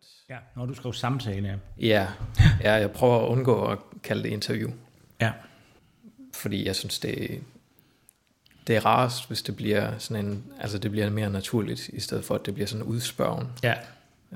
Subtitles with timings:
[0.00, 0.06] at...
[0.28, 1.86] Ja, når du skrev samtale, ja.
[1.86, 2.08] Ja,
[2.60, 4.70] ja, jeg prøver at undgå at kalde det interview,
[5.20, 5.32] Ja,
[6.34, 7.42] fordi jeg synes, det,
[8.66, 12.24] det er rarest, hvis det bliver sådan en, altså det bliver mere naturligt, i stedet
[12.24, 13.48] for at det bliver sådan en udspørgen.
[13.62, 13.74] ja.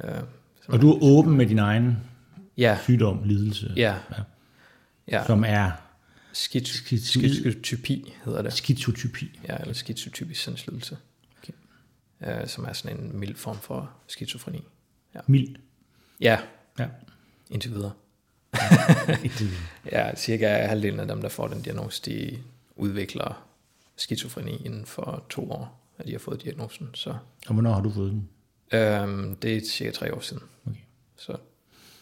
[0.05, 0.23] Øh,
[0.69, 1.97] Og du er åben med din egen
[2.57, 4.23] ja, sygdom, lidelse, ja, Ja.
[5.09, 5.25] ja.
[5.27, 5.71] som er
[6.33, 8.53] Skiz- Skizotypi hedder det.
[8.53, 9.41] skizotypi.
[9.49, 10.97] Ja, eller skizotypisk sindslidelse.
[11.43, 11.53] Okay.
[12.43, 14.63] Øh, som er sådan en mild form for skizofreni.
[15.27, 15.57] Mild.
[16.21, 16.39] Ja,
[16.79, 16.87] Ja.
[17.51, 17.93] indtil videre.
[19.93, 22.39] Ja, cirka halvdelen af dem, der får den diagnose, de
[22.77, 23.47] udvikler
[23.97, 26.91] skizofreni inden for to år, at de har fået diagnosen.
[26.95, 27.11] Så
[27.47, 28.29] Og hvornår har du fået den?
[28.73, 30.43] øhm, det er cirka tre år siden.
[30.67, 30.77] Okay.
[31.17, 31.37] Så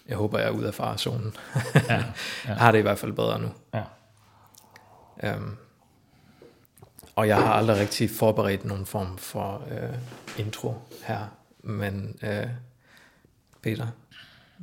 [0.09, 1.35] jeg håber, jeg er ude af farezonen.
[1.75, 2.05] Ja, ja.
[2.47, 3.49] Jeg har det i hvert fald bedre nu.
[3.75, 3.83] ja.
[5.23, 5.57] Øhm,
[7.17, 9.99] og jeg har aldrig rigtig forberedt nogen form for øh,
[10.39, 11.27] intro her.
[11.63, 12.47] Men øh,
[13.63, 13.87] Peter,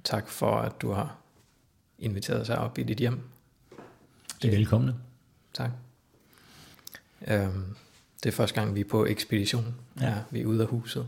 [0.04, 1.18] tak for, at du har
[2.00, 3.22] inviteret os op i dit hjem.
[4.42, 4.96] I er velkomne.
[5.54, 5.72] Tak.
[7.28, 7.76] Øhm,
[8.24, 9.76] det er første gang, vi er på ekspedition.
[10.02, 10.10] Ja.
[10.10, 10.24] Ja.
[10.32, 11.08] vi er ude af huset.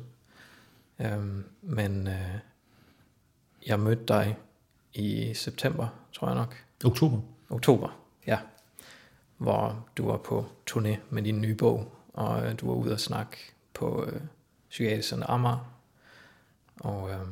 [0.99, 2.35] Øhm, men øh,
[3.67, 4.37] jeg mødte dig
[4.93, 6.55] i september, tror jeg nok.
[6.85, 7.21] Oktober.
[7.49, 8.39] Oktober, ja.
[9.37, 12.99] Hvor du var på turné med din nye bog, og øh, du var ude og
[12.99, 13.37] snakke
[13.73, 14.21] på øh,
[14.69, 15.73] Psykiatrisk Center Amager.
[16.79, 17.25] Og øh,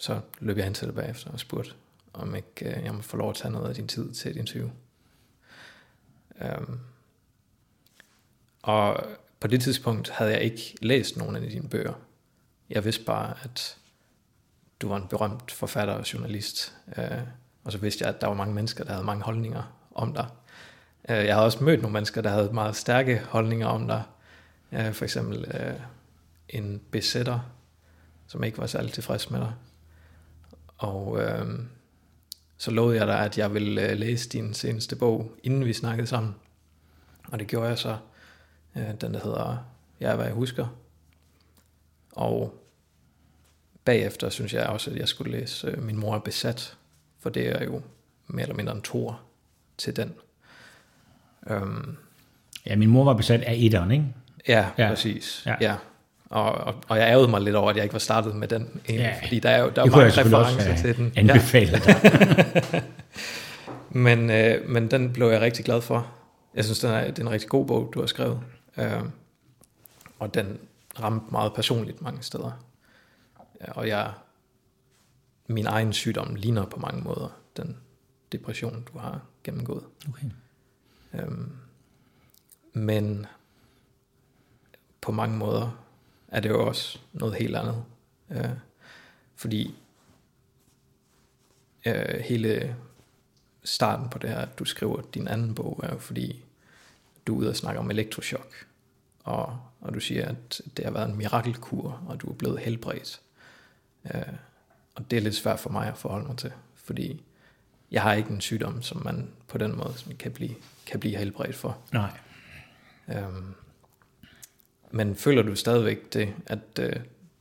[0.00, 1.72] så løb jeg hen til dig bagefter og spurgte,
[2.12, 4.36] om ikke øh, jeg må få lov at tage noget af din tid til et
[4.36, 4.70] interview.
[6.40, 6.78] Øhm,
[8.62, 9.04] og
[9.40, 11.92] på det tidspunkt havde jeg ikke læst nogen af dine bøger.
[12.70, 13.78] Jeg vidste bare, at
[14.80, 16.74] du var en berømt forfatter og journalist.
[16.98, 17.18] Øh,
[17.64, 20.26] og så vidste jeg, at der var mange mennesker, der havde mange holdninger om dig.
[21.08, 24.02] Øh, jeg havde også mødt nogle mennesker, der havde meget stærke holdninger om dig.
[24.72, 25.80] Øh, for eksempel øh,
[26.48, 27.40] en besætter,
[28.26, 29.52] som ikke var særlig tilfreds med dig.
[30.80, 31.48] Og uh,
[32.56, 36.06] så lovede jeg dig, at jeg ville uh, læse din seneste bog, inden vi snakkede
[36.06, 36.34] sammen.
[37.28, 37.96] Og det gjorde jeg så.
[38.74, 39.64] Uh, den, der hedder
[40.00, 40.66] Jeg er, hvad jeg husker.
[42.12, 42.64] Og
[43.84, 46.76] bagefter synes jeg også, at jeg skulle læse uh, Min mor er besat.
[47.18, 47.82] For det er jo
[48.26, 49.20] mere eller mindre en tor
[49.78, 50.14] til den.
[51.50, 51.96] Um,
[52.66, 54.04] Ja, min mor var besat af etteren, ikke?
[54.48, 54.84] ja, Ja.
[54.84, 55.42] ja, præcis.
[55.46, 55.56] Ja.
[55.60, 55.76] Ja.
[56.30, 56.36] Ja.
[56.36, 58.62] Og, og, og jeg ærgede mig lidt over, at jeg ikke var startet med den.
[58.62, 59.26] Egentlig, Ja.
[59.26, 61.12] Fordi der er jo der er mange referencer til den.
[61.16, 62.82] anbefalet dig.
[63.92, 66.12] Men, øh, men den blev jeg rigtig glad for.
[66.54, 68.40] Jeg synes, den er, det er en rigtig god bog, du har skrevet.
[68.76, 69.02] Øh,
[70.18, 70.58] og den
[71.00, 72.64] ramte meget personligt mange steder.
[73.60, 74.12] Ja, og jeg,
[75.46, 77.76] min egen sygdom ligner på mange måder den
[78.32, 79.84] depression, du har gennemgået.
[80.08, 80.26] Okay.
[81.14, 81.52] Øhm,
[82.72, 83.26] men
[85.00, 85.84] på mange måder
[86.30, 87.84] er det jo også noget helt andet.
[88.30, 88.50] Øh,
[89.36, 89.74] fordi
[91.86, 92.76] øh, hele
[93.64, 96.44] starten på det her, at du skriver din anden bog, er jo fordi,
[97.26, 98.66] du er ude og snakke om elektroshock.
[99.24, 103.20] Og, og du siger, at det har været en mirakelkur, og du er blevet helbredt.
[104.14, 104.22] Øh,
[104.94, 107.22] og det er lidt svært for mig at forholde mig til, fordi
[107.90, 110.54] jeg har ikke en sygdom, som man på den måde sådan kan, blive,
[110.86, 111.78] kan blive helbredt for.
[111.92, 112.10] Nej.
[113.08, 113.54] Øhm,
[114.90, 116.92] men føler du stadigvæk det, at øh,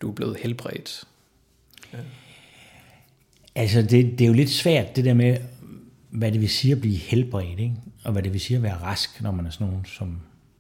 [0.02, 1.04] du er blevet helbredt?
[3.56, 5.38] Altså, det, det er jo lidt svært, det der med,
[6.10, 7.76] hvad det vil sige at blive helbredt, ikke?
[8.04, 10.20] og hvad det vil sige at være rask, når man er sådan nogen som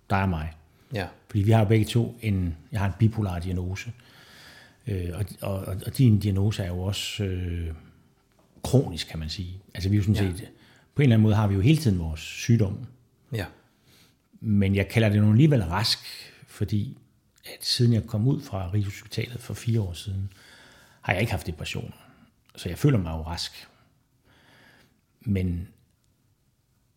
[0.09, 0.53] dig og mig.
[0.93, 3.91] Ja, Fordi vi har jo begge to en, jeg har en bipolar diagnose,
[4.87, 7.67] øh, og, og, og, og din diagnose er jo også øh,
[8.63, 9.53] kronisk, kan man sige.
[9.73, 10.37] Altså vi er jo sådan Ja.
[10.37, 10.49] set,
[10.95, 12.77] på en eller anden måde har vi jo hele tiden vores sygdom,
[13.33, 13.45] ja,
[14.41, 15.99] men jeg kalder det nu alligevel rask,
[16.59, 16.97] fordi
[17.45, 20.33] at siden jeg kom ud fra Rigshospitalet for fire år siden,
[21.01, 21.95] har jeg ikke haft depressioner.
[22.55, 23.67] Så jeg føler mig jo rask.
[25.21, 25.67] Men,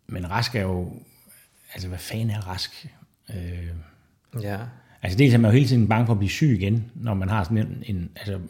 [0.06, 1.03] men rask er jo,
[1.75, 2.87] altså hvad fanden er rask?
[3.34, 3.69] Øh,
[4.43, 4.59] ja,
[5.03, 7.29] altså dels er man jo hele tiden bange for at blive syg igen, når man
[7.29, 8.41] har sådan en, en altså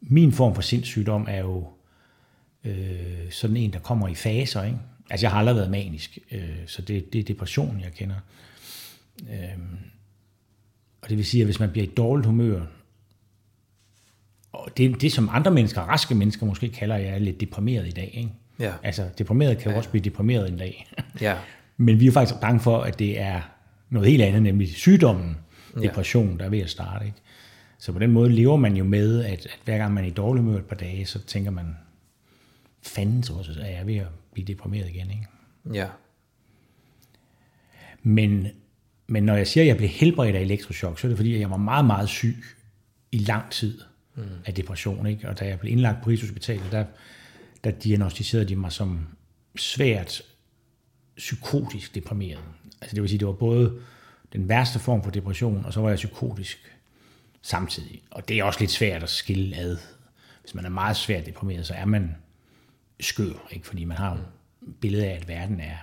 [0.00, 1.68] min form for sindssygdom er jo
[2.64, 4.78] øh, sådan en, der kommer i faser, ikke?
[5.10, 8.16] Altså jeg har aldrig været manisk, øh, så det, det er depression, jeg kender.
[9.30, 9.58] Øh,
[11.02, 12.60] og det vil sige, at hvis man bliver i dårligt humør,
[14.52, 17.90] og det, det som andre mennesker, raske mennesker måske kalder, jeg er lidt deprimeret i
[17.90, 18.30] dag, ikke?
[18.58, 20.92] ja, Altså deprimeret kan jo også blive deprimeret en dag.
[21.20, 21.36] ja,
[21.76, 23.40] Men vi er faktisk bange for, at det er
[23.90, 25.36] noget helt andet, nemlig sygdommen,
[25.76, 25.80] Ja.
[25.88, 27.04] depression, der er ved at starte.
[27.06, 27.18] Ikke?
[27.78, 30.10] Så på den måde lever man jo med, at, at hver gang man er i
[30.10, 31.76] dårlig humør et par dage, så tænker man,
[32.82, 35.10] fanden så også, er jeg ved at blive deprimeret igen.
[35.10, 35.26] Ikke?
[35.74, 35.86] ja,
[38.02, 38.46] Men,
[39.10, 41.40] men når jeg siger, at jeg blev helbredt af elektroshock, så er det fordi, at
[41.40, 42.44] jeg var meget, meget syg
[43.12, 43.80] i lang tid.
[44.14, 44.22] mm.
[44.46, 45.06] af depression.
[45.06, 45.28] Ikke?
[45.28, 46.84] Og da jeg blev indlagt på Rigshospitalet, der,
[47.64, 49.06] der diagnostiserede de mig som
[49.56, 50.22] svært
[51.16, 52.40] psykotisk deprimeret.
[52.80, 53.78] Altså det vil sige, det var både
[54.32, 56.76] den værste form for depression, og så var jeg psykotisk
[57.42, 58.02] samtidig.
[58.10, 59.76] Og det er også lidt svært at skille ad.
[60.42, 62.16] Hvis man er meget svært deprimeret, så er man
[63.00, 63.66] skør, ikke?
[63.66, 64.26] fordi man har et
[64.80, 65.76] billede af, at verden er,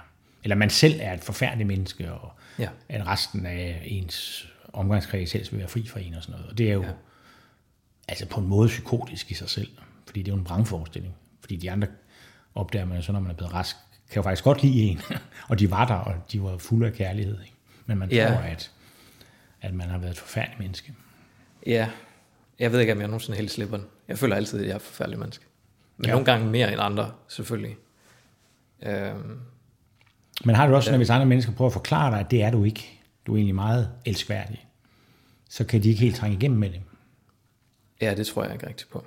[0.48, 2.70] eller man selv er et forfærdeligt menneske, og ja.
[2.90, 6.52] at resten af ens omgangskreds helst vil være fri for en og sådan noget.
[6.52, 6.92] Og det er jo ja.
[8.08, 9.68] altså på en måde psykotisk i sig selv,
[10.06, 11.14] fordi det er jo en brandforestilling.
[11.42, 11.88] Fordi de andre
[12.56, 13.76] opdager man jo så, når man er blevet rask,
[14.10, 15.02] kan jo faktisk godt lide en,
[15.50, 17.42] og de var der, og de var fulde af kærlighed.
[17.42, 17.56] Ikke?
[17.86, 18.28] Men man ja.
[18.28, 18.72] tror, at,
[19.62, 20.94] at man har været et forfærdeligt menneske.
[21.66, 21.90] Ja,
[22.60, 23.86] jeg ved ikke, om jeg nogensinde helt slipper den.
[24.08, 25.46] Jeg føler altid, at jeg er et forfærdeligt menneske.
[25.98, 26.12] Men ja.
[26.12, 27.78] nogle gange mere end andre, selvfølgelig.
[28.84, 29.40] Øhm,
[30.46, 32.52] Men har du også at hvis andre mennesker prøver at forklare dig, at det er
[32.52, 34.68] du ikke, du er egentlig meget elskværdig,
[35.50, 36.82] så kan de ikke helt trænge igennem med det.
[38.02, 39.06] Ja, det tror jeg ikke rigtigt på.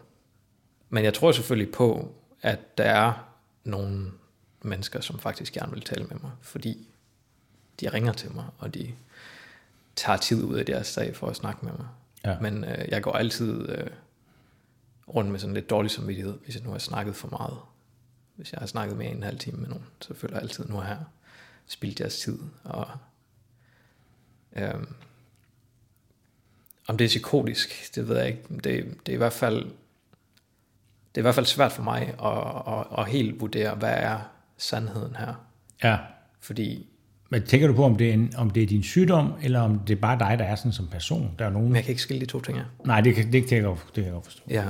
[0.88, 3.12] Men jeg tror selvfølgelig på, at der er
[3.65, 4.11] nogle
[4.62, 6.88] mennesker, som faktisk gerne vil tale med mig, fordi
[7.81, 8.93] de ringer til mig, og de
[9.97, 11.87] tager tid ud af deres dag for at snakke med mig.
[12.25, 12.41] Ja.
[12.41, 13.87] Men øh, jeg går altid øh,
[15.15, 17.59] rundt med sådan lidt dårlig samvittighed, hvis jeg nu har snakket for meget.
[18.37, 20.65] Hvis jeg har snakket mere end en halv time med nogen, så føler jeg altid,
[20.69, 20.88] nu har
[21.71, 22.39] jeg spildt deres tid.
[22.65, 22.89] Og,
[24.57, 24.75] øh,
[26.87, 28.43] om det er psykotisk, det ved jeg ikke.
[28.55, 28.65] Det,
[29.07, 29.71] det er i hvert fald
[31.15, 34.19] det er i hvert fald svært for mig at, at, at helt vurdere, hvad er
[34.57, 35.35] sandheden her.
[35.85, 35.99] Ja.
[36.41, 36.87] Fordi...
[37.31, 39.79] Men tænker du på, om det, er en, om det er din sygdom, eller om
[39.79, 41.35] det er bare dig, der er sådan som person?
[41.39, 41.69] Der er nogen...
[41.69, 42.65] Men jeg kan ikke skille de to ting her.
[42.85, 44.43] Nej, det kan, det, kan jeg godt, det kan jeg godt forstå.
[44.51, 44.65] Ja,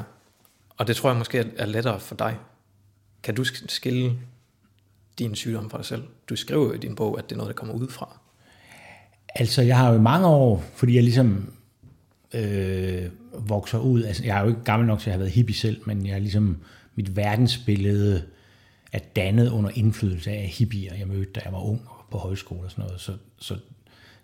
[0.76, 2.36] og det tror jeg måske er lettere for dig.
[3.22, 4.18] Kan du skille
[5.18, 6.02] din sygdom fra dig selv?
[6.28, 8.18] Du skriver jo i din bog, at det er noget, der kommer ud fra.
[9.34, 11.52] Altså, jeg har jo i mange år, fordi jeg ligesom
[12.34, 13.04] øh,
[13.48, 14.02] vokser ud.
[14.02, 16.14] Altså, jeg er jo ikke gammel nok til at have været hippie selv, men jeg
[16.14, 16.56] er ligesom,
[16.94, 18.22] mit verdensbillede
[18.92, 21.80] er dannet under indflydelse af hippier, jeg mødte, da jeg var ung
[22.10, 23.00] på højskole og sådan noget.
[23.00, 23.56] Så, så,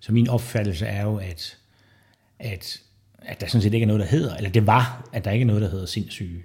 [0.01, 1.59] så min opfattelse er jo, at,
[2.39, 2.81] at,
[3.19, 5.43] at der sådan set ikke er noget, der hedder, eller det var, at der ikke
[5.43, 6.43] er noget, der hedder sindssyge.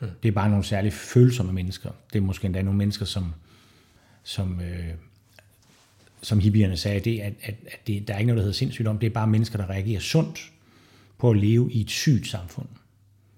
[0.00, 0.08] Mm.
[0.22, 1.90] Det er bare nogle særligt følsomme mennesker.
[2.12, 3.34] Det er måske endda nogle mennesker, som,
[4.22, 4.94] som, øh,
[6.22, 8.98] som hippierne sagde, det, at, at, at det, der er ikke noget, der hedder sindssygdom.
[8.98, 10.52] Det er bare mennesker, der reagerer sundt
[11.18, 12.66] på at leve i et sygt samfund.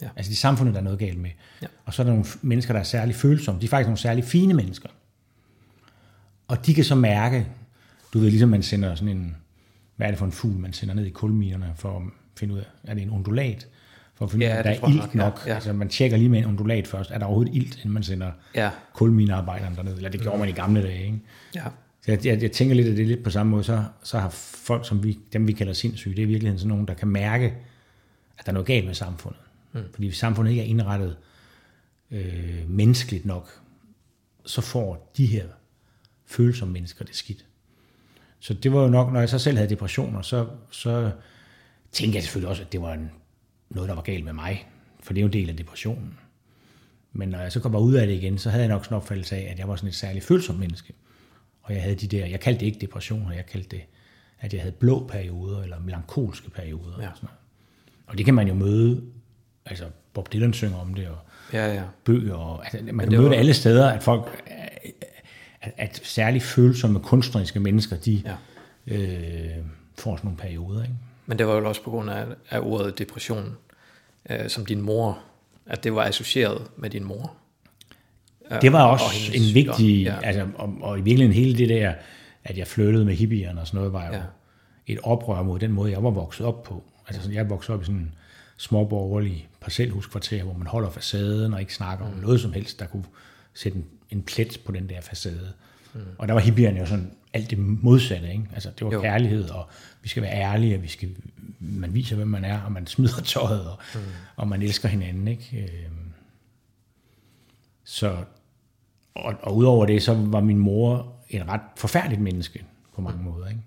[0.02, 0.08] Ja.
[0.16, 1.30] Altså det samfundet, der er noget galt med.
[1.62, 1.66] Ja.
[1.84, 3.60] Og så er der nogle mennesker, der er særlig følsomme.
[3.60, 4.88] De er faktisk nogle særlig fine mennesker.
[6.48, 7.46] Og de kan så mærke,
[8.12, 9.36] du ved, ligesom man sender sådan en,
[9.96, 12.02] hvad er det for en fugl, man sender ned i kulminerne for at
[12.36, 13.68] finde ud af, er det en undulat?
[14.14, 15.14] For at finde ja, at der er ilt nok.
[15.14, 15.42] nok.
[15.46, 15.54] Ja.
[15.54, 18.32] Altså man tjekker lige med en undulat først, er der overhovedet ilt, inden man sender
[18.54, 18.70] ja.
[18.92, 19.96] kulminearbejderne derned?
[19.96, 21.20] Eller det gjorde man i gamle dage, ikke?
[21.54, 21.64] Ja.
[22.04, 24.18] Så jeg, jeg, jeg tænker lidt, at det er lidt på samme måde, så, så
[24.18, 27.08] har folk, som vi, dem vi kalder sindssyge, det er virkelig sådan nogen, der kan
[27.08, 27.54] mærke,
[28.38, 29.40] at der er noget galt med samfundet.
[29.72, 29.80] Mm.
[29.92, 31.16] Fordi hvis samfundet ikke er indrettet
[32.10, 33.60] øh, menneskeligt nok,
[34.46, 35.44] så får de her
[36.26, 37.44] følsomme mennesker det skidt.
[38.38, 41.10] Så det var jo nok, når jeg så selv havde depressioner, så, så
[41.92, 43.10] tænkte jeg selvfølgelig også, at det var en,
[43.70, 44.68] noget, der var galt med mig.
[45.00, 46.18] For det er jo en del af depressionen.
[47.12, 48.96] Men når jeg så kom ud af det igen, så havde jeg nok sådan en
[48.96, 50.92] opfattelse af, at jeg var sådan et særligt følsomt menneske.
[51.62, 53.84] Og jeg havde de der, jeg kaldte det ikke depressioner, jeg kaldte det,
[54.40, 57.02] at jeg havde blå perioder, eller melankolske perioder.
[57.02, 57.08] Ja.
[57.08, 57.38] Og, sådan noget.
[58.06, 59.02] og det kan man jo møde,
[59.66, 59.84] altså
[60.14, 61.18] Bob Dylan synger om det, og
[61.52, 61.82] ja, ja.
[62.04, 64.44] bøger, og altså, man kan møde det alle steder, at folk,
[65.60, 68.36] at, at særligt følsomme kunstneriske mennesker, de ja.
[68.94, 69.64] øh,
[69.98, 70.82] får sådan nogle perioder.
[70.82, 70.94] Ikke?
[71.26, 73.56] Men det var jo også på grund af, af ordet depression,
[74.30, 75.18] øh, som din mor,
[75.66, 77.34] at det var associeret med din mor.
[78.62, 80.20] Det var også og en vigtig, ja.
[80.22, 81.94] altså, og, og i virkeligheden hele det der,
[82.44, 84.22] at jeg flyttede med hippierne og sådan noget, var jo ja.
[84.86, 86.82] et oprør mod den måde, jeg var vokset op på.
[87.08, 88.14] Altså jeg voksede op i sådan en
[88.56, 92.12] småborgerlig parcelhuskvarter, hvor man holder facaden og ikke snakker mm.
[92.12, 93.04] om noget som helst, der kunne
[93.54, 95.52] sætte en, en plet på den der facade.
[95.94, 96.00] Mm.
[96.18, 98.44] Og der var hippierne jo sådan alt det modsatte, ikke?
[98.54, 99.00] Altså det var jo.
[99.00, 99.68] kærlighed, og
[100.02, 101.16] vi skal være ærlige, og vi skal,
[101.58, 104.00] man viser, hvem man er, og man smider tøjet, og, mm.
[104.36, 105.70] og man elsker hinanden, ikke?
[105.86, 106.12] Øhm,
[107.84, 108.16] så,
[109.14, 112.64] og, og udover det, så var min mor en ret forfærdeligt menneske
[112.94, 113.24] på mange mm.
[113.24, 113.62] måder, ikke?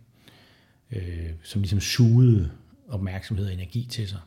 [0.91, 2.51] Øh, som ligesom sugede
[2.89, 4.19] opmærksomhed og energi til sig,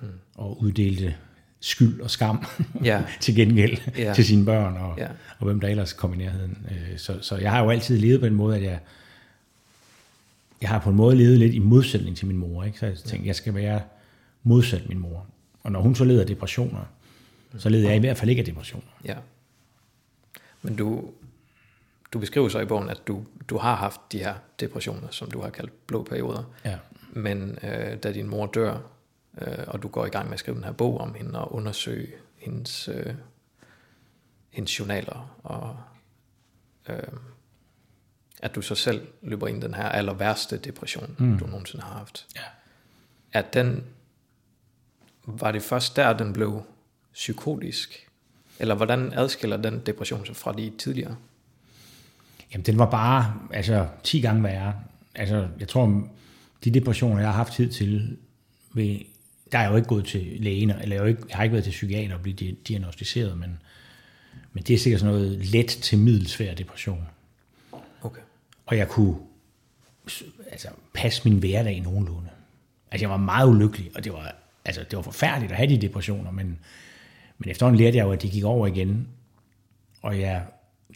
[0.00, 0.08] mm.
[0.34, 1.16] og uddelte
[1.62, 2.44] skyld og skam
[2.84, 3.02] ja.
[3.20, 4.14] til gengæld ja.
[4.14, 5.08] til sine børn, og, ja.
[5.38, 6.66] og hvem der ellers kom i nærheden.
[6.70, 8.78] Øh, så, så jeg har jo altid levet på en måde, at jeg,
[10.60, 12.64] jeg har på en måde levet lidt i modsætning til min mor.
[12.64, 12.78] Ikke?
[12.78, 13.80] Så jeg tænkte, jeg skal være
[14.42, 15.26] modsat min mor.
[15.62, 16.84] Og når hun så leder af depressioner,
[17.58, 18.86] så leder jeg i hvert fald ikke af depressioner.
[19.04, 19.14] Ja.
[20.62, 21.10] Men du,
[22.12, 25.40] du beskriver så i bogen, at du, du har haft de her depressioner, som du
[25.40, 26.42] har kaldt blå perioder.
[26.64, 26.76] Ja.
[27.12, 28.78] Men øh, da din mor dør,
[29.40, 31.54] øh, og du går i gang med at skrive den her bog om hende, og
[31.54, 32.08] undersøge
[32.38, 33.14] hendes, øh,
[34.50, 35.76] hendes journaler, og
[36.88, 37.12] øh,
[38.42, 41.38] at du så selv løber ind i den her aller værste depression, mm.
[41.38, 42.26] du nogensinde har haft.
[42.36, 42.42] Ja.
[43.32, 43.84] At den,
[45.24, 46.62] var det først der, den blev
[47.12, 48.08] psykotisk?
[48.58, 51.16] Eller hvordan adskiller den depression sig fra de tidligere?
[52.52, 54.74] Jamen, den var bare altså, 10 gange værre.
[55.14, 56.08] Altså, jeg tror,
[56.64, 58.18] de depressioner, jeg har haft tid til,
[58.74, 58.98] ved,
[59.52, 61.64] der er jo ikke gået til lægen, eller jeg, jo ikke, jeg har ikke været
[61.64, 62.36] til psykiater og blive
[62.68, 63.58] diagnostiseret, men,
[64.52, 67.06] men det er sikkert sådan noget let til middelsvær depression.
[68.02, 68.20] Okay.
[68.66, 69.16] Og jeg kunne
[70.50, 72.28] altså, passe min hverdag nogenlunde.
[72.90, 75.80] Altså, jeg var meget ulykkelig, og det var, altså, det var forfærdeligt at have de
[75.80, 76.58] depressioner, men,
[77.38, 79.08] men efterhånden lærte jeg jo, at de gik over igen,
[80.02, 80.42] og jeg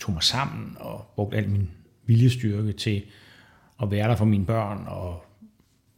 [0.00, 1.70] tog mig sammen og brugte al min
[2.06, 3.02] viljestyrke til
[3.82, 5.25] at være der for mine børn og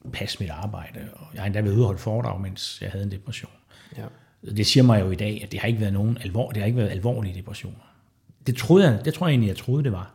[0.08, 1.00] passe mit arbejde.
[1.12, 3.50] Og jeg har endda været ude og holde foredrag, mens jeg havde en depression.
[3.96, 4.04] Ja.
[4.56, 6.66] Det siger mig jo i dag, at det har ikke været nogen alvor, det har
[6.66, 7.94] ikke været alvorlige depressioner.
[8.46, 10.14] Det, troede jeg, det tror jeg egentlig, jeg troede, det var.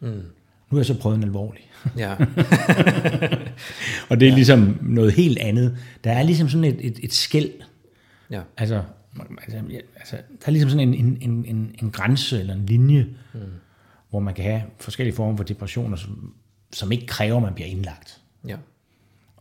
[0.00, 0.08] Mm.
[0.08, 1.70] Nu har jeg så prøvet en alvorlig.
[1.96, 2.12] Ja.
[4.10, 4.34] og det er ja.
[4.34, 5.78] ligesom noget helt andet.
[6.04, 7.50] Der er ligesom sådan et, et, et skæld.
[8.30, 8.42] ja.
[8.56, 8.82] Altså,
[9.38, 9.58] altså,
[9.96, 13.40] altså, der er ligesom sådan en, en, en, en, en grænse eller en linje, mm.
[14.10, 16.34] hvor man kan have forskellige former for depressioner, som,
[16.72, 18.20] som ikke kræver, at man bliver indlagt.
[18.48, 18.56] Ja.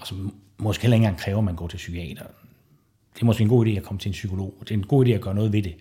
[0.01, 2.23] Og som måske heller ikke engang kræver, at man går til psykiater.
[3.13, 4.57] Det er måske en god idé at komme til en psykolog.
[4.59, 5.75] Det er en god idé at gøre noget ved det.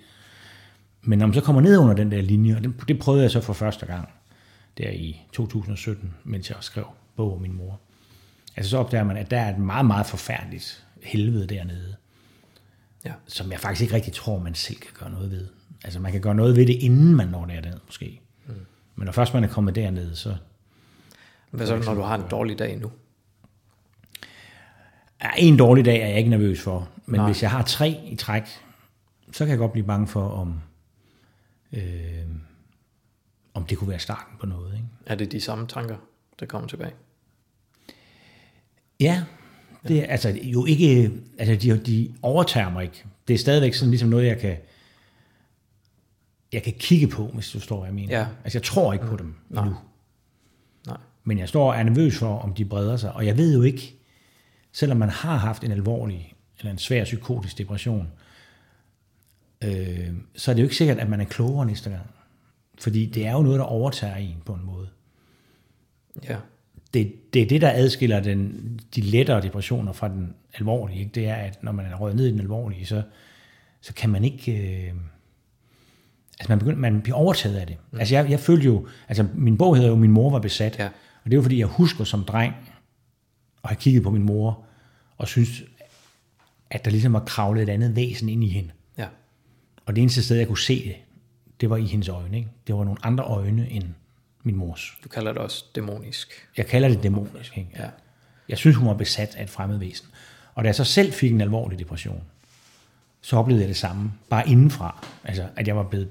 [1.02, 3.30] Men når man så kommer ned under den der linje, og det, det prøvede jeg
[3.30, 4.08] så for første gang,
[4.78, 6.86] der i 2017, mens jeg skrev
[7.16, 7.80] bog om min mor.
[8.56, 11.96] Altså så opdager man, at der er et meget, meget forfærdeligt helvede dernede,
[13.04, 13.12] Ja.
[13.26, 15.46] som jeg faktisk ikke rigtig tror, man selv kan gøre noget ved.
[15.84, 18.20] Altså man kan gøre noget ved det, inden man når derned, måske.
[18.46, 18.54] Mm.
[18.96, 20.36] Men når først man er kommet derned, så...
[21.50, 22.90] Hvad så, når du har en dårlig dag nu?
[25.38, 27.26] En dårlig dag er jeg ikke nervøs for, men Nej.
[27.26, 28.42] Hvis jeg har tre i træk,
[29.32, 30.60] så kan jeg godt blive bange for, om,
[31.72, 31.82] øh,
[33.54, 34.74] om det kunne være starten på noget.
[34.74, 34.86] Ikke?
[35.06, 35.96] Er det de samme tanker,
[36.40, 36.92] der kommer tilbage?
[39.00, 39.22] Ja,
[39.88, 43.04] det er altså jo ikke, altså de, de overtager mig ikke.
[43.28, 44.56] Det er stadigvæk sådan ligesom noget, jeg kan,
[46.52, 48.18] jeg kan kigge på, hvis du forstår, hvad jeg mener.
[48.18, 48.26] Ja.
[48.44, 49.62] Altså jeg tror ikke på dem Nej.
[49.64, 49.78] endnu.
[50.86, 50.96] Nej.
[51.24, 53.12] Men jeg står og er nervøs for, om de breder sig.
[53.12, 53.99] Og jeg ved jo ikke,
[54.72, 58.08] selvom man har haft en alvorlig eller en svær psykotisk depression,
[59.64, 62.06] øh, så er det jo ikke sikkert, at man er klogere næste gang.
[62.78, 64.88] Fordi det er jo noget, der overtager en på en måde.
[66.28, 66.36] Ja.
[66.94, 71.00] Det, det er det, der adskiller den, de lettere depressioner fra den alvorlige.
[71.00, 71.12] Ikke?
[71.14, 73.02] Det er, at når man er røget ned i den alvorlige, så,
[73.80, 74.52] så kan man ikke...
[74.52, 74.94] Øh,
[76.40, 77.76] altså man, begynder, man bliver overtaget af det.
[77.90, 77.98] Mm.
[77.98, 78.86] Altså jeg, jeg følte jo...
[79.08, 80.78] Altså min bog hedder jo Min mor var besat.
[80.78, 80.88] Ja.
[81.24, 82.54] Og det var fordi, jeg husker som dreng
[83.64, 84.64] at have kigget på min mor
[85.18, 85.62] og synes,
[86.70, 88.70] at der ligesom var kravlet et andet væsen ind i hende.
[88.98, 89.06] Ja.
[89.86, 90.96] Og det eneste sted, jeg kunne se det,
[91.60, 92.36] det var i hendes øjne.
[92.36, 92.48] Ikke?
[92.66, 93.84] Det var nogle andre øjne end
[94.42, 94.98] min mors.
[95.04, 96.48] Du kalder det også dæmonisk.
[96.56, 97.58] Jeg kalder det dæmonisk.
[97.58, 97.70] Ikke?
[97.78, 97.88] Ja.
[98.48, 100.06] Jeg synes, hun var besat af et fremmed væsen.
[100.54, 102.22] Og da jeg så selv fik en alvorlig depression,
[103.20, 105.06] så oplevede jeg det samme, bare indenfra.
[105.24, 106.08] Altså, at jeg var blevet...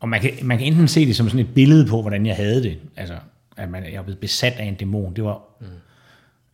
[0.00, 2.36] Og man kan, man kan enten se det som sådan et billede på, hvordan jeg
[2.36, 2.78] havde det.
[2.96, 3.18] Altså,
[3.56, 5.16] at man, jeg blevet besat af en dæmon.
[5.16, 5.66] Det var mm.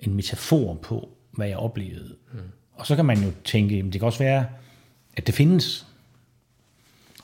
[0.00, 2.16] en metafor på, hvad jeg oplevede.
[2.32, 2.38] Mm.
[2.72, 4.46] Og så kan man jo tænke, jamen, det kan også være,
[5.16, 5.86] at det findes.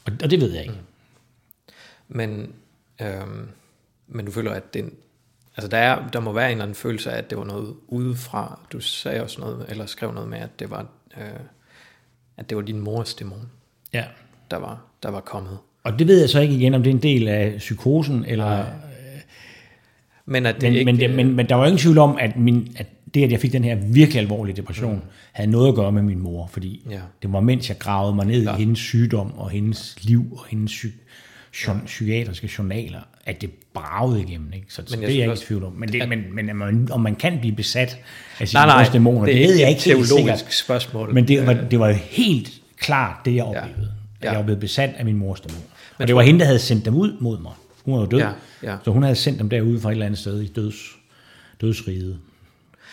[0.04, 0.75] Og, og det ved jeg ikke.
[0.75, 2.16] Mm.
[2.16, 2.52] Men,
[3.02, 3.49] øhm,
[4.06, 4.90] men du føler, at det,
[5.56, 7.75] altså der, er, der må være en eller anden følelse af, at det var noget
[7.88, 8.61] udefra.
[8.73, 11.40] Du sagde også noget, eller skrev noget med, at det var, øh,
[12.37, 13.50] at det var din mors dæmon,
[13.92, 14.04] Ja.
[14.50, 15.59] der var, der var kommet.
[15.83, 18.64] Og det ved jeg så ikke igen, om det er en del af psykosen, eller...
[20.26, 22.37] Men at det Men, ikke, men, det, men, men der var ingen tvivl om, at,
[22.37, 25.00] min, at det, at jeg fik den her virkelig alvorlige depression, mm.
[25.33, 26.99] havde noget at gøre med min mor, fordi Ja.
[27.23, 28.54] det var mens jeg gravede mig ned Ja.
[28.56, 30.87] i hendes sygdom og hendes liv og hendes psy,
[31.68, 31.73] ja.
[31.87, 34.52] psykiatriske journaler, at det bragede igennem.
[34.54, 34.66] Ikke?
[34.68, 35.73] Så, så det er jeg ikke i tvivl om.
[35.73, 37.99] Men, det, men, men at man, om man kan blive besat
[38.40, 40.54] af sine nej, nej, dæmoner, det, det ved jeg ikke helt et teologisk sikkert.
[40.54, 41.14] spørgsmål.
[41.14, 43.92] Men det var, det var jo helt klart det, jeg oplevede.
[44.23, 44.26] Ja.
[44.26, 45.66] At jeg var blevet besat af min mors dæmoner.
[45.99, 47.52] Og det var hende, der havde sendt dem ud mod mig.
[47.87, 48.19] Hun var jo død.
[48.19, 48.78] Ja, ja.
[48.85, 50.97] Så hun havde sendt dem derude fra et eller andet sted i døds,
[51.61, 52.19] dødsriget.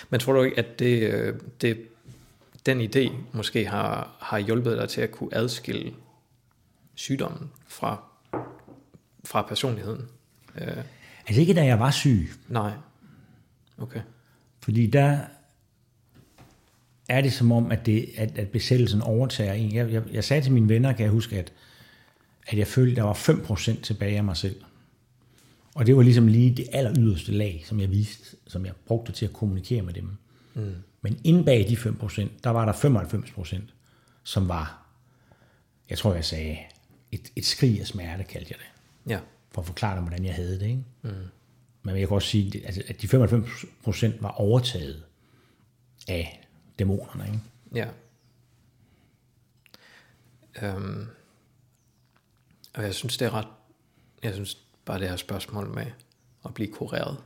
[0.10, 1.78] Men tror du ikke, at det, øh, det,
[2.66, 5.94] den idé måske har, har hjulpet dig til at kunne adskille
[6.96, 8.04] sygdommen fra,
[9.26, 10.06] fra personligheden?
[10.62, 10.68] Øh,
[11.28, 12.72] Altså ikke da jeg var syg, nej.
[13.78, 14.02] Okay.
[14.64, 15.20] fordi der
[17.10, 19.74] er det som om, at, det, at, at besættelsen overtager en.
[19.74, 21.54] Jeg, jeg, jeg sagde til mine venner, kan jeg huske, at,
[22.48, 24.56] at jeg følte, at der var 5% tilbage af mig selv.
[25.76, 29.12] Og det var ligesom lige det aller yderste lag, som jeg viste, som jeg brugte
[29.12, 30.10] til at kommunikere med dem.
[30.54, 30.76] Mm.
[31.02, 33.62] Men inde bag de 5%, der var der 95%,
[34.24, 34.86] som var,
[35.90, 36.58] jeg tror jeg sagde,
[37.12, 39.12] et, et skrig af smerte, kaldte jeg det.
[39.12, 39.20] Ja.
[39.52, 40.66] For at forklare dig, hvordan jeg havde det.
[40.66, 40.84] Ikke?
[41.02, 41.10] Mm.
[41.84, 45.04] Men jeg kan også sige, at at de 95% var overtaget
[46.08, 46.48] af
[46.80, 47.26] dæmonerne.
[47.26, 47.40] Ikke?
[47.76, 47.88] Ja.
[50.62, 51.08] Øhm,
[52.74, 53.48] og jeg synes, det er ret...
[54.24, 55.86] Jeg synes bare, det her spørgsmål med
[56.46, 57.18] at blive kureret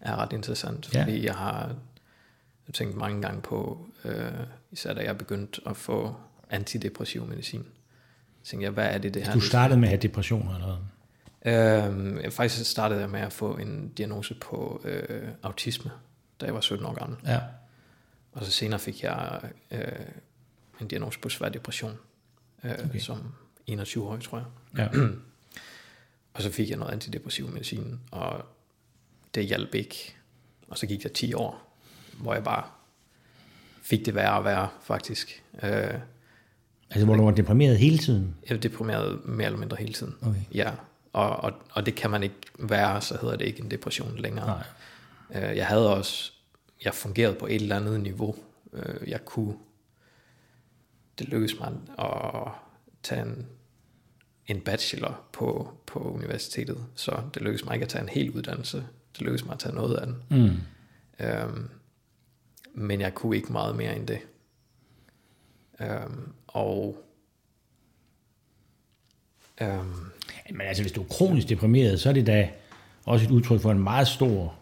[0.00, 0.94] er ret interessant.
[0.94, 1.02] Ja.
[1.02, 1.76] Fordi jeg har
[2.66, 4.32] jeg tænkt mange gange på, øh,
[4.70, 6.16] især da jeg begyndte at få
[6.50, 7.66] antidepressiv medicin.
[8.44, 9.32] Tænkte jeg, hvad er det, det her?
[9.32, 10.86] Du startede med at have depressioner eller hvad?
[11.44, 15.90] Øhm, faktisk startede jeg med at få en diagnose på øh, autisme,
[16.40, 17.18] da jeg var 17 år gammel.
[17.26, 17.40] Ja.
[18.32, 19.82] Og så senere fik jeg øh,
[20.80, 21.98] en diagnose på svær depression,
[22.64, 22.98] øh, okay.
[22.98, 23.34] som
[23.70, 24.46] 21-årig, tror jeg.
[24.94, 25.00] ja.
[26.34, 28.44] Og så fik jeg noget antidepressiv medicin, og
[29.34, 30.14] det hjalp ikke.
[30.68, 31.76] Og så gik der 10 år,
[32.20, 32.64] hvor jeg bare
[33.82, 35.42] fik det værre og værre, faktisk.
[35.62, 35.94] Øh,
[36.92, 38.36] Altså, hvor du var deprimeret hele tiden?
[38.48, 40.14] jeg var deprimeret mere eller mindre hele tiden.
[40.22, 40.40] Okay.
[40.54, 40.70] Ja,
[41.12, 44.46] og, og, og det kan man ikke være, så hedder det ikke en depression længere.
[44.46, 45.50] Nej.
[45.50, 46.32] Øh, jeg havde også,
[46.84, 48.34] jeg fungerede på et eller andet niveau.
[48.72, 49.54] Øh, jeg kunne,
[51.18, 52.52] det lykkedes mig at
[53.02, 53.46] tage en,
[54.50, 58.84] en bachelor på, på universitetet, så det lykkedes mig ikke at tage en hel uddannelse.
[59.12, 60.16] Det lykkedes mig at tage noget af den.
[60.30, 60.56] Mm.
[61.26, 61.68] Øhm,
[62.74, 64.18] men jeg kunne ikke meget mere end det.
[65.80, 67.04] Øhm, og
[69.60, 70.10] øhm,
[70.50, 72.48] Men altså, hvis du er kronisk deprimeret, så er det da
[73.04, 74.54] også et udtryk for en meget stor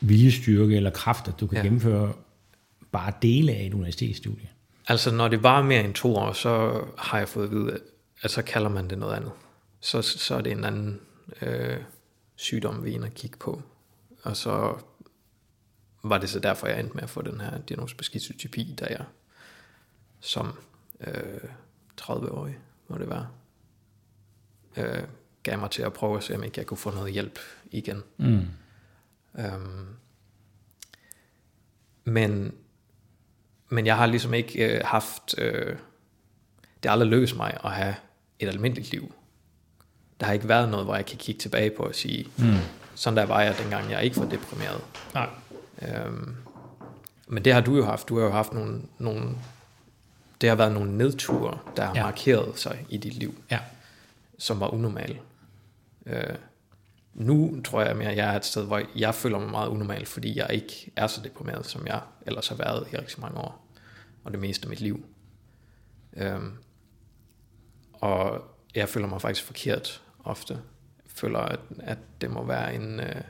[0.00, 1.62] viljestyrke eller kraft, at du kan ja.
[1.62, 2.12] Gennemføre
[2.92, 4.48] bare dele af et universitetsstudie.
[4.88, 7.80] Altså, når det var mere end to år, så har jeg fået at vide,
[8.22, 9.32] at så kalder man det noget andet.
[9.80, 11.00] Så, så er det en anden
[11.42, 11.82] øh,
[12.36, 13.62] sygdom, vi er inde og kigge på.
[14.22, 14.80] Og så
[16.02, 18.86] var det så derfor, jeg endte med at få den her diagnose på skizotypi, da
[18.90, 19.04] jeg
[20.20, 20.58] som
[21.00, 21.50] øh,
[22.00, 22.58] 30-årig,
[22.88, 23.28] må det være,
[24.76, 25.02] øh,
[25.42, 27.38] gav mig til at prøve at se, om ikke jeg kunne få noget hjælp
[27.70, 28.02] igen.
[28.16, 28.46] Mm.
[29.38, 29.86] Øhm,
[32.04, 32.54] men,
[33.68, 35.76] men jeg har ligesom ikke øh, haft, øh,
[36.82, 37.94] det har aldrig lykkedes mig at have
[38.40, 39.14] et almindeligt liv.
[40.20, 42.54] Der har ikke været noget, hvor jeg kan kigge tilbage på og sige, mm.
[42.94, 44.80] sådan der var jeg dengang, jeg ikke var deprimeret.
[45.14, 45.28] Nej.
[45.82, 46.36] Øhm,
[47.26, 48.08] men det har du jo haft.
[48.08, 49.30] Du har jo haft nogle, nogle
[50.40, 52.02] det har været nogle nedture, der har Ja.
[52.02, 53.58] markeret sig i dit liv, Ja.
[54.38, 55.18] som var unormale.
[56.06, 56.34] Øh,
[57.14, 60.06] nu tror jeg mere, at jeg er et sted, hvor jeg føler mig meget unormal,
[60.06, 63.66] fordi jeg ikke er så deprimeret, som jeg ellers har været i rigtig mange år,
[64.24, 65.04] og det meste af mit liv.
[66.16, 66.52] Øhm,
[68.00, 70.54] og jeg føler mig faktisk forkert ofte.
[71.04, 73.00] Jeg føler, at, at det må være en...
[73.00, 73.22] Øh,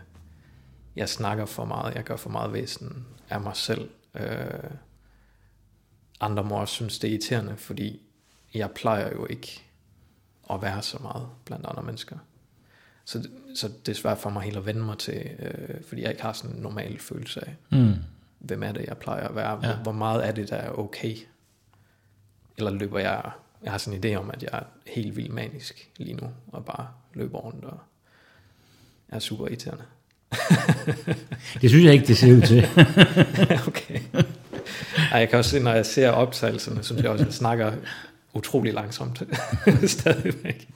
[0.96, 3.90] jeg snakker for meget, jeg gør for meget væsen af mig selv.
[4.14, 4.70] Øh,
[6.20, 8.00] andre må også synes, det er irriterende, fordi
[8.54, 9.62] jeg plejer jo ikke
[10.50, 12.16] at være så meget blandt andre mennesker.
[13.04, 16.02] Så, det- så det er svært for mig helt at vende mig til, øh, fordi
[16.02, 17.94] jeg ikke har sådan en normal følelse af, Mm.
[18.38, 19.68] hvem er det, jeg plejer at være, Ja.
[19.68, 19.76] ja.
[19.76, 21.16] hvor meget er det, der er okay.
[22.57, 23.31] Eller løber jeg,
[23.62, 26.64] jeg har sådan en idé om, at jeg er helt vildt manisk lige nu, og
[26.64, 27.79] bare løber rundt og
[29.09, 29.85] er super irriterende.
[31.62, 32.66] Det synes jeg ikke, det ser ud til.
[33.68, 34.01] okay.
[35.12, 37.73] Ej, jeg kan også se, når jeg ser optagelserne, synes jeg også, at jeg snakker
[38.35, 39.23] utrolig langsomt
[39.87, 40.68] stadigvæk.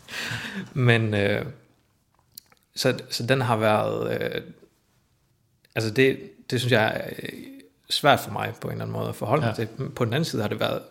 [0.75, 1.47] Men øh,
[2.77, 4.42] så, så den har været, øh,
[5.75, 7.27] altså det, det synes jeg er
[7.90, 9.64] svært for mig på en eller anden måde at forholde mig Ja.
[9.64, 9.88] til.
[9.88, 10.83] På den anden side har det været,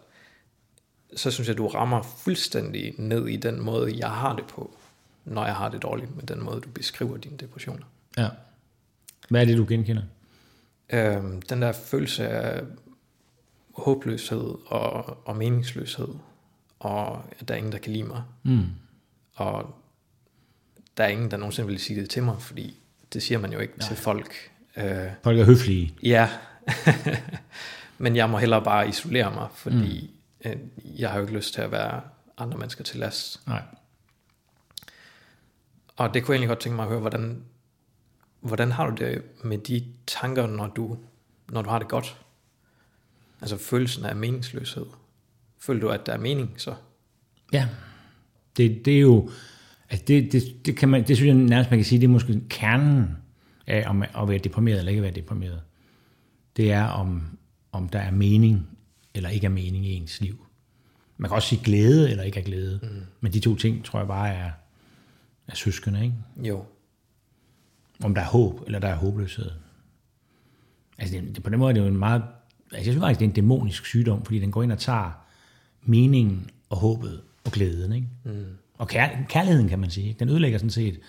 [1.15, 4.75] så synes jeg, du rammer fuldstændig ned i den måde, jeg har det på,
[5.25, 7.85] når jeg har det dårligt med den måde, du beskriver dine depressioner.
[8.17, 8.27] ja.
[9.29, 10.03] Hvad er det, du genkender?
[10.93, 12.63] Øhm, den der følelse af
[13.73, 16.07] håbløshed og, og meningsløshed,
[16.79, 18.23] og at der er ingen, der kan lide mig.
[18.43, 18.65] Mm.
[19.35, 19.75] Og
[20.97, 22.75] der er ingen, der nogensinde vil sige det til mig, fordi
[23.13, 23.87] det siger man jo ikke Nej.
[23.87, 24.33] til folk.
[24.77, 25.93] Øh, Folk er høflige.
[26.03, 26.29] ja,
[27.97, 30.20] men jeg må hellere bare isolere mig, fordi mm.
[30.85, 32.01] Jeg har jo ikke lyst til at være
[32.37, 33.47] andre mennesker til last.
[33.47, 33.61] Nej.
[35.95, 37.43] Og det kunne jeg egentlig godt tænke mig at høre, hvordan,
[38.39, 40.97] hvordan har du det med de tanker, når du,
[41.49, 42.17] når du har det godt?
[43.41, 44.85] Altså følelsen af meningsløshed.
[45.59, 46.75] Føler du, at der er mening så?
[47.53, 47.67] Ja.
[48.57, 49.29] Det, det er jo,
[49.89, 52.11] altså det, det, det, kan man, det synes jeg nærmest, man kan sige, det er
[52.11, 53.17] måske kernen
[53.67, 55.61] af om, at være deprimeret eller ikke være deprimeret.
[56.57, 57.37] Det er, om,
[57.71, 58.70] om der er mening
[59.13, 60.45] eller ikke er mening i ens liv.
[61.17, 62.79] Man kan også sige glæde eller ikke er glæde.
[62.83, 63.01] Mm.
[63.21, 64.51] Men de to ting, tror jeg bare er,
[65.47, 66.15] er søskende, ikke?
[66.43, 66.65] Jo.
[68.03, 69.51] Om der er håb eller der er håbløshed.
[70.97, 72.21] Altså det, på den måde er det jo en meget,
[72.71, 75.25] altså jeg synes faktisk, det er en dæmonisk sygdom, fordi den går ind og tager
[75.83, 78.07] meningen og håbet og glæden, ikke?
[78.23, 78.45] Mm.
[78.77, 80.15] Og kær, kærligheden, kan man sige.
[80.19, 80.99] Den ødelægger sådan set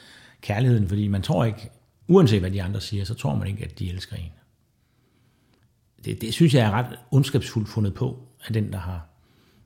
[0.41, 1.71] kærligheden, fordi man tror ikke,
[2.09, 4.33] uanset hvad de andre siger, så tror man ikke, at de elsker en.
[6.05, 9.07] Det, det synes jeg er ret ondskabsfuldt fundet på af den, der har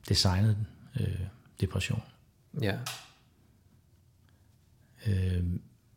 [0.08, 0.56] designet
[1.00, 1.06] øh,
[1.60, 2.02] depression.
[2.62, 2.74] Ja.
[5.06, 5.44] Øh,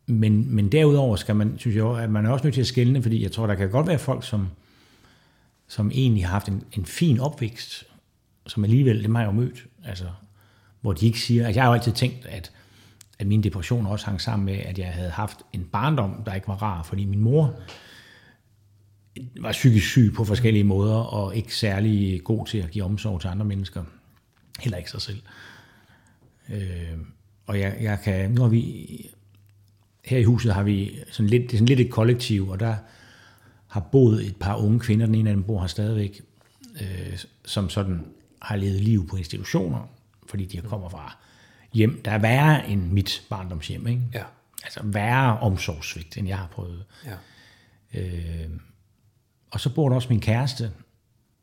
[0.06, 3.02] men, men derudover skal man, synes jeg, at man er også nødt til at skælne,
[3.02, 4.48] fordi jeg tror, der kan godt være folk, som,
[5.68, 7.84] som egentlig har haft en, en fin opvækst,
[8.46, 10.04] som alligevel, det har jeg jo mødt, altså,
[10.80, 12.52] hvor de ikke siger, at jeg har jo altid tænkt, at,
[13.18, 16.48] at min depression også hang sammen med, at jeg havde haft en barndom, der ikke
[16.48, 17.54] var rar, fordi min mor
[19.40, 23.28] var psykisk syg på forskellige måder, og ikke særlig god til at give omsorg til
[23.28, 23.84] andre mennesker.
[24.60, 25.22] Heller ikke sig selv.
[26.48, 26.98] Øh,
[27.46, 29.10] og jeg, jeg kan, nu har vi,
[30.04, 32.76] her i huset har vi sådan lidt, det er sådan lidt et kollektiv, og der
[33.68, 36.20] har boet et par unge kvinder, den ene af dem bor her stadigvæk,
[36.80, 38.06] øh, som sådan
[38.42, 39.88] har levet liv på institutioner,
[40.26, 41.16] fordi de kommer fra
[41.72, 44.02] hjem, der er værre end mit barndomshjem, ikke?
[44.14, 44.22] Ja.
[44.64, 46.84] Altså værre omsorgsvigt, end jeg har prøvet.
[47.04, 47.16] Ja.
[48.00, 48.50] Øh,
[49.50, 50.72] og så bor der også min kæreste,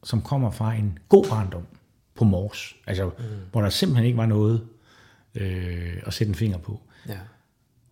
[0.03, 1.67] som kommer fra en god barndom
[2.15, 3.23] på Mors, altså mm.
[3.51, 4.67] hvor der simpelthen ikke var noget
[5.35, 6.81] øh, at sætte en finger på.
[7.07, 7.17] Ja.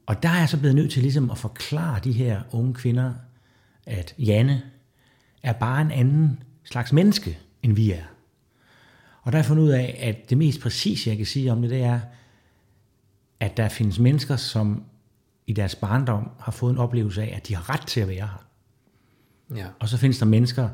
[0.05, 3.13] Og der er jeg så blevet nødt til ligesom at forklare de her unge kvinder,
[3.85, 4.61] at Janne
[5.43, 8.03] er bare en anden slags menneske, end vi er.
[9.21, 11.61] Og der har jeg fundet ud af, at det mest præcise, jeg kan sige om
[11.61, 11.99] det, det er,
[13.39, 14.83] at der findes mennesker, som
[15.47, 18.15] i deres barndom har fået en oplevelse af, at de har ret til at være
[18.15, 18.44] her.
[19.55, 19.65] Ja.
[19.79, 20.69] Og så findes der mennesker,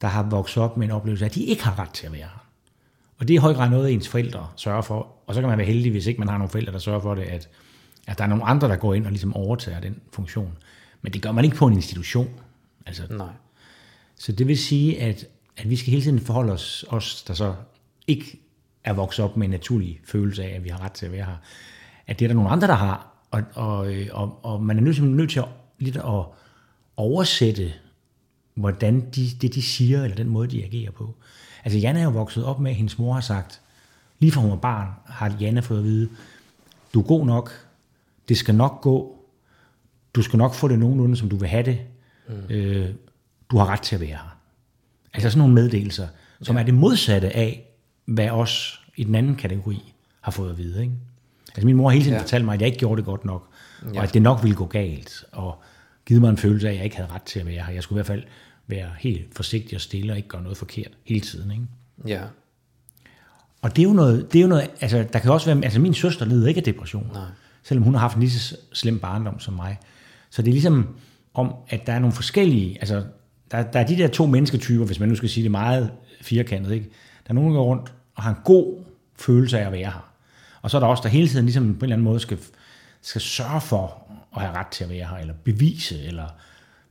[0.00, 2.12] der har vokset op med en oplevelse af, at de ikke har ret til at
[2.12, 2.46] være her.
[3.18, 5.14] Og det er i høj grad noget, ens forældre sørger for.
[5.26, 7.14] Og så kan man være heldig, hvis ikke man har nogle forældre, der sørger for
[7.14, 7.48] det, at,
[8.06, 10.58] at der er nogle andre, der går ind og ligesom overtager den funktion.
[11.02, 12.28] Men det gør man ikke på en institution.
[12.86, 13.26] Altså, Nej.
[14.16, 15.26] så det vil sige, at,
[15.56, 17.54] at vi skal hele tiden forholde os, os, der så
[18.06, 18.40] ikke
[18.84, 21.24] er vokset op med en naturlig følelse af, at vi har ret til at være
[21.24, 21.36] her,
[22.06, 23.08] at det er der nogle andre, der har.
[23.30, 26.24] Og, og, og, og man er nødt, nødt til at, lidt at
[26.96, 27.72] oversætte,
[28.54, 31.14] hvordan de, det de siger, eller den måde, de agerer på.
[31.64, 33.60] Altså, Janne er jo vokset op med, at hendes mor har sagt,
[34.18, 36.08] lige fra hun var barn, har Janne fået at vide,
[36.94, 37.66] du er god nok,
[38.28, 39.18] det skal nok gå,
[40.14, 41.80] du skal nok få det nogenlunde, som du vil have det,
[42.28, 42.54] mm.
[42.54, 42.90] øh,
[43.50, 44.38] du har ret til at være her.
[45.14, 46.08] Altså sådan nogle meddelelser,
[46.42, 46.62] som ja.
[46.62, 47.64] er det modsatte af,
[48.04, 50.82] hvad os i den anden kategori har fået at vide.
[50.82, 50.94] Ikke?
[51.48, 52.22] Altså min mor har hele tiden ja.
[52.22, 53.48] fortalt mig, at jeg ikke gjorde det godt nok,
[53.82, 53.98] ja.
[53.98, 55.62] og at det nok ville gå galt, og
[56.06, 57.72] givet mig en følelse af, at jeg ikke havde ret til at være her.
[57.72, 58.22] Jeg skulle i hvert fald
[58.66, 61.50] være helt forsigtig og stille og ikke gøre noget forkert hele tiden.
[61.50, 61.64] Ikke?
[62.06, 62.22] Ja.
[63.62, 65.80] Og det er jo noget, det er jo noget altså der kan også være, altså
[65.80, 67.22] min søster lider ikke af depression, Nej.
[67.62, 69.78] selvom hun har haft en lige så slem barndom som mig.
[70.30, 70.88] Så det er ligesom
[71.34, 73.04] om, at der er nogle forskellige, altså
[73.50, 76.72] der, der er de der to mennesketyper, hvis man nu skal sige det meget firkantet,
[76.72, 76.86] ikke?
[77.26, 78.84] Der er nogen, der går rundt og har en god
[79.16, 80.12] følelse af at være her.
[80.62, 82.38] Og så er der også, der hele tiden ligesom på en eller anden måde skal,
[83.02, 84.01] skal sørge for
[84.36, 86.26] at have ret til at være her, eller bevise, eller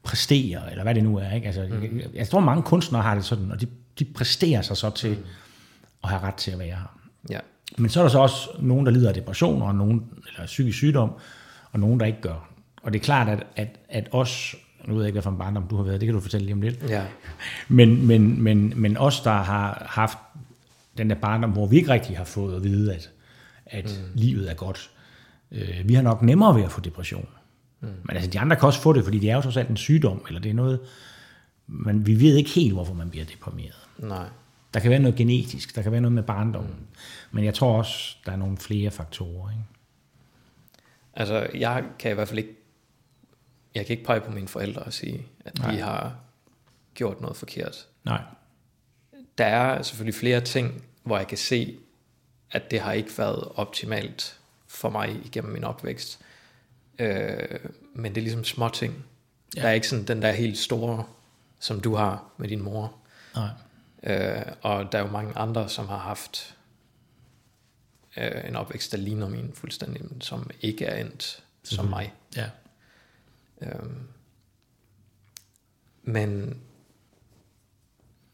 [0.03, 1.31] præstere, eller hvad det nu er.
[1.31, 1.47] Ikke?
[1.47, 1.99] Altså, mm.
[1.99, 3.67] jeg, jeg tror, mange kunstnere har det sådan, og de,
[3.99, 5.23] de præsterer sig så til mm.
[6.03, 6.97] at have ret til at være her.
[7.29, 7.39] Ja.
[7.77, 10.77] Men så er der så også nogen, der lider af depression, og nogen, eller psykisk
[10.77, 11.11] sygdom,
[11.71, 12.49] og nogen, der ikke gør.
[12.83, 15.37] Og det er klart, at, at, at os, nu ved jeg ikke, hvad for en
[15.37, 16.89] barndom du har været, det kan du fortælle lige om lidt.
[16.89, 17.05] Ja.
[17.67, 20.17] Men, men, men, men os, der har haft
[20.97, 23.09] den der barndom, hvor vi ikke rigtig har fået at vide, at,
[23.65, 24.11] at mm.
[24.19, 24.90] livet er godt,
[25.51, 27.29] øh, vi har nok nemmere ved at få depression.
[27.79, 27.87] Mm.
[27.87, 29.77] Men altså, de andre kan også få det, fordi det er jo trods alt en
[29.77, 30.79] sygdom, eller det er noget,
[31.67, 33.87] men vi ved ikke helt, hvorfor man bliver deprimeret.
[33.97, 34.27] Nej.
[34.73, 36.87] Der kan være noget genetisk, der kan være noget med barndommen, mm.
[37.31, 39.49] men jeg tror også, der er nogle flere faktorer.
[39.49, 39.63] Ikke?
[41.13, 42.55] Altså, jeg kan i hvert fald ikke,
[43.75, 45.71] jeg kan ikke pege på mine forældre og sige, at Nej.
[45.71, 46.15] de har
[46.93, 47.87] gjort noget forkert.
[48.03, 48.21] Nej.
[49.37, 51.77] Der er selvfølgelig flere ting, hvor jeg kan se,
[52.51, 54.40] at det har ikke været optimalt
[54.81, 56.19] for mig igennem min opvækst.
[56.99, 57.59] Øh,
[57.93, 59.05] men det er ligesom små ting.
[59.55, 59.61] Ja.
[59.61, 61.05] Der er ikke sådan den der helt store,
[61.59, 62.93] som du har med din mor.
[63.35, 63.49] Nej.
[64.03, 66.57] Øh, og der er jo mange andre, som har haft
[68.17, 72.13] øh, en opvækst, der ligner min fuldstændig, som ikke er endt som mig.
[72.35, 72.49] Ja.
[73.61, 74.07] Øhm,
[76.03, 76.61] men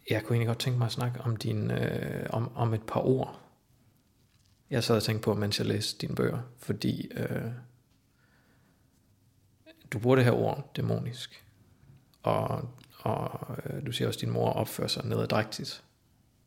[0.09, 2.99] jeg kunne egentlig godt tænke mig at snakke om, din, øh, om, om et par
[2.99, 3.39] ord.
[4.69, 7.51] Jeg sad og tænkte på, mens jeg læste dine bøger, fordi øh,
[9.91, 11.45] du bruger det her ord, dæmonisk.
[12.23, 15.83] Og, og øh, du siger også, at din mor opfører sig nederdrægtigt.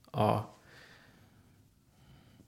[0.06, 0.44] Og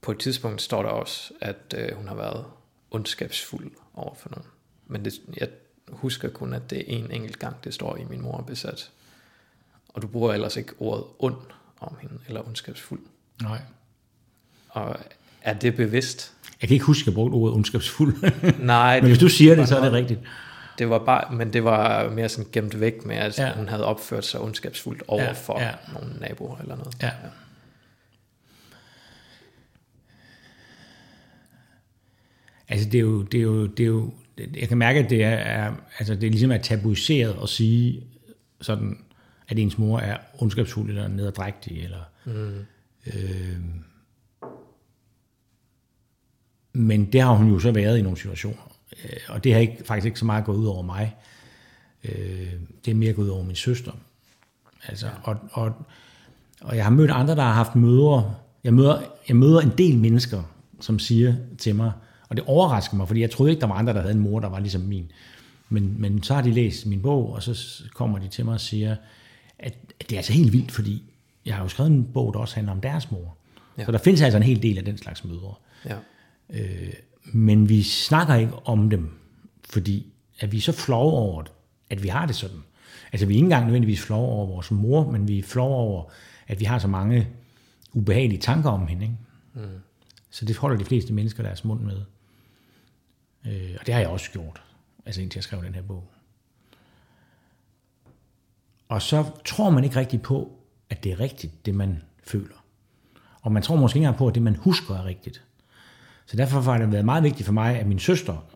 [0.00, 2.46] på et tidspunkt står der også, at øh, hun har været
[2.90, 4.48] ondskabsfuld over for nogen.
[4.87, 5.48] Men det, jeg
[5.88, 8.90] husker kun, at det er en enkelt gang, det står i min mor besat.
[9.88, 11.37] Og du bruger ellers ikke ordet ond
[11.80, 13.00] om hende, eller ondskabsfuld.
[13.42, 13.61] Nej.
[14.68, 14.96] Og
[15.44, 16.33] er det bevidst?
[16.61, 18.14] Jeg kan ikke huske, at jeg brugte ordet ondskabsfuld.
[18.66, 19.00] Nej.
[19.00, 20.20] Men hvis du siger det, så er det rigtigt.
[20.78, 23.46] Det var bare, men det var mere sådan gemt væk med, at Ja.
[23.46, 23.52] ja.
[23.52, 25.66] hun havde opført sig ondskabsfuldt over Ja, for ja.
[25.66, 25.72] ja.
[25.94, 26.94] nogle naboer eller noget.
[27.02, 27.11] Ja.
[32.68, 34.12] Altså det er jo, det er jo, det er jo
[34.57, 38.02] jeg kan mærke, at det er, er, altså det er ligesom at tabuiseret at sige
[38.61, 38.98] sådan,
[39.48, 42.55] at ens mor er ondskabsfuld eller nederdrægtig, eller mm.
[43.07, 43.57] øh,
[46.72, 48.72] men det har hun jo så været i nogle situationer,
[49.04, 51.16] Øh, og det har ikke, faktisk ikke så meget gået ud over mig.
[52.04, 52.52] Øh,
[52.85, 53.92] det er mere gået ud over min søster.
[54.88, 55.72] Altså, og, og,
[56.61, 58.35] og jeg har mødt andre, der har haft møder.
[58.64, 60.42] Jeg møder, jeg møder en del mennesker,
[60.80, 61.92] som siger til mig,
[62.28, 64.40] og det overrasker mig, fordi jeg troede ikke, der var andre, der havde en mor,
[64.40, 65.12] der var ligesom min.
[65.68, 68.61] Men, men så har de læst min bog, og så kommer de til mig og
[68.61, 68.96] siger,
[69.58, 71.02] at, at det er altså helt vildt, fordi
[71.46, 73.18] jeg har jo skrevet en bog, der også handler om deres mor.
[73.18, 73.82] Ja.
[73.82, 73.87] Ja.
[73.87, 75.54] Så der findes altså en hel del af den slags mødre.
[75.85, 75.96] Ja.
[77.24, 79.18] Men vi snakker ikke om dem,
[79.64, 81.44] fordi at vi er så flove over,
[81.90, 82.62] at vi har det sådan.
[83.12, 86.05] Altså vi er ikke engang nødvendigvis flove over vores mor, men vi er flove over,
[86.46, 87.28] at vi har så mange
[87.92, 89.02] ubehagelige tanker om hende.
[89.02, 89.16] Ikke?
[89.55, 89.81] Mm.
[90.31, 92.02] Så det holder de fleste mennesker deres mund med.
[93.46, 94.62] Øh, og det har jeg også gjort,
[95.07, 96.09] altså indtil jeg skrev den her bog.
[98.88, 100.59] Og så tror man ikke rigtig på,
[100.90, 102.64] at det er rigtigt, det man føler.
[103.40, 105.44] Og man tror måske ikke engang på, at det man husker er rigtigt.
[106.26, 108.46] Så derfor har det været meget vigtigt for mig, at min søster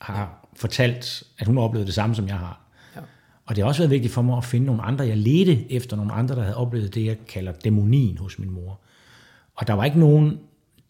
[0.00, 2.60] har fortalt, at hun oplevede det samme, som jeg har.
[2.96, 3.00] Ja.
[3.44, 5.06] Og det har også været vigtigt for mig at finde nogle andre.
[5.06, 8.80] Jeg ledte efter nogle andre, der havde oplevet det, jeg kalder dæmonien hos min mor.
[9.54, 10.38] Og der var ikke nogen,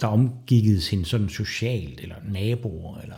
[0.01, 3.17] der omgikkede hende sådan socialt, eller naboer, eller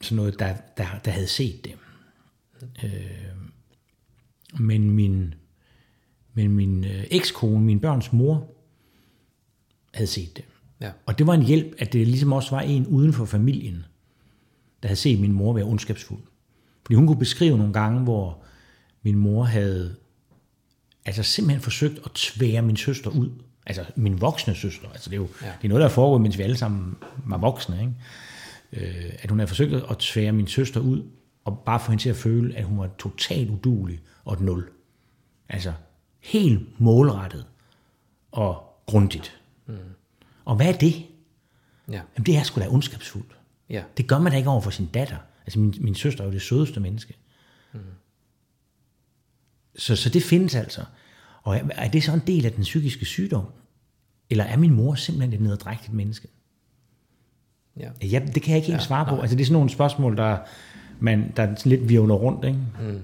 [0.00, 1.74] sådan noget, der, der, der havde set det.
[2.84, 2.90] Øh,
[4.60, 5.34] men min,
[6.34, 8.48] men min øh, ekskone, min børns mor,
[9.94, 10.44] havde set det.
[10.80, 10.90] Ja.
[11.06, 13.84] Og det var en hjælp, at det ligesom også var en uden for familien,
[14.82, 16.20] der havde set min mor være ondskabsfuld.
[16.84, 18.42] Fordi hun kunne beskrive nogle gange, hvor
[19.02, 19.96] min mor havde
[21.04, 23.30] altså simpelthen forsøgt at tvære min søster ud.
[23.66, 24.88] Altså min voksne søster.
[24.88, 25.46] Altså det er jo ja.
[25.46, 27.80] Det er noget, der foregår, mens vi alle sammen var voksne.
[27.80, 27.92] Ikke?
[28.72, 31.02] Øh, at hun havde forsøgt at tvære min søster ud,
[31.44, 34.68] og bare få hende til at føle, at hun var totalt udulig og et nul.
[35.48, 35.72] Altså
[36.20, 37.46] helt målrettet
[38.32, 39.40] og grundigt.
[39.66, 39.74] Mm.
[40.46, 40.94] Og hvad er det?
[41.88, 41.92] Ja.
[42.16, 43.36] Jamen det er sgu da ondskabsfuldt.
[43.70, 43.82] Ja.
[43.96, 45.16] Det gør man da ikke over for sin datter.
[45.46, 47.14] Altså min, min søster er jo det sødeste menneske.
[47.72, 47.80] Mm.
[49.78, 50.84] Så, så det findes altså.
[51.42, 53.44] Og er- er det så en del af den psykiske sygdom?
[54.30, 56.28] Eller er min mor simpelthen et nederdrægtigt menneske?
[57.76, 57.90] Ja.
[58.02, 59.10] Ja, det kan jeg ikke helt Ja, svare på.
[59.14, 59.20] nej.
[59.20, 60.38] Altså det er sådan nogle spørgsmål, der,
[61.00, 62.44] man, der sådan lidt virvler rundt.
[62.44, 62.58] Ikke?
[62.78, 63.02] Men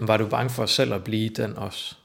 [0.00, 1.96] Var du bange for selv at blive den også?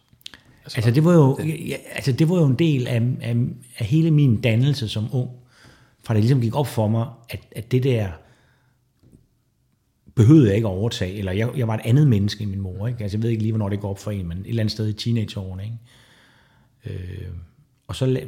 [0.65, 3.35] Altså det var jo, ja, altså det var jo en del af, af,
[3.77, 5.29] af hele min dannelse som ung,
[6.03, 8.09] fra det ligesom gik op for mig, at, at det der
[10.15, 12.87] behøvede jeg ikke at overtage, eller jeg, jeg var et andet menneske end min mor.
[12.87, 13.03] Ikke?
[13.03, 14.71] Altså jeg ved ikke lige, hvornår det går op for en, men et eller andet
[14.71, 15.63] sted i teenageårene.
[15.63, 15.77] Ikke?
[16.85, 17.27] Øh,
[17.87, 18.27] og så la-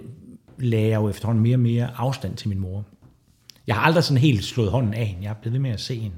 [0.57, 2.85] lagde jeg jo efterhånden mere og mere afstand til min mor.
[3.67, 5.23] Jeg har aldrig sådan helt slået hånden af hende.
[5.23, 6.15] Jeg er blevet ved med at se hende.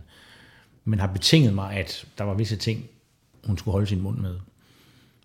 [0.86, 2.86] Men har betinget mig, at der var visse ting,
[3.44, 4.36] hun skulle holde sin mund med,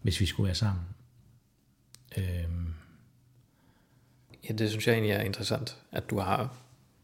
[0.03, 0.83] hvis vi skulle være sammen.
[2.17, 2.75] Øhm,
[4.49, 6.55] Ja, det synes jeg egentlig er interessant, at du har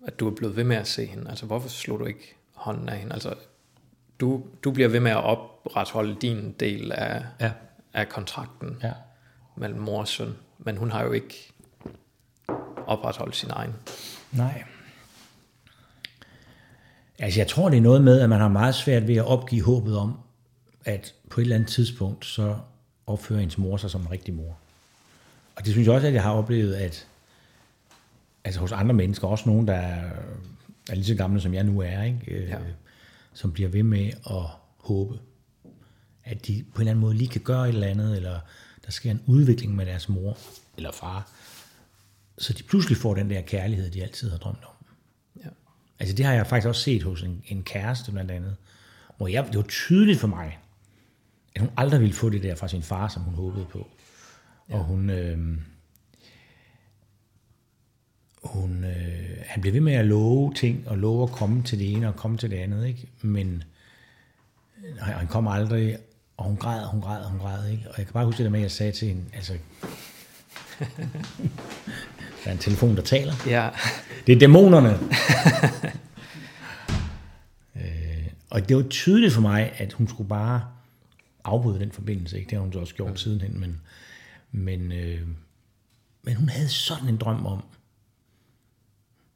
[0.07, 1.31] at du er blevet ved med at se hende.
[1.31, 3.13] Altså, hvorfor slog du ikke hånden af hende?
[3.13, 3.35] Altså,
[4.21, 7.53] du, du bliver ved med at opretholde din del af, ja.
[7.93, 8.93] af kontrakten ja.
[9.57, 11.53] mellem mor og søn, men hun har jo ikke
[12.87, 13.75] opretholdt sin egen.
[14.33, 14.65] Nej.
[17.19, 19.63] Altså jeg tror, det er noget med, at man har meget svært ved at opgive
[19.65, 20.19] håbet om,
[20.85, 22.57] at på et eller andet tidspunkt, så
[23.07, 24.57] opfører ens mor sig som en rigtig mor.
[25.57, 27.07] Og det synes jeg også, at jeg har oplevet, at
[28.45, 30.11] altså hos andre mennesker, også nogen, der er,
[30.90, 32.21] er lige så gamle, som jeg nu er, ikke?
[32.29, 32.59] Øh, Ja.
[33.33, 34.42] som bliver ved med at
[34.79, 35.19] håbe,
[36.25, 38.40] at de på en eller anden måde lige kan gøre et eller andet, eller
[38.85, 40.38] der sker en udvikling med deres mor
[40.77, 41.31] eller far,
[42.38, 44.87] så de pludselig får den der kærlighed, de altid har drømt om.
[45.45, 45.49] Ja.
[45.99, 48.57] Altså det har jeg faktisk også set hos en, en kæreste blandt andet,
[49.16, 50.59] hvor jeg, det var tydeligt for mig,
[51.57, 53.87] at hun aldrig ville få det der fra sin far, som hun håbede på.
[54.69, 55.38] Og hun, øh,
[58.42, 61.92] hun, øh, han blev ved med at love ting, og love at komme til det
[61.92, 63.09] ene og komme til det andet, ikke?
[63.23, 63.62] Men
[64.85, 65.99] øh, han kom aldrig,
[66.37, 67.85] og hun græd, hun græd, hun græd, ikke?
[67.88, 69.53] Og jeg kan bare huske det der med, at jeg sagde til hende, altså,
[72.45, 73.35] der er en telefon, der taler.
[73.47, 73.69] Ja,
[74.27, 74.90] Det er dæmonerne.
[77.77, 80.76] øh, og det var tydeligt for mig, at hun skulle bare
[81.47, 82.39] afbryde den forbindelse.
[82.39, 82.51] Ikke?
[82.51, 83.17] Det har hun så også gjort mm.
[83.17, 83.81] sidenhen, men,
[84.53, 85.29] men, øh,
[86.23, 87.65] men hun havde sådan en drøm om,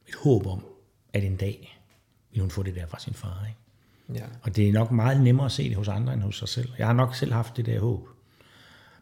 [0.07, 0.65] et håb om,
[1.13, 1.79] at en dag
[2.31, 3.45] ville hun få det der fra sin far.
[3.47, 4.23] Ikke?
[4.23, 4.25] Ja.
[4.41, 6.69] Og det er nok meget nemmere at se det hos andre end hos sig selv.
[6.77, 8.07] Jeg har nok selv haft det der håb.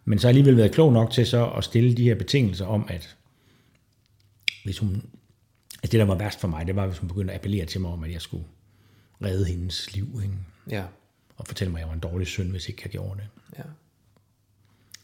[0.05, 2.65] Men så har jeg alligevel været klog nok til så at stille de her betingelser
[2.65, 3.17] om, at
[4.63, 4.89] hvis hun...
[5.73, 7.81] Altså det, der var værst for mig, det var, hvis hun begyndte at appellere til
[7.81, 8.45] mig om, at jeg skulle
[9.23, 10.21] redde hendes liv.
[10.23, 10.35] Ikke?
[10.69, 10.83] Ja.
[11.39, 13.27] Og fortælle mig, at jeg var en dårlig søn, hvis ikke jeg gjorde det.
[13.57, 13.63] Ja.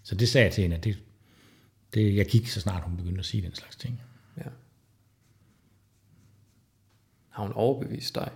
[0.03, 0.97] Så det sagde jeg til hende, at det,
[1.93, 4.01] det, jeg gik så snart hun begyndte at sige den slags ting.
[4.37, 4.49] Ja.
[7.29, 8.31] Har hun overbevist dig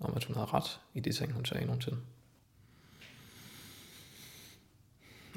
[0.00, 1.98] om, at hun havde ret i de ting, hun sagde nogensinde?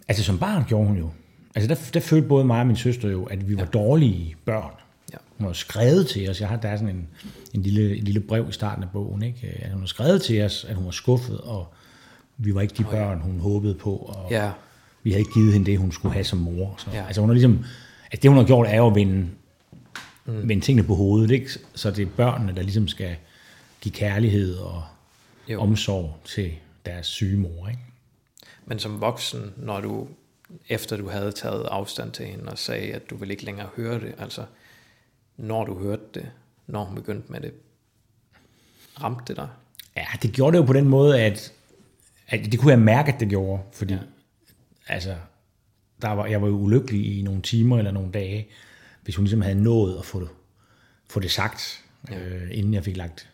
[0.08, 1.12] Altså som barn gjorde hun jo.
[1.56, 4.74] Altså der, der følte både mig og min søster jo, at vi var dårlige børn.
[5.14, 5.18] Ja.
[5.38, 7.08] Hun har skrevet til os, jeg har, der er sådan en,
[7.54, 9.48] en lille, en lille brev i starten af bogen, ikke?
[9.48, 11.74] At hun har skrevet til os, at hun var skuffet, og
[12.38, 14.52] vi var ikke de børn, hun håbede på, og Ja.
[15.04, 16.76] vi havde ikke givet hende det, hun skulle have som mor.
[16.78, 17.06] Så, Ja.
[17.06, 17.66] Altså hun har ligesom,
[18.12, 19.30] at det hun har gjort er jo at vende,
[20.26, 20.50] mm.
[20.50, 21.50] vende tingene på hovedet, ikke?
[21.76, 23.16] så det er børnene, der ligesom skal
[23.82, 24.84] give kærlighed og
[25.50, 25.62] jo.
[25.62, 26.52] omsorg til
[26.86, 27.68] deres syge mor.
[27.68, 27.82] Ikke?
[28.66, 30.08] Men som voksen, når du,
[30.70, 34.00] efter du havde taget afstand til hende og sagde, at du ville ikke længere høre
[34.00, 34.42] det, altså
[35.38, 36.26] når du hørte det,
[36.68, 37.54] når hun begyndte med det,
[39.04, 39.48] ramte det dig?
[39.98, 41.54] Ja, det gjorde det jo på den måde, at,
[42.28, 44.00] at det kunne jeg mærke, at det gjorde, fordi Ja.
[44.88, 45.16] altså,
[46.02, 48.48] der var, jeg var jo ulykkelig i nogle timer eller nogle dage,
[49.04, 50.30] hvis hun ligesom havde nået at få det,
[51.10, 52.20] få det sagt, ja.
[52.20, 53.30] øh, inden jeg fik lagt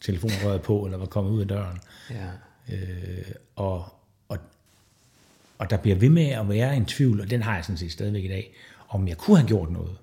[0.00, 1.78] telefonrøret på, eller var kommet ud af døren.
[2.10, 2.26] Ja.
[2.74, 3.24] Øh,
[3.56, 3.84] og,
[4.28, 4.38] og,
[5.58, 7.92] og der bliver ved med at være en tvivl, og den har jeg sådan set
[7.92, 8.54] stadigvæk i dag,
[8.88, 9.96] om jeg kunne have gjort noget.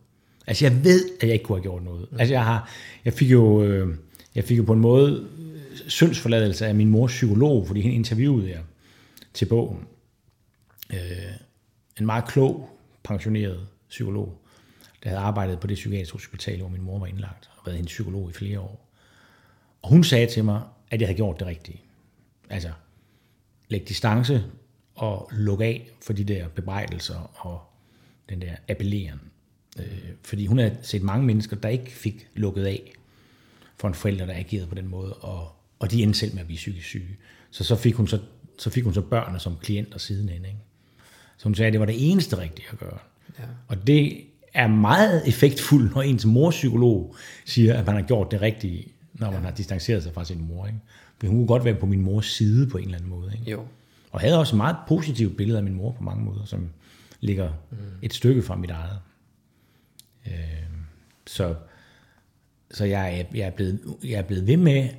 [0.48, 2.08] Altså jeg ved, at jeg ikke kunne have gjort noget.
[2.20, 2.70] Altså jeg har,
[3.06, 3.96] jeg fik jo, øh,
[4.36, 5.28] jeg fik jo på en måde
[5.88, 8.62] syndsforladelse af min mors psykolog, fordi hende interviewede jeg
[9.34, 9.88] til bogen.
[10.94, 11.00] Øh,
[12.00, 12.70] en meget klog,
[13.04, 14.42] pensioneret psykolog,
[15.04, 17.92] der havde arbejdet på det psykiatriske hospital, hvor min mor var indlagt, og været hendes
[17.92, 18.90] psykolog i flere år.
[19.82, 20.62] Og hun sagde til mig,
[20.92, 21.82] at jeg havde gjort det rigtige.
[22.50, 22.72] Altså,
[23.70, 24.44] læg distance
[24.96, 27.62] og luk af for de der bebrejdelser og
[28.30, 29.22] den der appelleren.
[29.80, 32.94] Øh, fordi hun havde set mange mennesker, der ikke fik lukket af
[33.78, 36.48] for en forælder, der agerede på den måde, og, og de endte selv med at
[36.48, 37.18] blive psykisk syge.
[37.52, 38.20] Så så fik hun så,
[38.60, 40.46] så, fik hun så børnene som klienter sidenhen.
[40.46, 40.58] Ikke?
[41.38, 42.98] Så hun sagde, at det var det eneste rigtige at gøre.
[43.40, 43.44] Ja.
[43.68, 48.88] Og det er meget effektfuldt, når ens morpsykolog siger, at man har gjort det rigtige,
[49.14, 50.68] når man har distanceret sig fra sin mor.
[50.68, 50.80] Ikke?
[51.20, 53.32] For hun kunne godt være på min mors side på en eller anden måde.
[53.40, 53.52] Ikke?
[53.52, 53.66] Jo.
[54.12, 56.70] Og havde også et meget positivt billede af min mor på mange måder, som
[57.20, 57.78] ligger mm.
[58.02, 59.00] et stykke fra mit eget.
[60.28, 60.34] Øh,
[61.28, 61.56] så
[62.72, 64.90] så jeg, jeg, er blevet, jeg er blevet ved med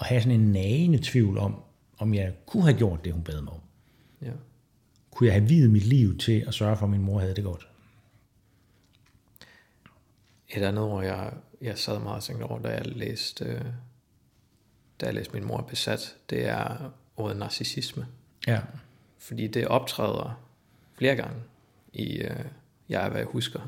[0.00, 1.62] at have sådan en nagende tvivl om,
[1.98, 3.60] om jeg kunne have gjort det, hun bad mig om.
[4.22, 4.32] Ja.
[5.10, 7.44] Kunne jeg have videt mit liv til at sørge for, at min mor havde det
[7.44, 7.68] godt?
[10.48, 13.64] Et andet ord, jeg, jeg sad meget og tænkte over, da jeg læste, øh,
[15.00, 18.06] da jeg læste Min mor er besat, det er ordet narcissisme.
[18.46, 18.60] Ja.
[19.18, 20.40] Fordi det optræder
[20.94, 21.40] flere gange
[21.92, 22.44] i øh,
[22.88, 23.60] Jeg er, hvad jeg husker,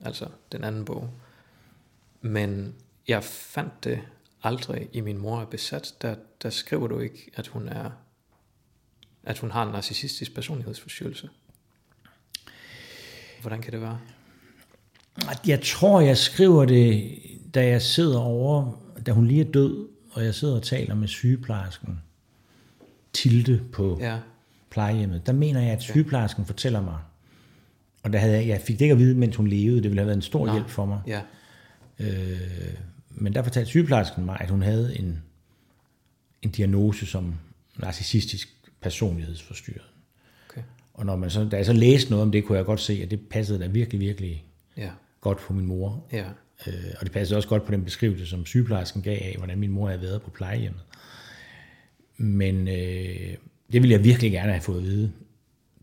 [0.00, 1.10] altså den anden bog.
[2.20, 2.74] Men
[3.08, 4.00] jeg fandt det
[4.42, 5.94] aldrig i Min mor er besat.
[6.02, 7.90] Der, der skriver du ikke, at hun er
[9.24, 11.28] at hun har en narcissistisk personlighedsforstyrrelse.
[13.40, 13.98] Hvordan kan det være?
[15.46, 17.18] Jeg tror, jeg skriver det,
[17.54, 18.72] da jeg sidder over,
[19.06, 22.00] da hun lige er død, og jeg sidder og taler med sygeplejersken
[23.12, 24.18] Tilde på Ja,
[24.70, 25.26] plejehjemmet.
[25.26, 26.98] Der mener jeg, at sygeplejersken fortæller mig,
[28.02, 30.00] og der havde jeg, jeg fik det ikke at vide, mens hun levede, det ville
[30.00, 30.54] have været en stor Nej.
[30.54, 31.00] hjælp for mig.
[31.06, 31.20] ja,
[31.98, 32.74] Øh,
[33.20, 35.22] men der fortalte sygeplejersken mig, at hun havde en,
[36.42, 37.34] en diagnose som
[37.78, 38.48] narcissistisk
[38.80, 39.84] personlighedsforstyrret.
[40.50, 40.62] okay.
[40.94, 43.00] Og når man så, da jeg så læste noget om det, kunne jeg godt se,
[43.02, 44.44] at det passede da virkelig, virkelig
[44.76, 46.06] Ja, godt på min mor.
[46.12, 46.24] ja,
[46.66, 49.70] Øh, og det passede også godt på den beskrivelse, som sygeplejersken gav af, hvordan min
[49.70, 50.82] mor havde været på plejehjemmet.
[52.16, 52.74] Men øh,
[53.72, 55.12] det ville jeg virkelig gerne have fået at vide,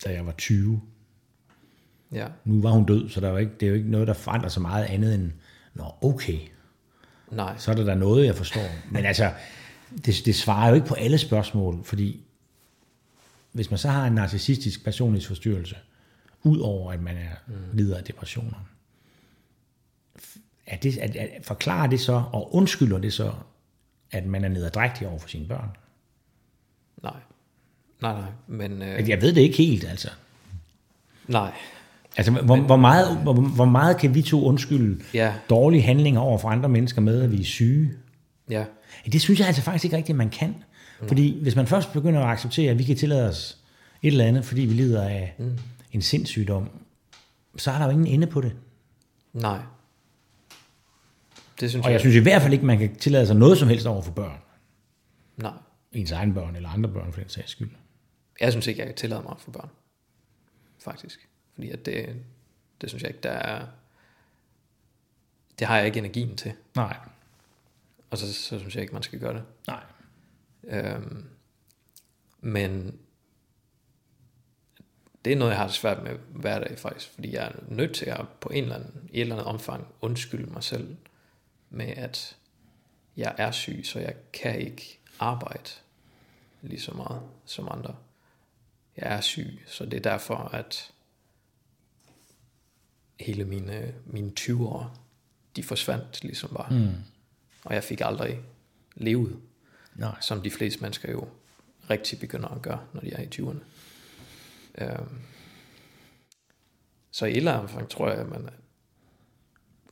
[0.05, 0.81] da jeg var 20.
[2.11, 4.13] ja, Nu var hun død, så der var ikke, det er jo ikke noget, der
[4.13, 5.31] forandrer så meget andet end,
[5.73, 6.37] nå okay,
[7.31, 8.69] nej, så er der da noget, jeg forstår.
[8.91, 9.31] Men altså,
[10.05, 12.23] det, det svarer jo ikke på alle spørgsmål, fordi
[13.51, 15.75] hvis man så har en narcissistisk personlighedsforstyrrelse,
[16.43, 17.53] udover at man er mm.
[17.73, 18.67] lider af depressioner,
[20.65, 23.33] er det, at, at, forklarer det så, og undskylder det så,
[24.11, 25.69] at man er nederdrægtig over for sine børn?
[27.03, 27.13] nej,
[28.01, 29.09] nej, nej, men Øh.
[29.09, 30.09] Jeg ved det ikke helt, altså.
[31.27, 31.53] nej,
[32.17, 36.37] Altså, hvor, hvor, meget, hvor, hvor meget kan vi to undskylde ja, dårlige handlinger over
[36.37, 37.91] for andre mennesker med, at vi er syge?
[38.49, 38.65] ja,
[39.05, 40.55] Det synes jeg altså faktisk ikke rigtigt, man kan.
[41.07, 43.57] Fordi hvis man først begynder at acceptere, at vi kan tillade os,
[44.01, 45.57] et eller andet, fordi vi lider af mm.
[45.91, 46.69] en sindssygdom,
[47.57, 48.55] så er der jo ingen ende på det.
[49.33, 49.59] Nej.
[51.59, 53.67] Det synes Og jeg synes i hvert fald ikke, man kan tillade sig noget som
[53.67, 54.37] helst over for børn.
[55.37, 55.51] Nej.
[55.91, 57.69] Ens egen børn eller andre børn for den sags skyld.
[58.41, 59.69] Jeg synes ikke, jeg kan tillade mig for børn.
[60.83, 61.26] Faktisk.
[61.57, 62.15] Fordi at det,
[62.81, 63.67] det synes jeg ikke, der er...
[65.59, 66.53] Det har jeg ikke energien til.
[66.75, 66.97] Nej.
[68.09, 69.43] Og så, så synes jeg ikke, man skal gøre det.
[69.67, 69.83] Nej.
[70.63, 71.25] Øhm,
[72.41, 72.99] men
[75.25, 77.95] det er noget, jeg har det svært med hver dag faktisk, fordi jeg er nødt
[77.95, 80.97] til at på en eller anden, i et eller andet omfang undskylde mig selv
[81.69, 82.37] med, at
[83.17, 85.69] jeg er syg, så jeg kan ikke arbejde
[86.61, 87.95] lige så meget som andre.
[88.97, 90.91] Jeg er syg, så det er derfor, at
[93.19, 94.97] hele mine, mine 20 år,
[95.55, 96.73] de forsvandt ligesom bare.
[96.73, 96.93] Mm.
[97.63, 98.39] Og jeg fik aldrig
[98.95, 99.39] levet,
[99.95, 100.21] Nej.
[100.21, 101.27] som de fleste mennesker jo
[101.89, 103.59] rigtig begynder at gøre, når de er i 20'erne.
[104.77, 105.19] Øhm,
[107.11, 108.49] så i et eller andet omfang tror jeg, at man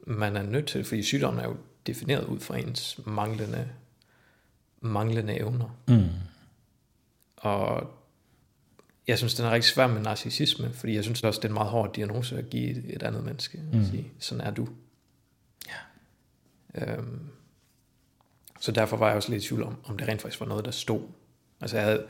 [0.08, 1.58] man er nødt til, fordi sygdommen er jo
[1.88, 3.70] defineret ud fra ens manglende,
[4.82, 5.78] manglende evner.
[5.88, 6.10] Mm.
[7.38, 7.94] Og
[9.08, 11.53] jeg synes, den er rigtig svær med narcissisme, fordi jeg synes også, det er en
[11.53, 13.60] meget hård diagnose at give et, et andet menneske.
[13.74, 13.86] Mm.
[13.86, 14.68] Sige, sådan er du.
[15.68, 16.93] Ja.
[16.93, 17.20] Øhm,
[18.60, 20.66] så derfor var jeg også lidt i tvivl om, om det rent faktisk var noget,
[20.66, 21.01] der stod.
[21.62, 22.06] Altså jeg havde,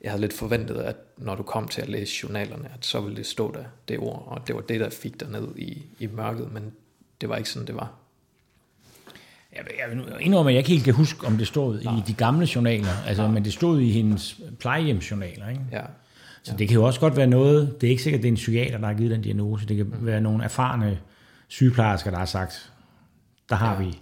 [0.00, 3.16] jeg havde lidt forventet, at når du kom til at læse journalerne, at så ville
[3.16, 6.06] det stå der, det ord, og det var det, der fik dig ned i, i
[6.06, 6.72] mørket, men
[7.20, 7.94] det var ikke sådan, det var.
[9.52, 12.14] Jeg, jeg vil indrømme, at jeg ikke helt kan huske, om det stod i de
[12.14, 15.48] gamle journaler, altså, men det stod i hendes plejehjemsjournaler.
[15.48, 15.62] Ikke?
[15.72, 15.82] Ja,
[16.46, 18.36] Så det kan jo også godt være noget, det er ikke sikkert, det er en
[18.36, 20.06] psykiater, der har givet den diagnose, det kan mm.
[20.06, 21.00] være nogle erfarne
[21.48, 22.72] sygeplejersker, der har sagt,
[23.48, 23.88] der har, Ja.
[23.88, 23.98] vi,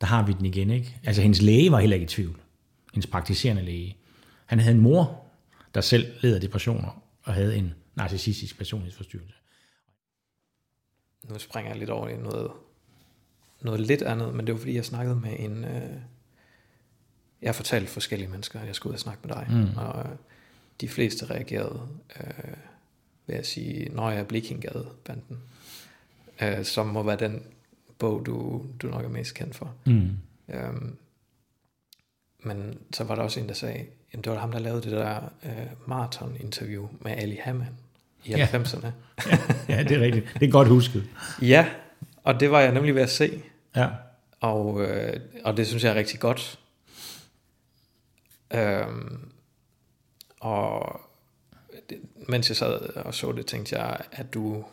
[0.00, 0.70] der har vi den igen.
[0.70, 0.98] Ikke?
[1.04, 2.36] Altså hendes læge var heller ikke i tvivl,
[2.94, 3.96] hendes praktiserende læge.
[4.46, 5.24] Han havde en mor,
[5.74, 9.34] der selv led af depressioner, og havde en narcissistisk personlighedsforstyrrelse.
[11.28, 12.50] nu springer jeg lidt over i noget,
[13.60, 15.64] noget lidt andet, men det var fordi, jeg snakkede med en...
[15.64, 15.96] Øh,
[17.42, 19.76] jeg har fortalt forskellige mennesker, at jeg skulle ud og snakke med dig, mm.
[19.76, 20.16] og øh,
[20.82, 21.80] de fleste reagerede
[22.20, 22.54] øh,
[23.26, 25.38] ved at sige, når jeg er Blikinggade-banden,
[26.42, 27.42] øh, som må være den
[27.98, 29.74] bog, du, du nok er mest kendt for.
[29.86, 30.10] Mm.
[30.48, 30.96] Øhm,
[32.42, 34.92] men så var der også en, der sagde, jamen det var ham, der lavede det
[34.92, 37.76] der øh, marathon-interview med Ali Hamann
[38.24, 38.46] i Ja.
[38.46, 38.86] 90'erne.
[39.68, 40.36] Ja, det er rigtigt.
[40.40, 41.04] Det er godt husket.
[41.42, 41.66] Ja,
[42.22, 43.42] og det var jeg nemlig ved at se.
[43.76, 43.88] Ja.
[44.40, 46.58] Og, øh, og det synes jeg er rigtig godt.
[48.54, 49.31] Øhm,
[50.42, 51.00] og
[51.90, 54.64] det, mens jeg sad og så det, tænkte jeg, at du,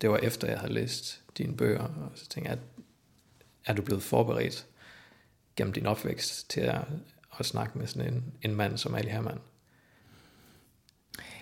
[0.00, 2.64] det var efter jeg havde læst dine bøger, og så tænkte jeg, at
[3.66, 4.66] er du blevet forberedt
[5.56, 6.80] gennem din opvækst til at,
[7.38, 9.38] at snakke med sådan en, en mand som Ali Hermann?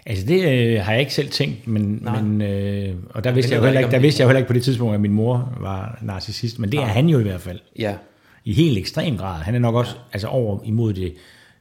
[0.06, 2.22] Altså det øh, har jeg ikke selv tænkt, men, Nej.
[2.22, 4.46] men øh, og der Jeg vidste, jeg jo heller ikke, der vidste jeg heller ikke
[4.48, 6.92] på det tidspunkt, at min mor var narcissist, men det er Nej.
[6.92, 7.60] han jo i hvert fald.
[7.78, 7.96] Ja,
[8.44, 9.42] I helt ekstrem grad.
[9.42, 11.14] Han er nok også altså over imod det,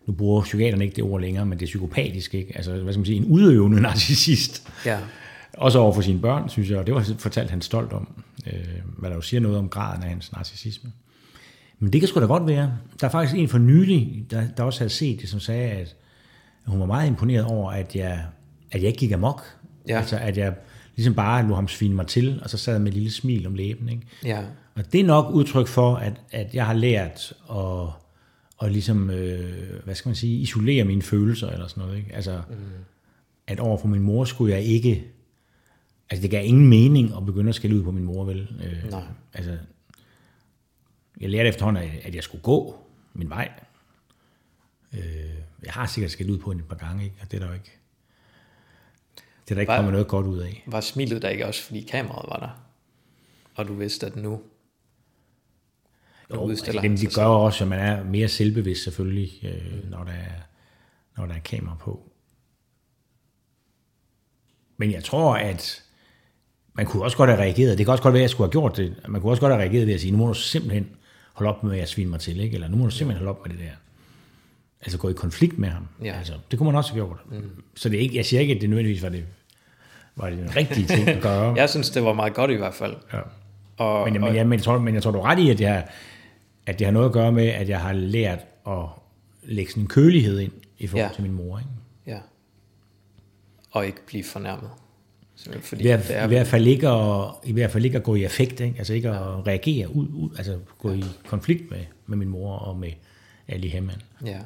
[0.07, 2.53] nu bruger psykiaterne ikke det ord længere, men det er psykopatisk, ikke?
[2.55, 4.67] Altså, hvad skal man sige, en udøvende narcissist.
[4.85, 4.99] ja,
[5.53, 8.53] Også over for sine børn, synes jeg, og det var fortalt han stolt om, øh,
[8.97, 10.91] hvad der jo siger noget om graden af hans narcissisme.
[11.79, 12.73] Men det kan sgu da godt være.
[13.01, 15.95] Der er faktisk en for nylig, der, der også havde set det, som sagde, at
[16.65, 18.25] hun var meget imponeret over, at jeg,
[18.71, 19.43] at jeg ikke gik amok.
[19.87, 19.97] Ja.
[19.99, 20.53] Altså, at jeg
[20.95, 23.55] ligesom bare lå ham svine mig til, og så sad med et lille smil om
[23.55, 23.89] læben.
[23.89, 24.01] Ikke?
[24.23, 24.39] ja,
[24.75, 27.87] Og det er nok udtryk for, at, at jeg har lært at,
[28.61, 31.97] at ligesom, øh, hvad skal man sige, isolere mine følelser eller sådan noget.
[31.97, 32.13] Ikke?
[32.15, 32.55] Altså, mm.
[33.47, 35.07] at over for min mor skulle jeg ikke,
[36.09, 38.39] altså det gav ingen mening at begynde at skælde ud på min mor, vel?
[38.63, 39.03] Øh, Nej.
[39.33, 39.57] Altså,
[41.21, 42.77] jeg lærte efterhånden, at- at jeg skulle gå
[43.13, 43.51] min vej.
[44.93, 44.99] Øh,
[45.63, 47.15] jeg har sikkert skældt ud på hende et par gange, ikke?
[47.21, 47.71] og det er der jo ikke,
[49.45, 49.77] det er der ikke Hvad?
[49.77, 50.63] kommet noget godt ud af.
[50.67, 52.63] var smilet der ikke også, fordi kameraet var der?
[53.55, 54.41] Og du vidste, at nu
[56.34, 60.03] Jo, udstiller altså, det, det gør også, at man er mere selvbevidst selvfølgelig, øh, når,
[60.03, 60.41] der er,
[61.17, 62.11] når der er kamera på.
[64.78, 65.84] Men jeg tror, at
[66.73, 67.78] man kunne også godt have reageret.
[67.78, 68.95] Det kan også godt være, at jeg skulle have gjort det.
[69.07, 70.89] Man kunne også godt have reageret ved at sige, nu må du simpelthen
[71.34, 72.53] holde op med at svine mig til, ikke?
[72.53, 73.75] eller nu må du simpelthen holde op med det der.
[74.82, 75.88] Altså gå i konflikt med ham.
[76.03, 76.17] Ja.
[76.17, 77.17] Altså, det kunne man også have gjort.
[77.30, 77.63] Mm.
[77.75, 79.25] Så det er ikke, jeg siger ikke, at det nødvendigvis var det,
[80.15, 81.53] var det den rigtige ting at gøre.
[81.57, 82.95] Jeg synes, det var meget godt i hvert fald.
[83.13, 83.19] Ja.
[83.78, 85.49] Og, Men, og, men, jeg, men, jeg tror, men jeg tror, du er ret i,
[85.49, 85.88] at, jeg,
[86.68, 88.84] at det har noget at gøre med, at jeg har lært at
[89.43, 91.07] lægge sådan en kølighed ind i forhold Ja.
[91.07, 91.13] ja.
[91.13, 91.57] til min mor.
[91.59, 91.70] Ikke?
[92.07, 92.20] ja.
[93.72, 94.70] og ikke blive fornærmet.
[95.36, 97.97] Simpelthen Fordi I, hvert, det er, I, hvert fald ikke at, I hvert fald ikke
[97.97, 98.76] at gå i affekt, ikke?
[98.78, 102.78] altså ikke at reagere ud, ud altså gå i konflikt med, med min mor og
[102.78, 102.91] med
[103.47, 104.01] Ali Hemman.
[104.26, 104.39] Ja.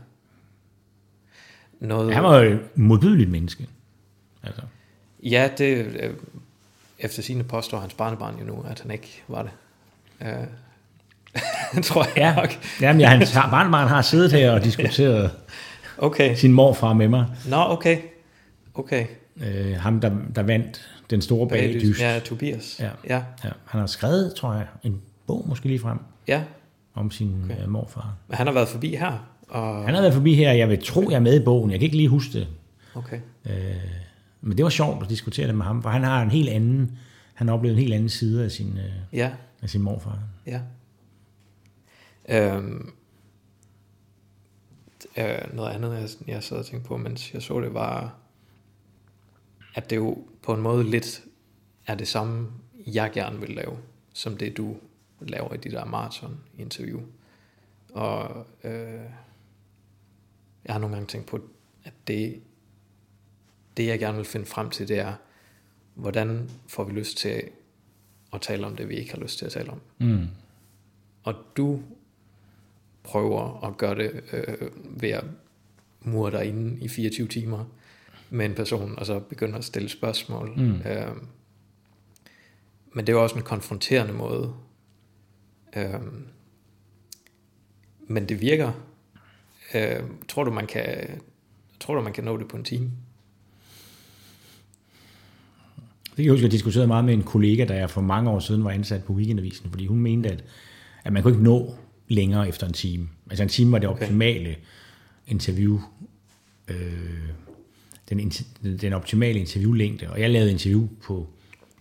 [1.79, 3.67] Noget, Han var jo et modbydeligt menneske.
[4.43, 4.61] Altså.
[5.23, 6.13] Ja, det, øh,
[6.99, 9.51] efter sine påstår hans barnebarn jo nu, at han ikke var det.
[10.27, 10.47] Øh,
[11.83, 12.49] tror jeg Ja, nok.
[12.81, 15.31] Jamen, ja, hans barnebarn har siddet her og diskuteret
[15.97, 16.35] Okay.
[16.35, 17.25] sin morfar med mig.
[17.49, 17.97] Nå, okay.
[18.73, 19.05] Okay.
[19.37, 22.01] Øh, ham, der, der vandt den store bagdyst.
[22.01, 22.77] Ja, Tobias.
[22.79, 22.89] Ja.
[23.09, 23.21] Ja.
[23.43, 25.97] Ja, han har skrevet, tror jeg, en bog måske lige frem
[26.27, 26.41] ja.
[26.95, 27.55] om sin Okay.
[27.55, 27.65] okay.
[27.67, 28.13] morfar.
[28.27, 29.27] Men han har været forbi her.
[29.49, 29.85] Og...
[29.85, 31.71] Han har været forbi her, jeg vil tro, jeg er med i bogen.
[31.71, 32.47] Jeg kan ikke lige huske det.
[32.95, 33.17] Okay.
[33.45, 33.53] Øh,
[34.41, 36.91] men det var sjovt at diskutere det med ham, for han har en helt anden,
[37.33, 39.29] han har oplevet en helt anden side af sin, øh, Ja.
[39.61, 40.19] af sin morfar.
[40.47, 40.59] Ja.
[42.29, 42.93] Øhm,
[45.17, 48.15] øh, noget andet, jeg, jeg sad og tænkte på, mens jeg så det, var,
[49.75, 51.23] at det jo på en måde lidt
[51.87, 52.51] er det samme,
[52.87, 53.77] jeg gerne vil lave,
[54.13, 54.77] som det du
[55.19, 57.01] laver i de der maraton-interview.
[57.93, 59.03] Og øh,
[60.65, 61.39] jeg har nogle gange tænkt på,
[61.83, 62.41] at det,
[63.77, 65.13] det jeg gerne vil finde frem til, det er,
[65.93, 67.43] hvordan får vi lyst til
[68.33, 70.27] at tale om det, vi ikke har lyst til at tale om Mm.
[71.23, 71.81] og du
[73.03, 74.69] prøver at gøre det øh,
[75.01, 75.23] ved at
[76.01, 77.65] mure dig inde i 24 timer
[78.29, 80.53] med en person, og så begynder at stille spørgsmål.
[80.57, 80.81] Mm.
[80.81, 81.15] Øh,
[82.93, 84.53] men det er jo også en konfronterende måde.
[85.75, 86.01] Øh,
[88.07, 88.71] men det virker.
[89.73, 91.21] Øh, tror du, man kan
[91.79, 92.91] tror du, man kan nå det på en time?
[96.05, 98.39] Det kan jeg huske, jeg diskuterede meget med en kollega, der jeg for mange år
[98.39, 100.43] siden var ansat på Weekendavisen, fordi hun mente, at,
[101.03, 101.75] at man kunne ikke nå
[102.11, 103.09] længere efter en time.
[103.29, 104.03] Altså en time var det Okay.
[104.03, 104.55] optimale
[105.27, 105.79] interview,
[106.67, 107.29] øh,
[108.09, 108.31] den,
[108.81, 111.29] den optimale interviewlængde, og jeg lavede interview på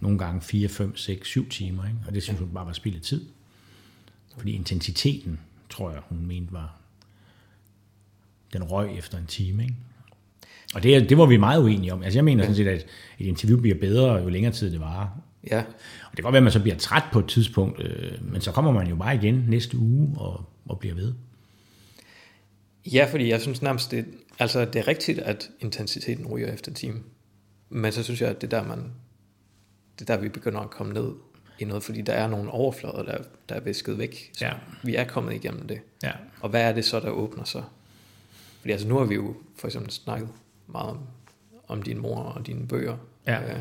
[0.00, 1.98] nogle gange 4, 5, 6, 7 timer, ikke?
[2.06, 3.26] og det synes hun bare var spild af tid.
[4.36, 6.80] Fordi intensiteten, tror jeg, hun mente var,
[8.52, 9.62] den røg efter en time.
[9.62, 9.74] Ikke?
[10.74, 12.02] Og det, det var vi meget uenige om.
[12.02, 12.86] Altså jeg mener sådan set, at
[13.18, 15.08] et interview bliver bedre, jo længere tid det varer.
[15.47, 18.32] Ja, Og det kan godt være, at man så bliver træt på et tidspunkt, øh,
[18.32, 21.14] men så kommer man jo bare igen næste uge og, og bliver ved.
[22.93, 24.05] Ja, fordi jeg synes nærmest, det,
[24.38, 27.01] altså det er rigtigt, at intensiteten ryger efter time.
[27.70, 28.78] Men så synes jeg, at det er der, man,
[29.99, 31.12] det er der, vi begynder at komme ned
[31.59, 33.18] i noget, fordi der er nogle overflader, der,
[33.49, 34.30] der er visket væk.
[34.32, 34.53] Så Ja.
[34.84, 35.80] vi er kommet igennem det.
[36.03, 36.12] Ja.
[36.41, 37.64] Og hvad er det så, der åbner sig?
[38.61, 40.28] Fordi altså nu har vi jo for eksempel snakket
[40.66, 40.99] meget om,
[41.68, 42.97] om din mor og dine bøger.
[43.26, 43.43] Ja.
[43.53, 43.59] Øh,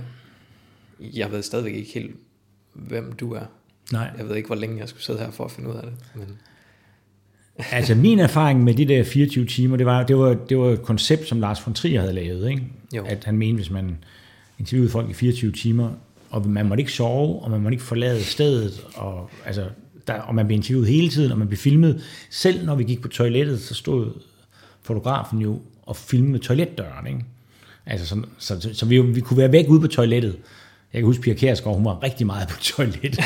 [1.00, 2.16] Jeg ved stadigvæk ikke helt,
[2.74, 3.46] hvem du er.
[3.92, 4.10] Nej.
[4.18, 5.94] Jeg ved ikke, hvor længe jeg skulle sidde her for at finde ud af det.
[6.16, 6.28] Men
[7.72, 10.82] Altså min erfaring med de der 24 timer, det var, det var, det var et
[10.82, 12.50] koncept, som Lars von Trier havde lavet.
[12.50, 12.64] Ikke?
[12.96, 13.06] Jo.
[13.06, 13.98] At han mente, hvis man
[14.60, 15.92] interviewede folk i 24 timer,
[16.30, 19.66] og man måtte ikke sove, og man måtte ikke forlade stedet, og, altså,
[20.08, 22.04] der, og man blev interviewet hele tiden, og man blev filmet.
[22.30, 24.12] Selv når vi gik på toilettet, så stod
[24.82, 27.08] fotografen jo og filmede toiletdøren.
[27.08, 27.20] Ikke?
[27.86, 30.38] Altså, så, så, så, så vi, vi kunne være væk ude på toilettet.
[30.94, 33.20] Jeg kan huske, Pia Kjærsgaard, hun var rigtig meget på toilettet.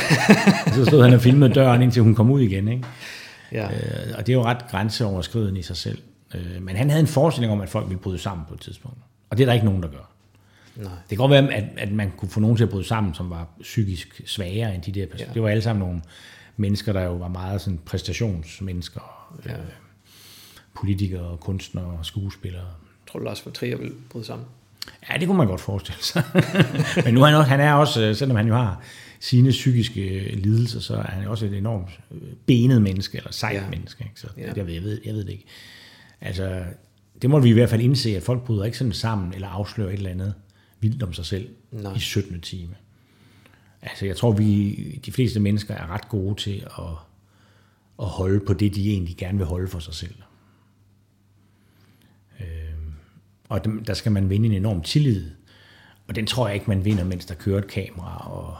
[0.66, 2.68] og så stod han og filmede døren, indtil hun kom ud igen.
[2.68, 2.84] Ikke?
[3.52, 6.02] ja, Øh, og det er jo ret grænseoverskridende i sig selv.
[6.36, 8.98] Øh, men han havde en forestilling om, at folk ville bryde sammen på et tidspunkt.
[9.30, 10.10] Og det er der ikke nogen, der gør.
[10.76, 10.92] nej.
[10.92, 13.30] Det kan godt være, at, at man kunne få nogen til at bryde sammen, som
[13.30, 15.28] var psykisk svagere end de der personer.
[15.30, 15.34] Ja.
[15.34, 16.02] Det var alle sammen nogle
[16.58, 19.30] mennesker, der jo var meget sådan præstationsmennesker.
[19.46, 19.52] Ja.
[19.54, 19.58] Øh,
[20.76, 22.66] politikere, kunstnere skuespillere.
[23.12, 24.48] Tror du, Lars von Trier vil bryde sammen?
[25.10, 26.24] Ja, det kunne man godt forestille sig.
[27.06, 28.82] Men nu er han, også, han er også, øh, selvom han jo har
[29.20, 33.56] sine psykiske øh, lidelser, så er han også et enormt øh, benet menneske, eller sejt
[33.56, 33.70] Ja.
[33.70, 34.04] menneske.
[34.04, 34.20] Ikke?
[34.20, 34.54] Så ja.
[34.56, 35.46] jeg, ved, jeg, ved, jeg ved det ikke.
[36.22, 36.64] Altså,
[37.22, 39.90] det må vi i hvert fald indse, at folk bryder ikke sådan sammen, eller afslører
[39.90, 40.34] et eller andet
[40.80, 41.96] vildt om sig selv Nej.
[41.96, 42.42] i 17.
[42.42, 42.76] time.
[43.82, 44.76] Altså, jeg tror, vi,
[45.06, 46.84] de fleste mennesker er ret gode til at,
[48.00, 50.16] at holde på det, de egentlig gerne vil holde for sig selv.
[52.40, 52.94] Øhm,
[53.50, 55.32] og dem- der skal man vinde en enorm tillid.
[56.08, 58.58] Og den tror jeg ikke, man vinder, mens der kører et kamera, og,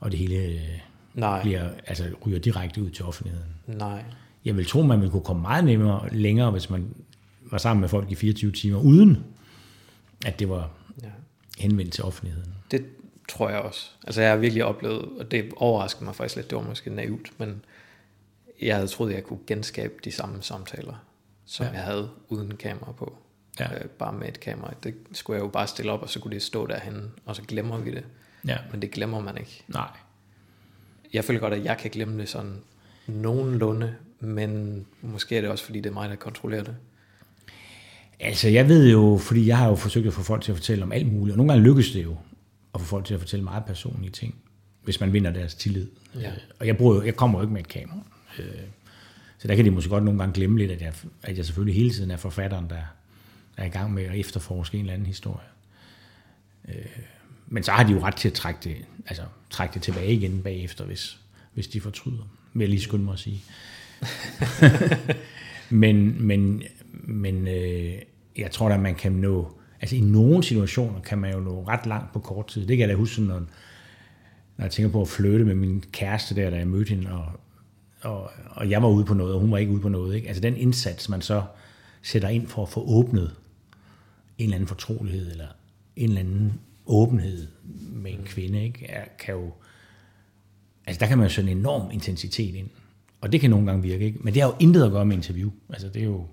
[0.00, 0.60] og det hele øh,
[1.14, 3.48] Nej, bliver, altså, ryger direkte ud til offentligheden.
[3.66, 4.04] nej.
[4.44, 6.94] Jeg vil tro, man ville kunne komme meget nemmere længere, hvis man
[7.50, 9.24] var sammen med folk i 24 timer, uden
[10.26, 10.70] at det var
[11.02, 11.08] Ja.
[11.58, 12.54] henvendt til offentligheden.
[12.70, 12.84] Det
[13.28, 13.90] tror jeg også.
[14.06, 17.32] Altså jeg har virkelig oplevet, og det overraskede mig faktisk lidt, det var måske naivt,
[17.38, 17.64] men
[18.62, 20.94] jeg havde troet, jeg kunne genskabe de samme samtaler,
[21.46, 21.66] som.
[21.66, 21.72] Ja.
[21.72, 23.18] jeg havde uden kamera på.
[23.60, 23.74] Ja.
[23.74, 24.74] Øh, bare med et kamera.
[24.82, 27.42] Det skulle jeg jo bare stille op, og så kunne det stå derhen, og så
[27.42, 28.04] glemmer vi det.
[28.46, 28.56] Ja.
[28.70, 29.62] Men det glemmer man ikke.
[29.68, 29.88] Nej.
[31.12, 32.56] Jeg føler godt, at jeg kan glemme det sådan
[33.06, 36.76] nogenlunde, men måske er det også, fordi det er mig, der kontrollerer det.
[38.20, 40.84] Altså, jeg ved jo, fordi jeg har jo forsøgt at få folk til at fortælle
[40.84, 42.16] om alt muligt, og nogle gange lykkes det jo
[42.74, 44.34] at få folk til at fortælle meget personlige ting,
[44.84, 45.86] hvis man vinder deres tillid.
[46.20, 46.32] Ja.
[46.60, 47.98] Og jeg, bruger, jo- jeg kommer jo ikke med et kamera.
[48.38, 48.44] Øh,
[49.38, 50.92] Så der kan de måske godt nogle gange glemme lidt, at jeg,
[51.22, 52.80] at jeg selvfølgelig hele tiden er forfatteren, der
[53.58, 55.46] er i gang med at efterforske en eller anden historie.
[56.68, 56.98] Øh,
[57.46, 60.42] men så har de jo ret til at trække det, altså, trække det tilbage igen
[60.42, 61.18] bagefter, hvis,
[61.54, 63.42] hvis de fortryder, vil jeg lige skynde mig at sige.
[65.82, 67.94] men men, men øh,
[68.36, 71.86] jeg tror da, man kan nå, altså i nogle situationer kan man jo nå ret
[71.86, 72.66] langt på kort tid.
[72.66, 73.38] Det kan jeg da huske, når,
[74.56, 77.26] når jeg tænker på at flytte med min kæreste der, da jeg mødte hende, og,
[78.00, 80.16] og, og jeg var ude på noget, og hun var ikke ude på noget.
[80.16, 80.28] Ikke?
[80.28, 81.42] Altså den indsats, man så
[82.02, 83.34] sætter ind for at få åbnet
[84.38, 85.48] en eller anden fortrolighed, eller
[85.96, 87.46] en eller anden åbenhed
[87.78, 88.86] med en kvinde, ikke?
[88.86, 89.52] Er, kan jo,
[90.86, 92.70] altså der kan man jo sådan en enorm intensitet ind.
[93.20, 94.18] Og det kan nogle gange virke, ikke?
[94.18, 95.50] Men det har jo intet at gøre med interview.
[95.68, 96.26] Altså det er jo,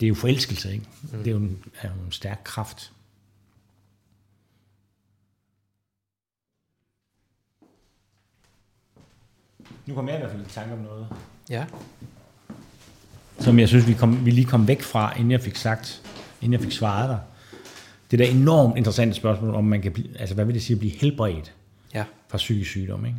[0.00, 0.84] det er jo forelskelse, ikke?
[1.02, 1.18] Mm.
[1.18, 2.92] Det er jo en, er jo en stærk kraft.
[9.86, 11.08] Nu kommer jeg i hvert fald i tanke om noget.
[11.50, 11.66] Ja.
[13.38, 16.02] Som jeg synes, vi, kom, vi lige kom væk fra, inden jeg fik sagt,
[16.40, 17.18] inden jeg fik svaret dig.
[18.10, 20.78] Det der enormt interessante spørgsmål, om man kan blive, altså hvad vil det sige at
[20.78, 21.54] blive helbredt
[21.94, 22.04] Ja.
[22.28, 23.18] fra psykisk sygdom, ikke?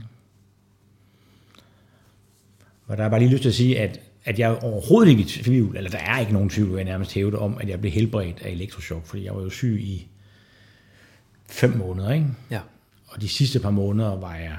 [2.87, 5.21] Og der er bare lige lyst til at sige, at, at jeg er overhovedet ikke
[5.21, 7.91] i tvivl, eller der er ikke nogen tvivl, jeg nærmest hævde om, at jeg blev
[7.91, 10.07] helbredt af elektrochok, fordi jeg var jo syg i
[11.47, 12.27] fem måneder, ikke?
[12.51, 12.59] Ja.
[13.07, 14.57] Og de sidste par måneder var jeg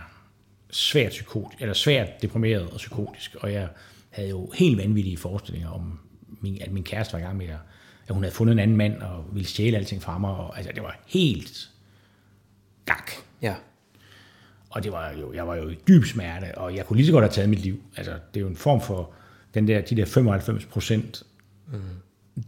[0.70, 3.68] svært psykotisk, eller svært deprimeret og psykotisk, og jeg
[4.10, 5.98] havde jo helt vanvittige forestillinger om,
[6.40, 7.56] min, at min kæreste var i gang med at,
[8.10, 10.72] at hun havde fundet en anden mand og ville stjæle alting fra mig, og altså
[10.74, 11.70] det var helt
[12.84, 13.10] gak.
[13.42, 13.54] Ja.
[14.70, 17.12] Og det var jo, jeg var jo i dyb smerte, og jeg kunne lige så
[17.12, 17.82] godt have taget mit liv.
[17.96, 19.10] Altså, det er jo en form for,
[19.54, 21.22] den der, de der 95 procent,
[21.72, 21.80] mm.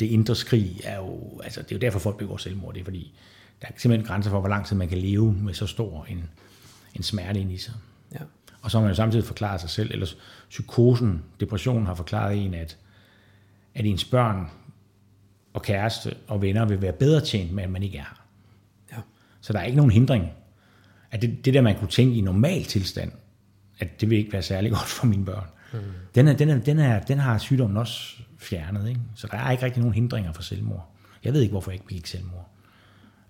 [0.00, 2.84] det indre skrig er jo, altså det er jo derfor folk begår selvmord, det er
[2.84, 3.14] fordi,
[3.62, 6.30] der er simpelthen grænser for, hvor lang tid man kan leve med så stor en,
[6.94, 7.74] en smerte ind i sig.
[8.12, 8.18] Ja.
[8.62, 10.06] Og så har man jo samtidig forklaret sig selv, eller
[10.50, 12.76] psykosen, depressionen har forklaret en, at,
[13.74, 14.50] at ens børn
[15.52, 18.26] og kæreste og venner vil være bedre tjent med, at man ikke er her.
[18.92, 18.96] Ja.
[19.40, 20.30] Så der er ikke nogen hindring.
[21.10, 23.12] At det, det der, man kunne tænke i normal tilstand,
[23.78, 25.46] at det vil ikke være særlig godt for mine børn.
[25.72, 25.78] Mm.
[26.14, 28.88] Den, er, den, er, den, er, den har sygdommen også fjernet.
[28.88, 29.00] Ikke?
[29.14, 30.88] Så der er ikke rigtig nogen hindringer for selvmord.
[31.24, 32.48] Jeg ved ikke, hvorfor jeg ikke begik selvmord.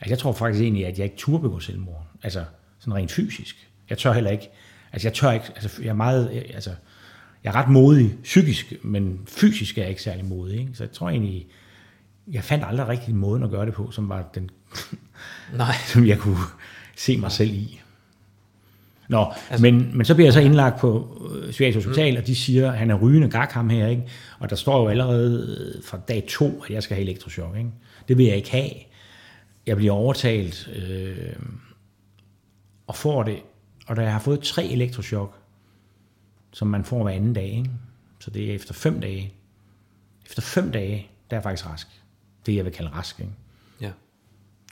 [0.00, 2.06] Altså, jeg tror faktisk egentlig, at jeg ikke turde begå selvmord.
[2.22, 2.44] Altså,
[2.78, 3.68] sådan rent fysisk.
[3.90, 4.50] Jeg tør heller ikke.
[4.92, 5.46] Altså, jeg tør ikke.
[5.54, 6.44] Altså, jeg er meget...
[6.54, 6.70] Altså,
[7.44, 10.60] jeg er ret modig psykisk, men fysisk er jeg ikke særlig modig.
[10.60, 10.70] Ikke?
[10.74, 11.46] Så jeg tror egentlig,
[12.26, 14.50] jeg fandt aldrig rigtig en måde at gøre det på, som var den,
[15.56, 15.74] Nej.
[15.92, 16.38] som jeg kunne
[16.96, 17.80] se mig selv i.
[19.08, 22.20] Nå, altså, men, men så bliver jeg så indlagt på øh, Psykiatrisk Hospital, mm.
[22.20, 24.02] og de siger, at han er rygende gak ham her, ikke?
[24.38, 27.70] Og der står jo allerede øh, fra dag to, at jeg skal have elektrochok, ikke?
[28.08, 28.70] Det vil jeg ikke have.
[29.66, 31.36] Jeg bliver overtalt øh,
[32.86, 33.38] og får det.
[33.86, 35.38] Og da jeg har fået tre elektrochok,
[36.52, 37.70] som man får hver anden dag, ikke?
[38.18, 39.32] så det er efter fem dage.
[40.26, 42.01] Efter fem dage, der er jeg faktisk rask.
[42.46, 43.20] Det jeg vil kalde rask.
[43.20, 43.32] Ikke?
[43.80, 43.90] Ja.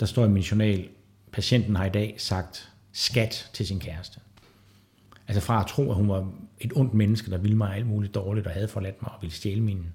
[0.01, 0.89] Der står i min journal,
[1.33, 4.21] patienten har i dag sagt skat til sin kæreste.
[5.29, 8.15] Altså fra at tro, at hun var et ondt menneske, der ville mig alt muligt
[8.15, 9.87] dårligt, og havde forladt mig og ville stjæle min,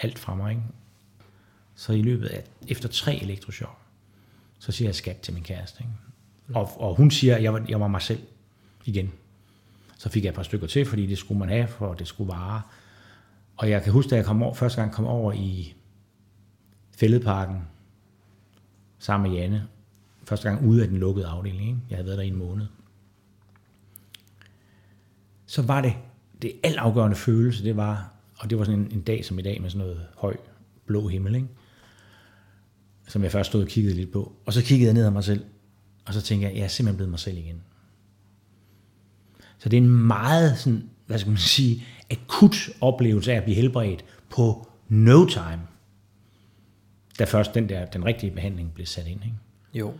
[0.00, 0.50] alt fra mig.
[0.50, 0.62] Ikke?
[1.74, 3.78] Så i løbet af, efter tre elektrochok,
[4.58, 5.80] så siger jeg skat til min kæreste.
[5.80, 6.58] Ikke?
[6.58, 8.20] Og, og hun siger, at jeg var, jeg var mig selv
[8.84, 9.12] igen.
[9.98, 12.32] Så fik jeg et par stykker til, fordi det skulle man have, for det skulle
[12.32, 12.62] vare.
[13.56, 15.74] Og jeg kan huske, da jeg kom over, første gang kom over i
[17.02, 17.56] Fælledparken,
[18.98, 19.68] sammen med Janne,
[20.24, 21.68] første gang ude af den lukkede afdeling.
[21.68, 21.80] Ikke?
[21.90, 22.66] Jeg havde været der i en måned.
[25.46, 25.94] Så var det,
[26.42, 29.62] det altafgørende følelse, det var, og det var sådan en, en dag som i dag
[29.62, 30.36] med sådan noget høj,
[30.86, 31.48] blå himmel, ikke?
[33.08, 34.32] som jeg først stod og kiggede lidt på.
[34.46, 35.44] Og så kiggede jeg ned ad mig selv,
[36.06, 37.62] og så tænkte jeg, jeg er simpelthen blevet mig selv igen.
[39.58, 43.56] Så det er en meget, sådan, hvad skal man sige, akut oplevelse af at blive
[43.56, 45.71] helbredt på no time,
[47.18, 49.24] da først den der, den rigtige behandling blev sat ind.
[49.24, 49.36] Ikke?
[49.74, 49.94] Jo.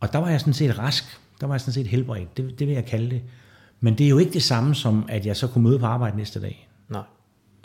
[0.00, 2.66] Og der var jeg sådan set rask, der var jeg sådan set helbredt, det, det
[2.66, 3.22] vil jeg kalde det.
[3.80, 6.16] Men det er jo ikke det samme som, at jeg så kunne møde på arbejde
[6.16, 6.68] næste dag.
[6.88, 7.02] Nej.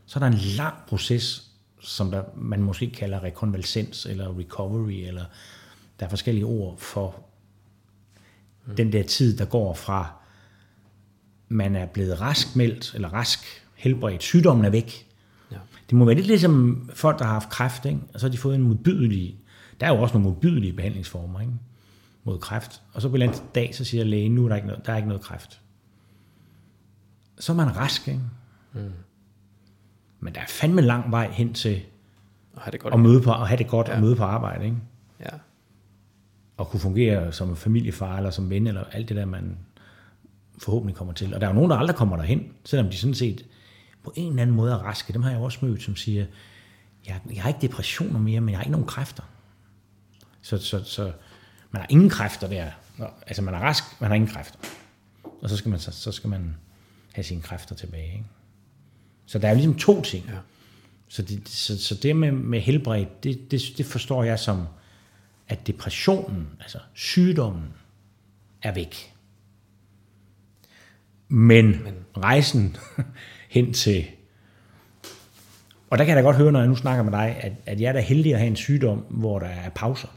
[0.05, 5.25] Så er der en lang proces, som der, man måske kalder rekonvalescens eller recovery, eller
[5.99, 7.15] der er forskellige ord for
[8.65, 8.75] mm.
[8.75, 10.11] den der tid, der går fra,
[11.47, 13.39] man er blevet raskmeldt, eller rask,
[13.75, 15.06] helbredt, sygdommen er væk.
[15.89, 17.99] Det må være lidt ligesom folk, der har haft kræft, ikke?
[18.13, 19.39] og så har de fået en modbydelig,
[19.81, 21.53] der er jo også nogle modbydelige behandlingsformer ikke?
[22.23, 22.81] mod kræft.
[22.93, 24.85] Og så på en eller anden dag, så siger lægen, nu er der ikke noget,
[24.85, 25.61] der er ikke noget kræft.
[27.39, 28.21] Så er man rask, ikke?
[28.73, 28.79] Mm.
[30.19, 31.81] Men der er fandme lang vej hen til
[32.53, 32.93] Og have det godt.
[32.93, 33.95] at møde på, at have det godt Ja.
[33.95, 34.77] og møde på arbejde, ikke?
[35.19, 35.29] Ja.
[36.57, 39.57] Og kunne fungere som familiefar eller som ven, eller alt det der, man
[40.57, 41.33] forhåbentlig kommer til.
[41.33, 43.45] Og der er jo nogen, der aldrig kommer derhen, selvom de sådan set
[44.07, 45.13] på en eller anden måde er raske.
[45.13, 46.25] Dem har jeg også mødt, som siger,
[47.07, 49.23] jeg, jeg har ikke depressioner mere, men jeg har ikke nogen kræfter.
[50.41, 51.13] Så, så, så man
[51.71, 52.71] man har ingen kræfter der.
[52.97, 54.59] Nå, altså man er rask, man har ingen kræfter.
[55.41, 56.55] Og så skal man, så, så skal man
[57.13, 58.13] have sine kræfter tilbage.
[58.13, 58.25] Ikke?
[59.25, 60.25] Så der er jo ligesom to ting.
[60.27, 60.37] Ja.
[61.07, 64.67] Så, det, så, så det med, med helbred, det, det, det forstår jeg som,
[65.47, 67.73] at depressionen, altså sygdommen,
[68.61, 69.13] er væk.
[71.27, 71.95] Men, Men.
[72.17, 72.77] rejsen
[73.47, 74.05] hen til...
[75.89, 77.81] Og der kan jeg da godt høre, når jeg nu snakker med dig, at, at
[77.81, 80.07] jeg er da heldig at have en sygdom, hvor der er pauser.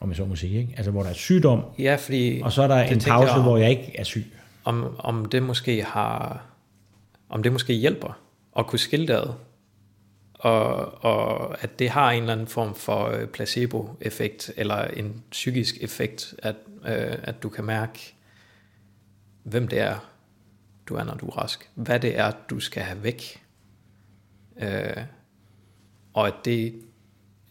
[0.00, 0.74] Om jeg så må sige, ikke?
[0.76, 2.40] Altså, hvor der er sygdom, Ja, fordi...
[2.44, 4.26] og så er der en pause, jeg, hvor jeg ikke er syg.
[4.64, 6.44] Om, om det måske har...
[7.28, 8.18] Om det måske hjælper
[8.58, 9.34] at kunne skille det ad.
[10.34, 15.74] Og, og at det har en eller anden form for øh, placebo-effekt, eller en psykisk
[15.80, 16.54] effekt, at,
[16.86, 18.14] øh, at du kan mærke,
[19.42, 20.11] hvem det er,
[20.92, 21.70] du er, når du er rask.
[21.74, 23.42] Hvad det er, du skal have væk.
[24.56, 25.04] Øh,
[26.14, 26.82] og at det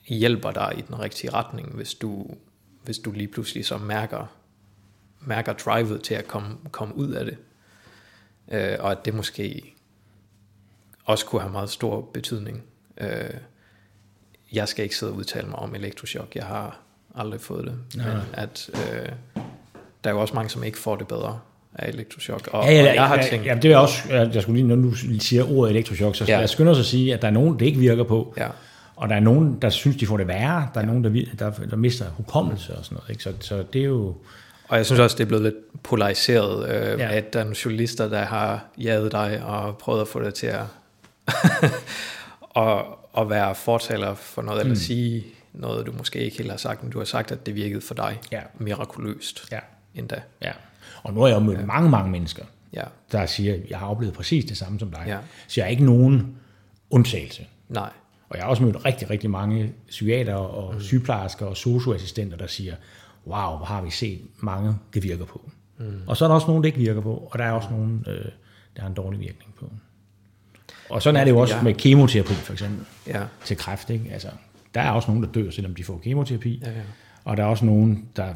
[0.07, 2.25] hjælper dig i den rigtige retning, hvis du,
[2.83, 4.25] hvis du lige pludselig så mærker,
[5.19, 7.37] mærker drivet til at komme, komme ud af det.
[8.51, 9.73] Øh, og at det måske
[11.05, 12.63] også kunne have meget stor betydning.
[12.97, 13.33] Øh,
[14.53, 16.35] jeg skal ikke sidde og udtale mig om elektrochok.
[16.35, 16.79] Jeg har
[17.15, 17.79] aldrig fået det.
[17.95, 18.13] Nej.
[18.13, 19.09] Men at øh,
[20.03, 21.39] der er jo også mange, som ikke får det bedre
[21.75, 22.47] af elektrochok.
[22.51, 24.61] Og, Ja, ja, og jeg har ja, tænkt, ja, det er også, jeg, jeg skulle
[24.61, 26.33] lige, når du siger ordet elektrochok, så Ja.
[26.33, 26.39] ja.
[26.39, 28.47] jeg skynde os at sige, at der er nogen, det ikke virker på, ja,
[28.95, 31.09] og der er nogen, der synes, de får det værre, der er nogen, der,
[31.39, 33.09] der, der mister hukommelse og sådan noget.
[33.09, 33.23] Ikke?
[33.23, 34.15] Så, så det er jo...
[34.67, 37.05] Og jeg synes også, det er blevet lidt polariseret, øh, Ja.
[37.05, 37.11] ja.
[37.17, 40.47] at der er nogle journalister, der har jaget dig og prøvet at få dig til
[40.47, 40.61] at,
[42.55, 42.77] at,
[43.17, 46.91] at være fortaler for noget, eller sige noget, du måske ikke helt har sagt, men
[46.91, 48.39] du har sagt, at det virkede for dig Ja.
[48.59, 49.59] mirakuløst Ja,
[49.95, 50.21] endda.
[50.41, 50.51] ja.
[51.03, 51.65] Og nu har jeg jo mødt ja.
[51.65, 52.43] mange, mange mennesker,
[52.73, 55.03] Ja, der siger, at jeg har oplevet præcis det samme som dig.
[55.07, 55.17] Ja.
[55.47, 56.35] Så jeg er ikke nogen
[56.89, 57.47] undtagelse.
[57.69, 57.89] nej,
[58.29, 60.81] Og jeg har også mødt rigtig, rigtig mange psykiater og mm.
[60.81, 62.75] sygeplejersker og socioassistenter, der siger,
[63.27, 65.49] wow, hvor har vi set mange, det virker på.
[65.77, 66.01] Mm.
[66.07, 68.05] Og så er der også nogen, det ikke virker på, og der er også nogen,
[68.07, 68.25] øh,
[68.75, 69.71] der har en dårlig virkning på.
[70.89, 71.61] Og sådan er det jo også Ja.
[71.63, 73.89] med kemoterapi for eksempel, ja, til kræft.
[73.89, 74.09] Ikke?
[74.11, 74.27] Altså,
[74.73, 76.81] der er også nogen, der dør, selvom de får kemoterapi, ja, ja.
[77.23, 78.33] og der er også nogen, der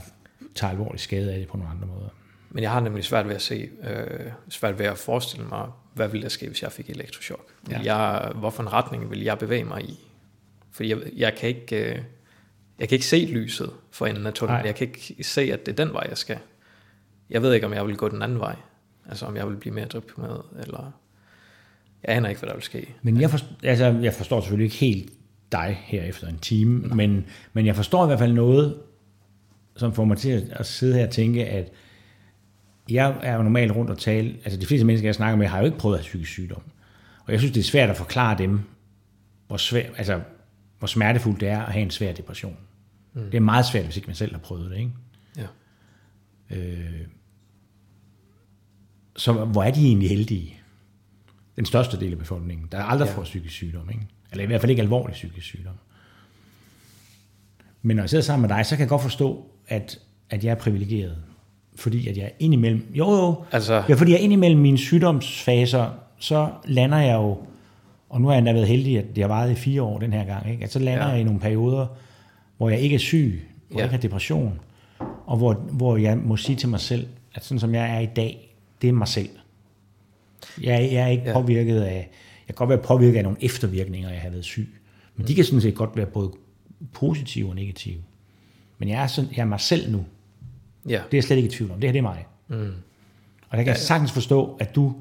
[0.55, 2.09] tager alvorlig skade af det på nogle andre måder.
[2.55, 6.07] Men jeg har nemlig svært ved at se, øh, svært ved at forestille mig, hvad
[6.07, 7.51] ville der ske, hvis jeg fik elektrochok?
[7.69, 7.79] Ja.
[7.83, 9.99] Jeg, hvorfor en retning vil jeg bevæge mig i?
[10.71, 12.01] Fordi jeg, jeg kan ikke, øh,
[12.79, 14.59] jeg kan ikke se lyset for enden af tunnelen.
[14.59, 14.65] Nej.
[14.65, 16.37] Jeg kan ikke se, at det er den vej, jeg skal.
[17.29, 18.55] Jeg ved ikke, om jeg vil gå den anden vej.
[19.09, 20.91] Altså, om jeg vil blive mere deprimeret, eller...
[22.03, 22.95] Jeg aner ikke, hvad der vil ske.
[23.01, 25.13] Men jeg, forstår, altså, jeg forstår selvfølgelig ikke helt
[25.51, 28.77] dig her efter en time, men, men jeg forstår i hvert fald noget,
[29.75, 31.71] som får mig til at sidde her og tænke, at
[32.89, 35.59] jeg er jo normalt rundt og tale, altså de fleste mennesker, jeg snakker med, har
[35.59, 36.61] jo ikke prøvet at have psykisk sygdom.
[37.25, 38.59] Og jeg synes, det er svært at forklare dem,
[39.47, 40.21] hvor, svær, altså,
[40.79, 42.57] hvor smertefuldt det er at have en svær depression.
[43.13, 43.21] Mm.
[43.21, 44.77] Det er meget svært, hvis ikke man selv har prøvet det.
[44.77, 44.91] Ikke?
[45.37, 45.47] Ja.
[46.57, 47.07] Øh,
[49.15, 50.61] så hvor er de egentlig heldige?
[51.55, 53.13] Den største del af befolkningen, der aldrig ja.
[53.13, 53.89] Får psykisk sygdom.
[53.89, 54.07] Ikke?
[54.31, 55.73] Eller i hvert fald ikke alvorlig psykisk sygdom.
[57.81, 60.51] Men når jeg sidder sammen med dig, så kan jeg godt forstå, at, at jeg
[60.51, 61.17] er privilegeret.
[61.75, 62.85] Fordi at jeg indimellem...
[62.93, 63.35] Jo, jo.
[63.51, 67.37] Altså- Ja, fordi jeg indimellem mine sygdomsfaser, så lander jeg jo...
[68.09, 70.13] Og nu har jeg endda været heldig, at det har varet i fire år den
[70.13, 70.51] her gang.
[70.51, 70.63] Ikke?
[70.63, 71.09] At så lander ja.
[71.11, 71.87] Jeg i nogle perioder,
[72.57, 73.83] hvor jeg ikke er syg, hvor ja.
[73.83, 74.59] Jeg ikke har depression,
[75.25, 78.05] og hvor, hvor jeg må sige til mig selv, at sådan som jeg er i
[78.15, 79.29] dag, det er mig selv.
[80.61, 81.33] Jeg, jeg er ikke ja.
[81.33, 82.09] Påvirket af,
[82.47, 84.69] jeg kan godt være påvirket af nogle eftervirkninger, jeg har været syg.
[85.15, 86.31] Men de kan sådan set godt være både
[86.93, 87.99] positive og negative.
[88.77, 90.05] Men jeg er, sådan, jeg er mig selv nu.
[90.85, 90.93] Ja.
[90.93, 91.79] Det er jeg slet ikke i tvivl om.
[91.79, 92.25] Det her det er mig.
[92.47, 92.73] Mm.
[93.49, 94.95] Og der kan jeg sagtens forstå, at du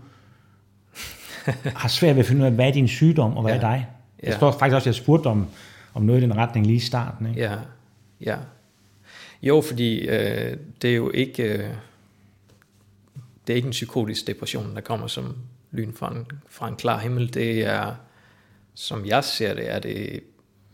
[1.82, 3.56] har svært ved at finde ud af, hvad er din sygdom, og hvad ja.
[3.56, 3.88] er dig.
[4.22, 4.36] Jeg Ja.
[4.36, 5.46] står faktisk også, jeg spurgte om,
[5.94, 7.26] om noget i den retning lige i starten.
[7.28, 7.40] Ikke?
[7.40, 7.56] Ja,
[8.20, 8.36] ja.
[9.42, 11.70] Jo, fordi øh, det er jo ikke, øh,
[13.46, 15.36] det er ikke en psykotisk depression, der kommer som
[15.70, 17.34] lyn fra en, fra en klar himmel.
[17.34, 17.94] Det er,
[18.74, 20.20] som jeg ser det, er det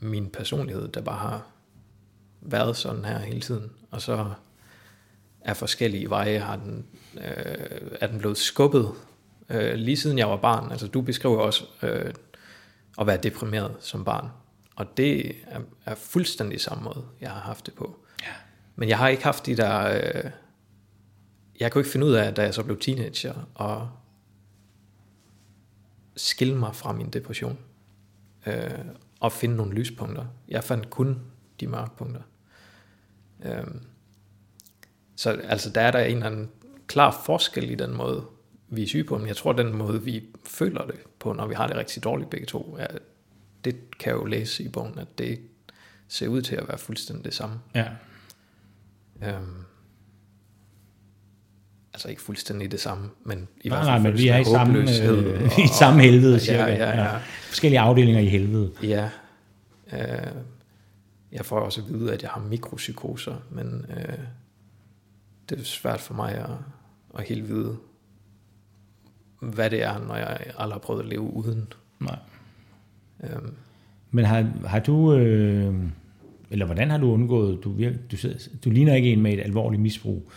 [0.01, 1.47] min personlighed, der bare har
[2.41, 3.71] været sådan her hele tiden.
[3.91, 4.25] Og så
[5.43, 6.86] af forskellige veje har den,
[7.16, 8.93] øh, er den blevet skubbet
[9.51, 10.70] øh, lige siden jeg var barn.
[10.70, 12.12] Altså du beskriver også øh,
[13.01, 14.28] at være deprimeret som barn.
[14.76, 17.97] Og det er, er fuldstændig samme måde, jeg har haft det på.
[18.22, 18.32] Ja.
[18.76, 20.01] Men jeg har ikke haft de der...
[20.01, 20.30] Øh,
[21.61, 23.88] jeg kunne ikke finde ud af, da jeg så blev teenager, at
[26.16, 27.59] skille mig fra min depression.
[28.47, 28.70] Øh,
[29.20, 30.26] og finde nogle lyspunkter.
[30.49, 31.20] Jeg fandt kun
[31.61, 32.22] de mørke punkter.
[33.45, 33.64] Øh,
[35.21, 36.49] så altså, der er der en eller anden
[36.87, 38.25] klar forskel i den måde,
[38.68, 41.55] vi er syge på, men jeg tror, den måde, vi føler det på, når vi
[41.55, 42.87] har det rigtig dårligt begge to, er,
[43.64, 45.39] det kan jeg jo læse i bogen, at det
[46.09, 47.55] ser ud til at være fuldstændig det samme.
[47.75, 47.87] Ja.
[49.23, 49.64] Øhm,
[51.95, 54.45] altså ikke fuldstændig det samme, men i Nej, hvert nej, fald men vi er i
[54.45, 56.64] samme, øh, og- i samme helvede, ja, cirka.
[56.64, 57.18] ja, ja.
[57.49, 58.73] Forskellige afdelinger i helvede.
[58.83, 59.11] Ja.
[59.93, 60.33] Øh,
[61.33, 64.18] jeg får også at vide, at jeg har mikropsykoser, men øh,
[65.51, 66.51] det er svært for mig at,
[67.19, 67.77] at helt vide,
[69.41, 71.73] hvad det er, når jeg aldrig har prøvet at leve uden.
[72.01, 72.19] Nej.
[73.25, 73.55] Øhm,
[74.11, 75.75] Men har, har du, øh,
[76.51, 77.77] eller hvordan har du undgået, du,
[78.11, 78.17] du,
[78.65, 80.33] du ligner ikke en med et alvorligt misbrug.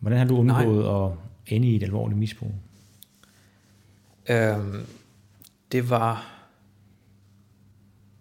[0.00, 1.06] Hvordan har du undgået Nej.
[1.06, 1.12] at
[1.46, 2.52] ende i et alvorligt misbrug?
[4.28, 4.86] øhm,
[5.72, 6.34] det var,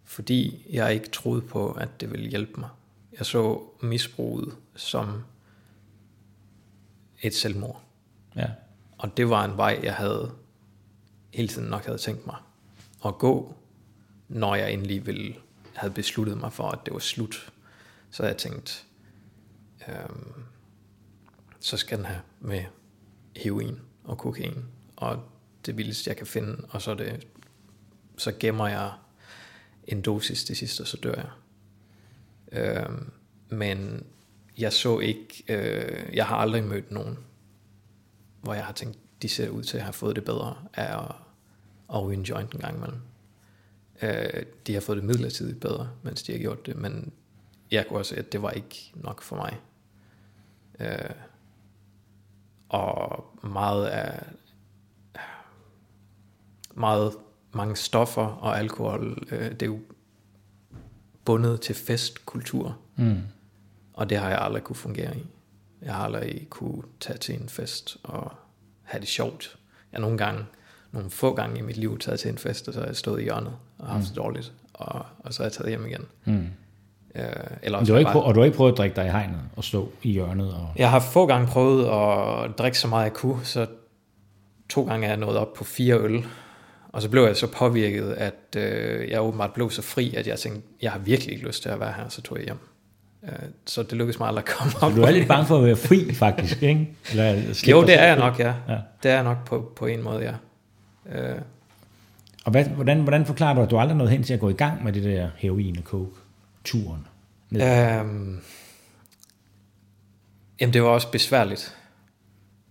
[0.04, 2.70] fordi jeg ikke troede på, at det ville hjælpe mig.
[3.18, 5.08] Jeg så misbruget som
[7.24, 7.82] et selvmord.
[8.36, 8.50] Ja.
[8.98, 10.32] Og det var en vej, jeg havde
[11.34, 12.36] hele tiden nok havde tænkt mig
[13.06, 13.56] at gå,
[14.28, 15.36] når jeg endelig ville
[15.74, 17.54] havde besluttet mig for, at det var slut.
[18.12, 18.86] Så jeg tænkt,
[19.88, 20.34] øhm,
[21.60, 22.64] så skal den have med
[23.36, 24.66] heroin og kokain,
[24.96, 25.24] og
[25.66, 27.28] det vildeste, jeg kan finde, og så, det,
[28.18, 28.92] så gemmer jeg
[29.88, 31.30] en dosis det sidste, og så dør jeg.
[32.52, 33.12] Øhm,
[33.50, 34.06] men
[34.58, 37.18] jeg så ikke, øh, jeg har aldrig mødt nogen,
[38.42, 41.16] hvor jeg har tænkt, de ser ud til at have fået det bedre af at,
[41.94, 43.00] at ryge en joint en gang imellem.
[44.02, 47.12] Øh, de har fået det midlertidigt bedre, mens de har gjort det, men
[47.72, 49.60] jeg kunne også se, at det var ikke nok for mig.
[50.80, 51.10] Øh,
[52.70, 54.24] og meget af
[56.76, 57.14] meget
[57.52, 59.80] mange stoffer og alkohol, øh, det er jo
[61.26, 63.22] bundet til festkultur, Mm
[63.94, 65.26] og det har jeg aldrig kunne fungere i.
[65.82, 68.32] Jeg har aldrig kunne tage til en fest og
[68.84, 69.58] have det sjovt.
[69.92, 70.46] Jeg nogle gange,
[70.92, 73.22] nogle få gange i mit liv taget til en fest, og så har jeg stået
[73.22, 76.06] i hjørnet og haft det dårligt, og, og så er jeg taget hjem igen.
[76.26, 76.48] Mm.
[77.16, 77.26] Øh,
[77.62, 79.10] eller også du har ikke, prøvet, og du har ikke prøvet at drikke dig i
[79.10, 80.54] hegnet og stå i hjørnet?
[80.54, 83.68] Og, Jeg har få gange prøvet at drikke så meget jeg kunne, så
[84.70, 86.26] to gange er jeg nået op på fire øl.
[86.90, 90.40] Og så blev jeg så påvirket, at øh, jeg åbenbart blev så fri, at jeg
[90.40, 92.60] tænkte, jeg har virkelig ikke lyst til at være her, så tog jeg hjem.
[93.28, 93.32] Øh,
[93.66, 94.96] så det lykkedes mig aldrig at komme op.
[94.96, 96.90] du er lidt bange for at være fri, faktisk, ikke?
[97.12, 97.32] Eller
[97.68, 98.54] Jo, det er jeg nok, ja.
[98.70, 98.78] Ja.
[99.04, 100.34] Det er jeg nok på, på en måde, ja.
[101.20, 101.42] Øh,
[102.46, 104.54] Og hvad, hvordan, hvordan forklarer du, at du aldrig nåede hen til at gå i
[104.54, 107.08] gang med det der heroin og coke-turen?
[107.56, 108.40] Øhm,
[110.62, 111.78] jamen, det var også besværligt.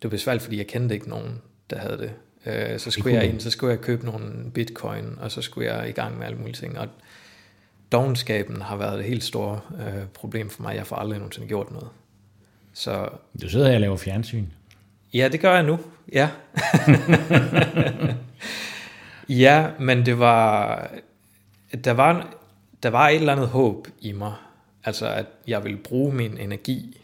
[0.02, 1.40] Det var besværligt, fordi jeg kendte ikke nogen,
[1.70, 2.12] der havde det.
[2.46, 5.72] Øh, så, skulle kunne jeg ind, så skulle jeg købe nogle bitcoin, og så skulle
[5.74, 6.78] jeg i gang med alle mulige ting.
[6.78, 6.88] Og
[7.92, 10.76] dogenskaben har været et helt stort øh, problem for mig.
[10.76, 11.88] Jeg får aldrig nogensinde gjort noget.
[12.72, 13.08] Så
[13.42, 14.46] Du sidder her og laver fjernsyn.
[15.14, 15.78] Ja, det gør jeg nu.
[16.12, 16.30] Ja.
[19.44, 20.90] ja, men det var,
[21.84, 22.34] der var,
[22.82, 24.34] der var et eller andet håb i mig.
[24.84, 27.00] Altså, at jeg ville bruge min energi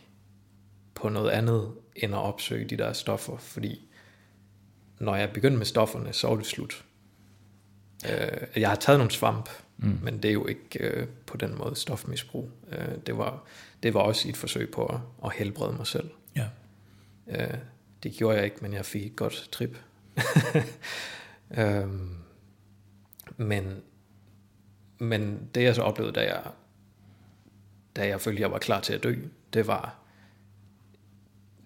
[0.94, 3.36] på noget andet, end at opsøge de der stoffer.
[3.36, 3.80] Fordi
[4.98, 6.84] når jeg begyndte med stofferne, så var det slut.
[8.04, 9.48] Øh, jeg har taget nogle svamp,
[9.78, 9.98] mm.
[10.02, 12.50] men det er jo ikke øh, på den måde stofmisbrug.
[12.72, 13.44] Øh, det, var,
[13.82, 16.10] det var også et forsøg på at, at helbrede mig selv.
[16.36, 16.48] Ja.
[17.26, 17.58] Øh,
[18.02, 19.78] det gjorde jeg ikke, men jeg fik et godt trip.
[21.58, 22.16] øhm,
[23.36, 23.82] men,
[24.98, 26.42] men det jeg så oplevede, da jeg,
[27.96, 29.14] da jeg følte, jeg var klar til at dø,
[29.52, 29.98] det var,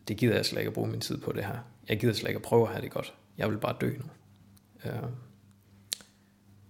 [0.08, 1.58] det gider jeg slet ikke at bruge min tid på det her.
[1.88, 3.14] Jeg gider slet ikke at prøve at have det godt.
[3.38, 4.04] Jeg vil bare dø nu.
[4.84, 5.02] Øh,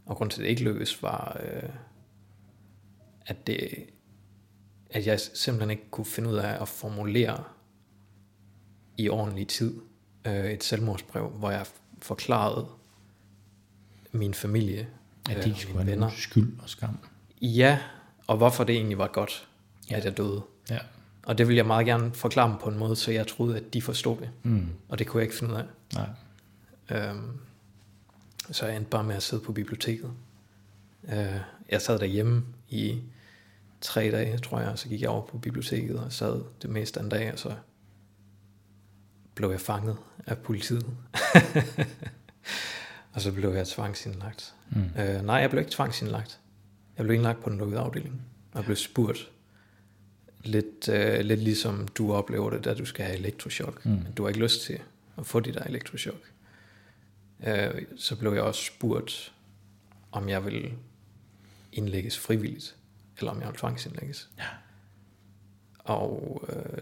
[0.06, 1.68] og grund til, at det ikke lykkedes, var, øh,
[3.26, 3.68] at, det,
[4.90, 7.44] at jeg simpelthen ikke kunne finde ud af at formulere
[8.96, 9.74] i ordentlig tid
[10.24, 11.66] øh, et selvmordsbrev, hvor jeg
[12.02, 12.66] forklarede
[14.12, 14.88] min familie
[15.30, 16.10] At de øh, skulle mine venner.
[16.10, 16.98] skyld og skam.
[17.42, 17.78] Ja,
[18.26, 19.48] og hvorfor det egentlig var godt,
[19.90, 19.94] Ja.
[19.94, 19.98] ja.
[19.98, 20.42] at jeg døde.
[20.70, 20.78] Ja.
[21.22, 23.74] Og det ville jeg meget gerne forklare dem på en måde, så jeg troede, at
[23.74, 24.30] de forstod det.
[24.42, 24.66] Mm.
[24.88, 25.64] Og det kunne jeg ikke finde ud af.
[25.94, 26.08] Nej.
[26.90, 27.38] Øhm,
[28.52, 30.10] så jeg endte bare med at sidde på biblioteket.
[31.08, 33.00] Øh, jeg sad derhjemme i
[33.80, 37.00] tre dage, tror jeg, og så gik jeg over på biblioteket og sad det meste
[37.00, 37.54] af en dag, og så
[39.34, 39.96] blev jeg fanget
[40.26, 40.86] af politiet.
[43.12, 44.54] og så blev jeg tvangsindlagt.
[44.70, 45.00] Mm.
[45.00, 46.40] Øh, nej, jeg blev ikke tvangsindlagt.
[46.96, 48.22] Jeg blev indlagt på den lukkede afdeling.
[48.52, 49.30] Og jeg blev spurgt
[50.44, 53.84] lidt, øh, lidt ligesom du oplever det, da du skal have elektrochok.
[53.84, 53.90] Mm.
[53.90, 54.78] Men du har ikke lyst til
[55.18, 56.31] at få de der elektrochok.
[57.46, 59.32] Øh, så blev jeg også spurgt,
[60.12, 60.72] om jeg ville
[61.72, 62.76] indlægges frivilligt,
[63.18, 64.30] eller om jeg ville tvangsindlægges.
[64.38, 64.44] Ja.
[65.78, 66.78] Og øh,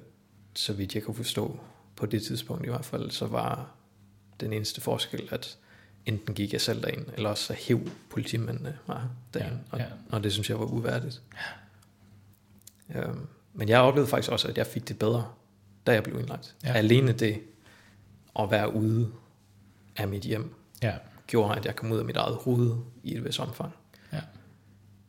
[0.55, 1.61] så vidt jeg kunne forstå,
[1.97, 3.71] på det tidspunkt i hvert fald, så var
[4.41, 5.59] den eneste forskel, at
[6.07, 9.03] enten gik jeg selv derind, eller også så hæv politimændene mig
[9.35, 9.59] derind.
[9.73, 9.85] Ja, ja.
[9.85, 11.23] Og, og det synes jeg var uværdigt.
[11.35, 13.01] Ja.
[13.01, 15.33] Øhm, men jeg oplevede faktisk også, at jeg fik det bedre,
[15.87, 16.57] da jeg blev indlagt.
[16.65, 16.73] Ja.
[16.73, 17.43] Alene det
[18.39, 19.13] at være ude
[20.01, 20.95] af mit hjem, Ja.
[21.27, 23.73] gjorde, at jeg kom ud af mit eget hoved i et vis omfang.
[24.13, 24.21] Ja.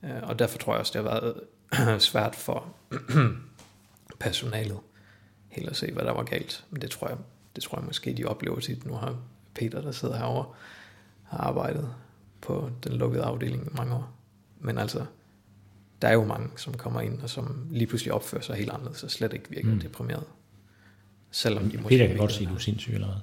[0.04, 2.76] Øh, Og derfor tror jeg også, det har været svært for
[4.20, 4.78] personalet
[5.50, 6.66] helt at se, hvad der var galt.
[6.70, 7.18] Men det tror jeg,
[7.56, 8.86] det tror jeg måske, de oplever tit.
[8.86, 9.16] Nu har
[9.56, 10.46] Peter, der sidder herovre,
[11.24, 11.94] har arbejdet
[12.42, 14.14] på den lukkede afdeling i mange år.
[14.60, 15.06] Men altså,
[16.02, 19.04] der er jo mange, som kommer ind, og som lige pludselig opfører sig helt anderledes,
[19.04, 19.80] og slet ikke virker Mm.
[19.80, 20.24] deprimeret.
[21.32, 23.18] Selvom de måske Peter kan godt sige, at du er sindssyg eller hvad?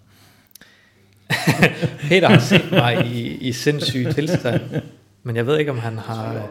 [2.08, 4.82] Peter har set mig i, i sindssyg tilstand,
[5.22, 6.48] men jeg ved ikke, om han har...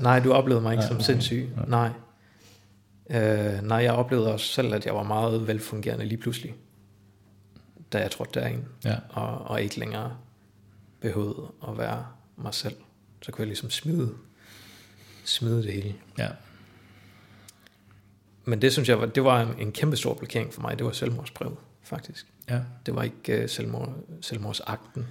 [0.00, 1.04] Nej, du oplevede mig ikke Nej, som okay.
[1.04, 1.48] sindssyg.
[1.66, 1.90] Nej.
[3.10, 6.54] Øh, nej, jeg oplevede også selv, at jeg var meget velfungerende lige pludselig,
[7.92, 8.96] da jeg trådte derind, Ja.
[9.10, 10.16] og, og ikke længere
[11.00, 12.74] behøvede at være mig selv.
[13.22, 14.10] Så kunne jeg ligesom smide,
[15.24, 15.94] smide det hele.
[16.18, 16.28] Ja.
[18.44, 20.78] Men det synes jeg, var, det var en, en kæmpe stor blokering for mig.
[20.78, 21.56] Det var selvmordsbrevet,
[21.90, 22.26] faktisk.
[22.50, 22.58] ja.
[22.86, 25.06] Det var ikke uh, selvmord, selvmordsakten.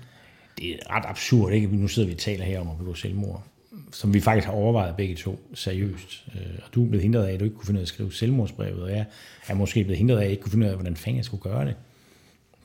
[0.57, 1.67] Det er ret absurd, ikke?
[1.67, 3.43] Nu sidder vi og taler her om at begå selvmord,
[3.91, 6.25] som vi faktisk har overvejet begge to seriøst.
[6.35, 7.87] Øh, Og du er blevet hindret af, at du ikke kunne finde ud af at
[7.87, 9.05] skrive selvmordsbrevet, og jeg
[9.47, 11.25] er måske blevet hindret af, at jeg ikke kunne finde ud af, hvordan fanden jeg
[11.25, 11.75] skulle gøre det.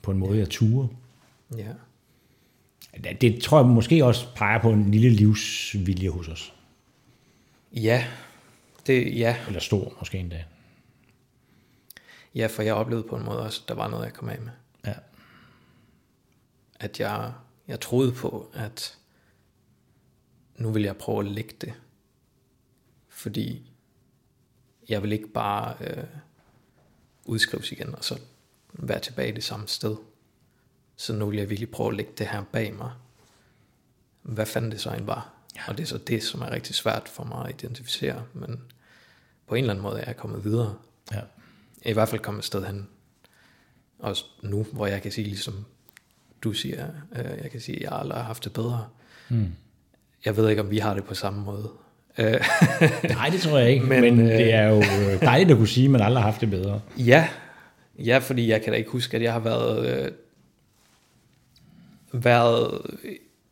[0.02, 0.88] På en måde, jeg ture.
[1.56, 1.68] Ja.
[3.20, 6.54] Det tror jeg måske også peger på en lille livsvilje hos os.
[7.72, 8.04] Ja,
[8.86, 9.36] det, ja.
[9.46, 10.44] Eller stor, måske endda.
[12.34, 14.40] Ja, for jeg oplevede på en måde også, at der var noget, jeg kom af
[14.40, 14.52] med.
[14.86, 14.94] Ja.
[16.80, 17.32] At jeg,
[17.68, 18.98] jeg troede på, at
[20.56, 21.74] nu vil jeg prøve at lægge det.
[23.08, 23.70] Fordi
[24.88, 26.04] jeg vil ikke bare øh,
[27.24, 28.20] udskrives igen, og så
[28.72, 29.96] være tilbage det samme sted.
[30.96, 32.92] Så nu vil jeg virkelig prøve at lægge det her bag mig.
[34.22, 35.32] Hvad fanden det så end var.
[35.56, 35.68] Ja.
[35.68, 38.24] Og det er så det, som er rigtig svært for mig at identificere.
[38.32, 38.62] Men
[39.46, 40.78] på en eller anden måde er jeg kommet videre.
[41.12, 41.20] Ja.
[41.90, 42.88] I hvert fald kommet et sted hen.
[43.98, 45.64] Også nu, hvor jeg kan sige, ligesom
[46.42, 48.86] du siger, øh, jeg kan sige, at jeg aldrig har haft det bedre.
[49.28, 49.52] Mm.
[50.24, 51.70] Jeg ved ikke, om vi har det på samme måde.
[52.18, 52.40] Øh,
[53.04, 55.68] Nej, det tror jeg ikke, men, Men, øh, det er jo øh, dejligt at kunne
[55.68, 56.80] sige, at man aldrig har haft det bedre.
[56.98, 57.28] ja,
[57.98, 60.12] ja, fordi jeg kan da ikke huske, at jeg har været, øh,
[62.12, 62.80] været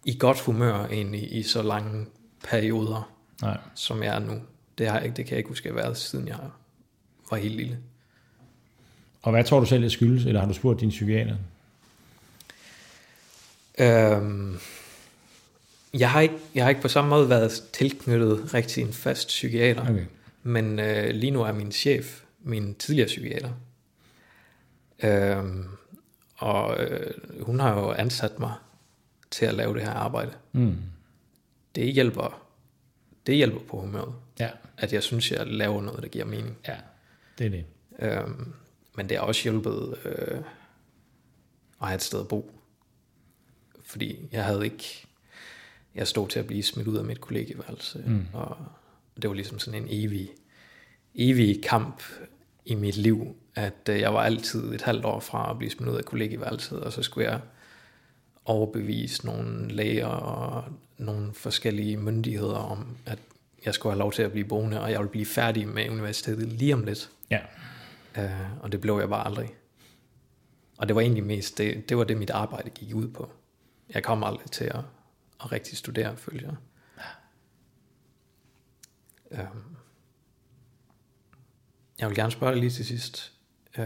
[0.05, 2.07] i godt humør egentlig i så lange
[2.49, 3.13] perioder,
[3.43, 3.59] Nej.
[3.75, 4.35] som jeg er nu.
[4.79, 6.37] Det, har jeg det kan jeg ikke huske, at jeg har været, siden jeg
[7.31, 7.79] var helt lille.
[9.23, 11.37] Og hvad tror du selv, det skyldes, eller har du spurgt din psykiater?
[13.79, 14.59] Øhm,
[15.95, 19.83] jeg, har ikke, jeg har ikke på samme måde været tilknyttet rigtig en fast psykiater,
[19.91, 20.05] Okay.
[20.43, 23.51] men øh, lige nu er min chef min tidligere psykiater.
[25.03, 25.65] Øhm,
[26.37, 27.11] og øh,
[27.43, 28.53] hun har jo ansat mig
[29.31, 30.33] til at lave det her arbejde.
[30.53, 30.77] Mm.
[31.75, 32.43] Det hjælper,
[33.27, 34.49] det hjælper på humøret, Ja.
[34.79, 36.57] at jeg synes, jeg laver noget, der giver mening.
[36.69, 36.77] ja,
[37.39, 37.65] det er det.
[37.99, 38.53] Øhm,
[38.97, 40.39] men det har også hjulpet øh,
[41.81, 42.51] at have et sted at bo.
[43.83, 45.07] Fordi jeg havde ikke...
[45.95, 48.03] Jeg stod til at blive smidt ud af mit kollegieværelse.
[48.07, 48.27] Mm.
[48.33, 48.57] Og
[49.23, 50.31] det var ligesom sådan en evig,
[51.15, 52.03] evig kamp
[52.65, 55.91] i mit liv, at øh, jeg var altid et halvt år fra at blive smidt
[55.91, 57.41] ud af kollegieværelset, og så skulle jeg
[58.45, 60.65] overbevise nogle læger og
[60.99, 63.19] nogle forskellige myndigheder om, at
[63.65, 66.49] jeg skulle have lov til at blive boende, og jeg ville blive færdig med universitetet
[66.49, 67.11] lige om lidt.
[67.31, 67.41] Ja.
[68.19, 69.55] Uh, og det blev jeg bare aldrig.
[70.79, 73.33] Og det var egentlig mest, det, det var det mit arbejde gik ud på.
[73.89, 74.81] Jeg kom aldrig til at,
[75.41, 76.57] at rigtig studere, følte jeg.
[79.31, 79.77] Um,
[81.99, 83.33] jeg vil gerne spørge dig lige til sidst,
[83.79, 83.85] uh,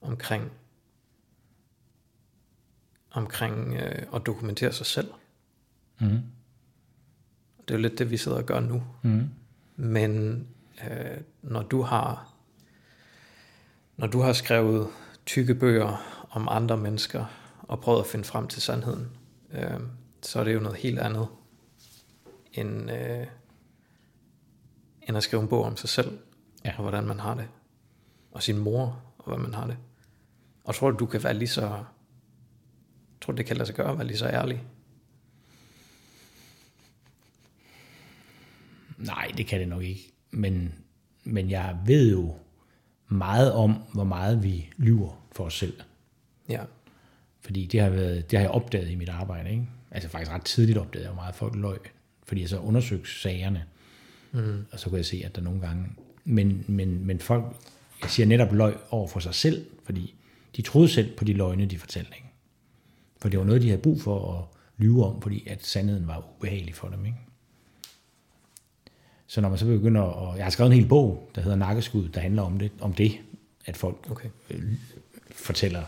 [0.00, 0.52] omkring,
[3.10, 5.12] omkring uh, at dokumentere sig selv.
[6.00, 6.22] Mm.
[7.58, 8.82] Det er jo lidt det, vi sidder og gør nu.
[9.02, 9.28] Mm.
[9.76, 10.46] Men
[10.90, 12.28] øh, når du har
[13.96, 14.88] når du har skrevet
[15.26, 17.24] tykke bøger om andre mennesker
[17.58, 19.10] og prøvet at finde frem til sandheden,
[19.52, 19.80] øh,
[20.22, 21.28] så er det jo noget helt andet
[22.52, 23.26] end, øh,
[25.02, 26.18] end at skrive en bog om sig selv
[26.64, 26.74] Ja.
[26.76, 27.48] og hvordan man har det,
[28.32, 29.76] og sin mor og hvordan man har det.
[30.64, 31.84] Og tror du, du kan være lige så
[33.20, 34.64] tror du, det kan lade sig gøre at være lige så ærlig?
[38.98, 40.11] Nej, det kan det nok ikke.
[40.32, 40.74] Men,
[41.24, 42.34] men jeg ved jo
[43.08, 45.74] meget om, hvor meget vi lyver for os selv.
[46.48, 46.60] Ja,
[47.40, 49.50] Fordi det har, været, det har jeg opdaget i mit arbejde.
[49.50, 49.66] Ikke?
[49.90, 51.78] Altså faktisk ret tidligt opdagede jeg, hvor meget folk løg.
[52.24, 53.64] Fordi jeg så undersøgte sagerne.
[54.32, 54.64] mm.
[54.72, 55.86] Og så kunne jeg se, at der nogle gange...
[56.24, 57.44] Men, men, men folk,
[58.02, 60.14] jeg siger netop løg over for sig selv, fordi
[60.56, 62.10] de troede selv på de løgne, de fortalte.
[62.16, 62.28] Ikke?
[63.18, 64.44] For det var noget, de havde brug for at
[64.78, 67.06] lyve om, fordi at sandheden var ubehagelig for dem.
[67.06, 67.18] Ikke?
[69.32, 72.08] Så når man så begynder, og jeg har skrevet en hel bog, der hedder Nakkeskud,
[72.08, 73.12] der handler om det, om det
[73.66, 74.28] at folk Okay.
[75.34, 75.82] fortæller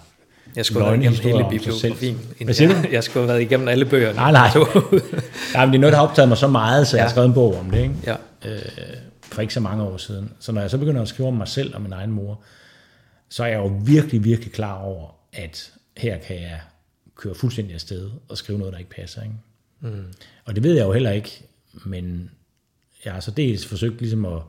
[0.57, 2.19] Jeg skulle Løgne igennem hele bibliografien.
[2.45, 4.17] Hvad siger jeg, jeg skulle have været igennem alle bøgerne.
[4.17, 4.49] Nej, nej.
[5.55, 7.11] Nej, men det er noget, der har optaget mig så meget, så jeg har Ja.
[7.13, 7.95] skrevet en bog om det, ikke?
[8.07, 8.17] ja.
[9.23, 10.31] for ikke så mange år siden.
[10.41, 12.41] Så når jeg så begynder at skrive om mig selv og min egen mor,
[13.29, 16.61] så er jeg jo virkelig, virkelig klar over, at her kan jeg
[17.17, 19.23] køre fuldstændig afsted og skrive noget, der ikke passer.
[19.23, 19.35] Ikke?
[19.81, 20.05] Mm.
[20.45, 21.45] Og det ved jeg jo heller ikke,
[21.85, 22.31] men
[23.05, 24.43] jeg har så dels forsøgt ligesom at,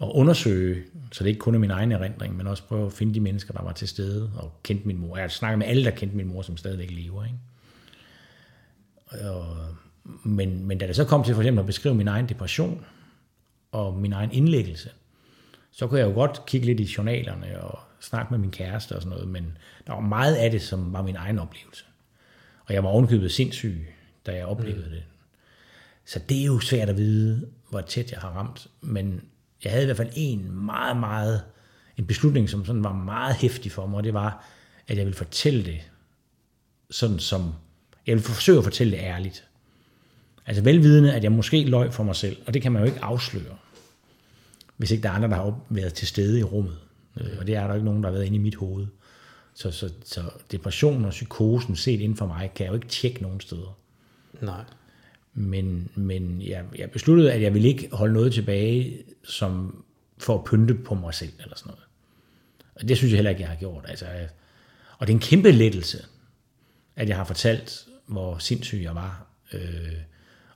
[0.00, 3.14] at undersøge, så det ikke kun er min egen erindring, men også prøve at finde
[3.14, 5.16] de mennesker, der var til stede og kendte min mor.
[5.16, 7.24] Jeg har snakket med alle, der kendte min mor, som stadigvæk lever.
[7.24, 7.38] Ikke?
[9.30, 9.56] Og,
[10.24, 12.84] men, men da det så kom til for eksempel at beskrive min egen depression,
[13.72, 14.90] og min egen indlæggelse,
[15.70, 19.02] så kunne jeg jo godt kigge lidt i journalerne og snakke med min kæreste og
[19.02, 21.84] sådan noget, men der var meget af det, som var min egen oplevelse.
[22.64, 23.86] Og jeg var ovenkøbet sindssyg,
[24.26, 24.90] da jeg oplevede mm.
[24.90, 25.02] det.
[26.04, 29.22] Så det er jo svært at vide, hvor tæt jeg har ramt, men
[29.64, 31.42] jeg havde i hvert fald en meget, meget,
[31.96, 34.44] en beslutning, som sådan var meget hæftig for mig, og det var,
[34.88, 35.80] at jeg ville fortælle det,
[36.90, 37.54] sådan som,
[38.06, 39.48] jeg ville forsøge at fortælle det ærligt.
[40.46, 43.04] Altså velvidende, at jeg måske løg for mig selv, og det kan man jo ikke
[43.04, 43.56] afsløre,
[44.76, 46.78] hvis ikke der er andre, der har været til stede i rummet.
[47.20, 48.86] Øh, og det er der ikke nogen, der har været inde i mit hoved.
[49.54, 50.22] Så, så, så
[50.52, 53.78] depression og psykosen set inden for mig, kan jeg jo ikke tjekke nogen steder.
[54.40, 54.64] Nej.
[55.38, 59.84] Men, men jeg, jeg besluttede, at jeg ville ikke holde noget tilbage, som
[60.18, 61.84] for at pynte på mig selv, eller sådan noget.
[62.74, 63.84] Og det synes jeg heller ikke, jeg har gjort.
[63.88, 64.06] Altså,
[64.98, 66.04] og det er en kæmpe lettelse,
[66.96, 69.26] at jeg har fortalt, hvor sindssyg jeg var.
[69.52, 69.92] Øh,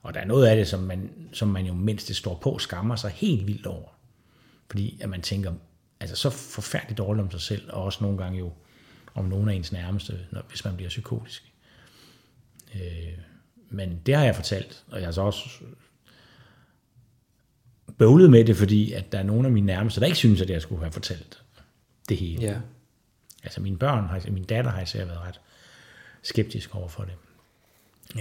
[0.01, 2.57] og der er noget af det, som man, som man jo, mindst det står på,
[2.57, 3.89] skammer sig helt vildt over.
[4.69, 5.53] Fordi at man tænker,
[5.99, 8.53] altså så forfærdeligt dårligt om sig selv, og også nogle gange jo
[9.13, 11.53] om nogen af ens nærmeste, når, hvis man bliver psykotisk.
[12.75, 13.13] Øh,
[13.71, 15.49] men det har jeg fortalt, og jeg har så også
[17.97, 20.49] bøvlet med det, fordi at der er nogle af mine nærmeste, der ikke synes, at
[20.49, 21.43] jeg skulle have fortalt
[22.09, 22.41] det hele.
[22.41, 22.55] Ja.
[23.43, 25.39] Altså mine børn, har, min datter har især været ret
[26.21, 27.13] skeptisk over for det.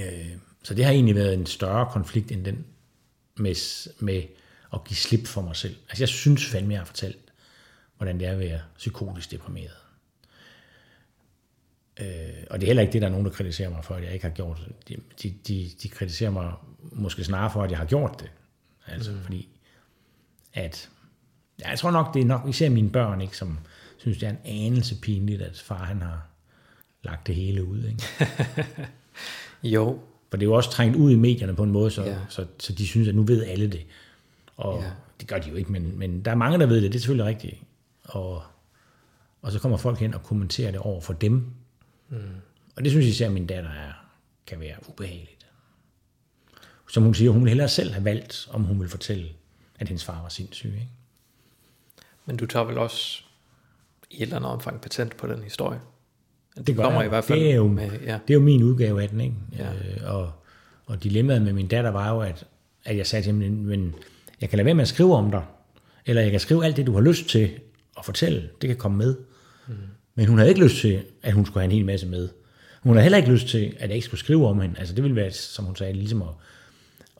[0.02, 2.64] Øh, så det har egentlig været en større konflikt end den
[3.36, 4.22] med, med
[4.72, 5.76] at give slip for mig selv.
[5.88, 7.32] Altså jeg synes fandme, jeg har fortalt,
[7.96, 9.79] hvordan det er at være psykotisk deprimeret.
[12.50, 14.12] Og det er heller ikke det, der er nogen, der kritiserer mig for, at jeg
[14.12, 14.96] ikke har gjort det.
[15.22, 16.52] De, de, de, kritiserer mig
[16.92, 18.30] måske snarere for, at jeg har gjort det.
[18.86, 19.20] Altså mm.
[19.20, 19.48] fordi,
[20.54, 20.90] at
[21.68, 23.58] jeg tror nok, det er nok især mine børn, ikke, som
[23.98, 26.26] synes, det er en anelse pinligt, at far han har
[27.02, 27.84] lagt det hele ud.
[27.84, 28.02] Ikke?
[29.62, 30.00] Jo.
[30.30, 32.16] For det er jo også trængt ud i medierne på en måde, så, Ja.
[32.28, 33.86] så, så de synes, at nu ved alle det.
[34.56, 34.90] Og ja.
[35.20, 37.00] det gør de jo ikke, men, men der er mange, der ved det, det er
[37.00, 37.62] selvfølgelig rigtigt.
[38.04, 38.42] Og,
[39.42, 41.52] og så kommer folk hen og kommenterer det over for dem.
[42.10, 42.18] Mm.
[42.76, 43.92] Og det synes især min datter er,
[44.46, 45.46] kan være ubehageligt.
[46.88, 49.28] Som hun siger, hun ville hellere selv have valgt, om hun ville fortælle,
[49.78, 50.72] at hendes far var sindssyg.
[50.74, 50.88] Ikke?
[52.26, 53.22] Men du tager vel også
[54.10, 55.80] i et eller andet omfang patent på den historie?
[56.66, 57.06] Det gør kommer jeg.
[57.06, 58.18] i hvert fald det er jo, med, ja.
[58.28, 59.34] det er jo min udgave af den, ikke?
[59.58, 59.72] Ja.
[59.72, 60.32] Øh, og,
[60.86, 62.46] og dilemmaet med min datter var jo, at,
[62.84, 63.94] at jeg sagde til hende, men
[64.40, 65.44] jeg kan lade være med at skrive om dig,
[66.06, 67.60] eller jeg kan skrive alt det, du har lyst til
[67.98, 69.16] at fortælle, det kan komme med.
[69.68, 69.74] Mm.
[70.14, 72.28] Men hun havde ikke lyst til, at hun skulle have en hel masse med.
[72.82, 74.78] Hun havde heller ikke lyst til, at jeg ikke skulle skrive om hende.
[74.78, 76.28] Altså det ville være, som hun sagde, ligesom at,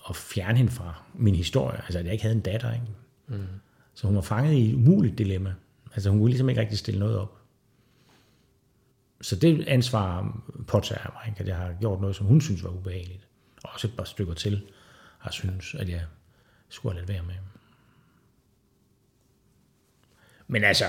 [0.08, 1.78] at fjerne hende fra min historie.
[1.78, 2.86] Altså at jeg ikke havde en datter, ikke?
[3.28, 3.46] Mm.
[3.94, 5.54] Så hun var fanget i et umuligt dilemma.
[5.94, 7.36] Altså hun kunne ligesom ikke rigtig stille noget op.
[9.20, 11.40] Så det ansvar påtager jeg mig, ikke?
[11.40, 13.26] at jeg har gjort noget, som hun synes var ubehageligt.
[13.62, 14.62] Og også et par stykker til
[15.18, 16.02] har synes, at jeg
[16.68, 17.34] skulle have lidt være med.
[20.46, 20.84] Men altså,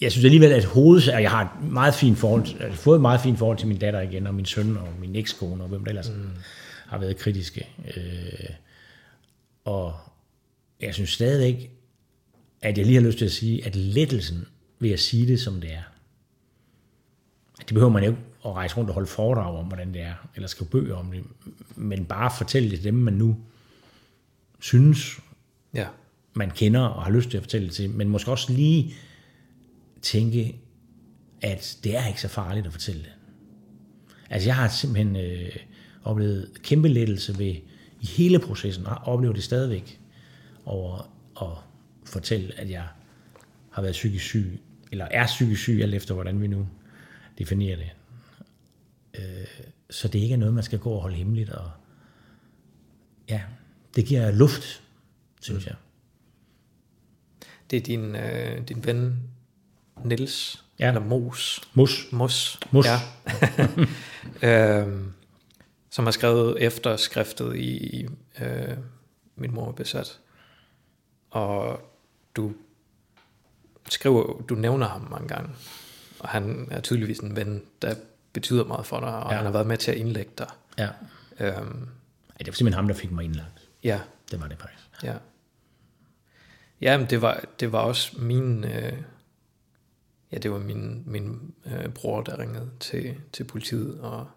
[0.00, 3.02] jeg synes alligevel, at hovedet, og jeg har et meget fint forhold, har fået et
[3.02, 5.84] meget fint forhold til min datter igen, og min søn, og min ekskone, og hvem
[5.84, 6.28] der ellers mm.
[6.86, 7.68] har været kritiske.
[7.96, 8.50] Øh,
[9.64, 9.94] og
[10.80, 11.70] jeg synes stadigvæk,
[12.62, 14.46] at jeg lige har lyst til at sige, at lettelsen
[14.78, 15.82] ved at sige det, som det er,
[17.58, 20.14] det behøver man jo ikke at rejse rundt og holde foredrag om, hvordan det er,
[20.34, 21.24] eller skrive bøger om det,
[21.76, 23.36] men bare fortælle det til dem, man nu
[24.60, 25.18] synes,
[25.74, 25.86] Ja.
[26.34, 28.94] man kender og har lyst til at fortælle det til, men måske også lige
[30.02, 30.60] tænke,
[31.42, 33.12] at det er ikke så farligt at fortælle det.
[34.30, 35.56] Altså jeg har simpelthen øh,
[36.04, 37.54] oplevet kæmpe lettelse ved
[38.00, 40.00] i hele processen, og oplever det stadigvæk,
[40.64, 41.12] over
[41.42, 41.64] at
[42.04, 42.86] fortælle, at jeg
[43.70, 44.60] har været psykisk syg,
[44.92, 46.68] eller er psykisk syg, alt efter hvordan vi nu
[47.38, 47.90] definerer det.
[49.14, 49.46] Øh,
[49.90, 51.70] så det ikke er noget, man skal gå og holde hemmeligt, og
[53.28, 53.42] ja,
[53.96, 54.82] det giver luft,
[55.40, 55.74] synes jeg.
[57.70, 59.22] Det er din, øh, din ven
[60.04, 60.88] Nils Ja.
[60.88, 61.60] eller Mos.
[61.74, 62.06] Mus.
[62.12, 62.60] Mos.
[62.70, 62.86] Mos.
[62.86, 62.98] Ja.
[64.82, 65.12] øhm,
[65.90, 68.06] som har skrevet efter skriftet i
[68.40, 68.76] øh,
[69.36, 70.18] Min mor er besat.
[71.30, 71.80] Og
[72.36, 72.52] du
[73.90, 75.50] skriver, du nævner ham mange gange,
[76.18, 77.94] og han er tydeligvis en ven, der
[78.32, 79.36] betyder meget for dig, og ja.
[79.36, 80.48] han har været med til at indlægge dig.
[80.78, 80.88] Ja.
[81.40, 81.58] Øhm,
[82.30, 83.68] Ej, det var simpelthen ham, der fik mig indlagt.
[83.84, 84.00] ja,
[84.30, 84.88] Det var det faktisk.
[85.04, 85.14] ja.
[86.80, 88.92] Ja, men det var, det var også min, øh,
[90.32, 94.30] ja, det var min, min øh, bror, der ringede til, til politiet, og,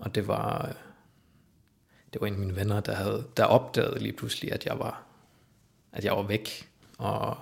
[0.00, 0.74] og det var, øh,
[2.12, 5.02] det var en af mine venner, der havde, der opdagede lige pludselig, at jeg var,
[5.92, 7.36] at jeg var væk, og,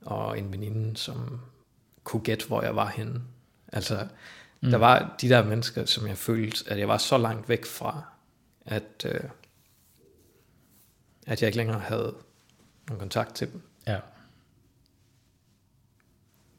[0.00, 1.40] og en veninde, som
[2.04, 3.22] kunne gætte, hvor jeg var henne.
[3.72, 4.08] Altså,
[4.60, 4.70] mm.
[4.70, 8.02] der var de der mennesker, som jeg følte, at jeg var så langt væk fra,
[8.66, 9.20] at, øh,
[11.26, 12.14] at jeg ikke længere havde
[12.88, 13.62] nogen kontakt til dem.
[13.86, 14.00] Ja.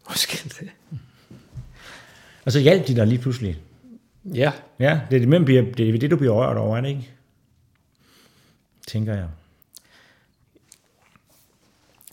[0.09, 0.71] Måske det.
[2.45, 3.61] Og så hjalp de dig lige pludselig.
[4.25, 6.81] Ja, Ja, det er det, man bliver, det, er det du bliver rørt over, er
[6.81, 7.13] det ikke?
[8.87, 9.27] Tænker jeg.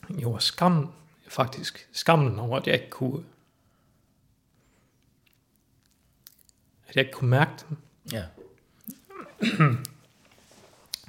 [0.09, 0.89] jo, skammen,
[1.27, 3.23] faktisk, skammen over, at jeg ikke kunne,
[6.87, 7.77] at jeg ikke kunne mærke dem.
[8.11, 8.23] Ja.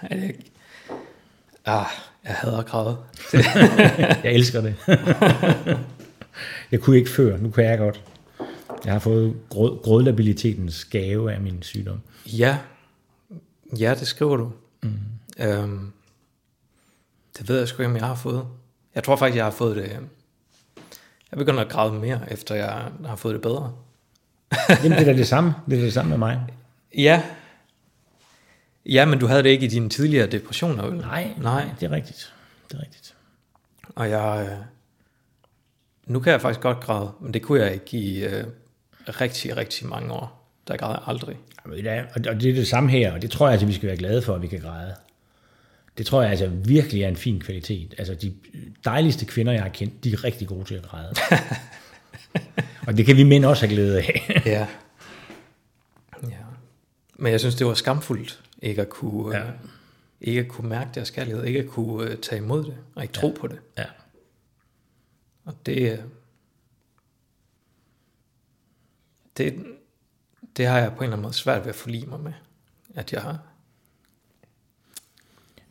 [0.03, 0.51] At jeg ikke,
[1.65, 1.87] ah,
[2.25, 3.05] jeg hader græde.
[4.25, 4.77] Jeg elsker det.
[6.71, 8.05] jeg kunne ikke før, nu kan jeg godt.
[8.85, 12.01] Jeg har fået grød, grødlabilitetens gave af min sygdom.
[12.27, 12.59] Ja,
[13.79, 14.53] ja, det skriver du.
[14.83, 14.99] Mm.
[15.39, 15.93] Øhm,
[17.39, 18.47] det ved jeg sgu ikke, om jeg har fået.
[18.95, 19.99] Jeg tror faktisk, jeg har fået det...
[21.31, 23.73] Jeg begynder at græde mere, efter jeg har fået det bedre.
[24.85, 25.55] Jamen, det er da det samme.
[25.71, 26.47] Det er det samme med mig.
[26.99, 27.23] Ja.
[28.87, 30.99] Ja, men du havde det ikke i dine tidligere depressioner, vel?
[30.99, 31.71] Nej, Nej.
[31.81, 32.35] det er rigtigt.
[32.71, 33.15] Det er rigtigt.
[33.95, 34.59] Og jeg...
[36.07, 38.45] Nu kan jeg faktisk godt græde, men det kunne jeg ikke i øh,
[39.09, 40.51] rigtig, rigtig mange år.
[40.69, 41.37] Der græd jeg aldrig.
[41.85, 43.97] Er- Og det er det samme her, og det tror jeg altså, vi skal være
[43.97, 44.95] glade for, at vi kan græde.
[45.99, 47.95] Det tror jeg altså virkelig er en fin kvalitet.
[47.99, 48.35] Altså de
[48.85, 51.13] dejligste kvinder, jeg har kendt, de er rigtig gode til at græde.
[52.87, 54.43] og det kan vi mænd også have glæde af.
[54.47, 54.67] Ja.
[56.23, 56.37] ja.
[57.17, 59.43] Men jeg synes, det var skamfuldt ikke at kunne, ja.
[59.43, 59.49] Ja.
[59.49, 59.55] øh,
[60.21, 63.15] ikke at kunne mærke deres kærlighed, ikke at kunne øh, tage imod det, og ikke
[63.15, 63.59] tro på det.
[63.79, 63.85] ja.
[65.67, 66.11] Det,
[69.37, 69.67] det,
[70.57, 72.33] det har jeg på en eller anden måde svært ved at forlige mig med,
[72.95, 73.39] at jeg har.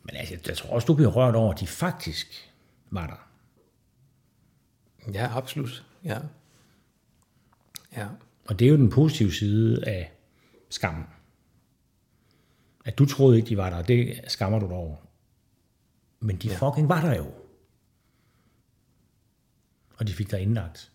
[0.02, 2.52] Men altså, jeg tror også, du bliver rørt over, at de faktisk
[2.90, 3.30] var der.
[5.12, 5.84] Ja, absolut.
[6.04, 6.18] Ja.
[7.96, 8.08] Ja.
[8.48, 10.12] Og det er jo den positive side af
[10.70, 11.06] skammen.
[12.84, 14.96] At du troede ikke, de var der, det skammer du dig over.
[16.20, 16.68] Men de ja.
[16.68, 17.32] fucking var der jo.
[20.00, 20.90] Og de fik dig indlagt.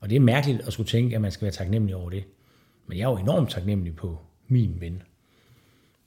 [0.00, 2.24] Og det er mærkeligt at skulle tænke, at man skal være taknemmelig over det.
[2.86, 4.18] Men jeg er jo enormt taknemmelig på
[4.48, 5.02] min ven,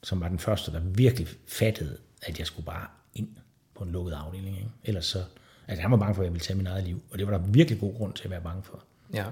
[0.04, 3.28] som var den første, der virkelig fattede, at jeg skulle bare ind
[3.76, 4.58] på en lukket afdeling.
[4.58, 4.70] Ikke?
[4.84, 5.24] Ellers så,
[5.68, 7.04] altså han var bange for, at jeg ville tage min eget liv.
[7.12, 8.84] Og det var der virkelig god grund til at være bange for.
[9.14, 9.26] Ja.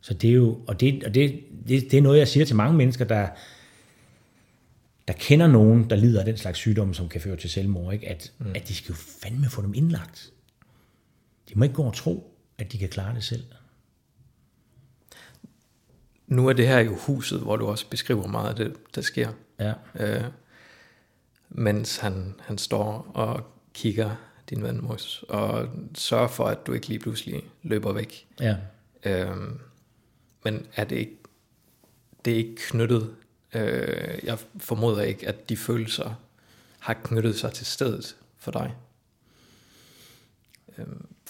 [0.00, 2.56] Så det er jo, og det, og det, det, det er noget, jeg siger til
[2.56, 3.28] mange mennesker, der,
[5.08, 8.08] der kender nogen, der lider af den slags sygdomme, som kan føre til selvmord, ikke?
[8.08, 8.52] At, mm.
[8.54, 10.32] at de skal jo fandme få dem indlagt.
[11.48, 13.44] De må ikke gå og tro, at de kan klare det selv.
[16.26, 19.32] Nu er det her jo huset, hvor du også beskriver meget af det, der sker.
[19.60, 20.24] Ja, øh,
[21.48, 24.16] mens han, han står og kigger
[24.50, 28.26] din ven Mos, og sørger for, at du ikke lige pludselig løber væk.
[28.40, 28.56] ja.
[29.04, 29.36] Øh,
[30.44, 31.16] men er det ikke,
[32.24, 33.14] det er ikke knyttet,
[33.54, 36.14] øh, jeg formoder ikke, at de følelser
[36.78, 38.74] har knyttet sig til stedet for dig.
[40.78, 40.86] Øh,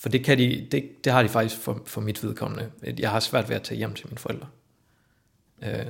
[0.07, 2.71] for det, kan de, det, det har de faktisk for, for mit vedkommende.
[2.99, 4.47] Jeg har svært ved at tage hjem til mine forældre.
[5.63, 5.87] Øh,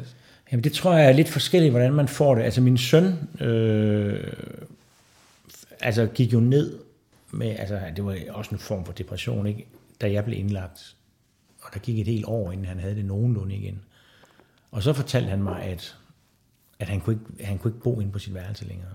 [0.52, 2.42] Jamen det tror jeg er lidt forskelligt, hvordan man får det.
[2.42, 4.32] Altså min søn øh,
[5.80, 6.78] altså gik jo ned
[7.30, 9.66] med, altså det var også en form for depression, ikke?
[10.00, 10.96] da jeg blev indlagt.
[11.62, 13.80] Og der gik et helt år, inden han havde det nogenlunde igen.
[14.70, 15.96] Og så fortalte han mig, at,
[16.78, 18.92] at han, kunne ikke, han kunne ikke bo inde på sit værelse længere.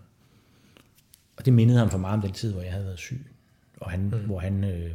[1.38, 3.26] Og det mindede ham for meget om den tid, hvor jeg havde været syg.
[3.78, 4.10] Og han, mm.
[4.10, 4.92] hvor han øh,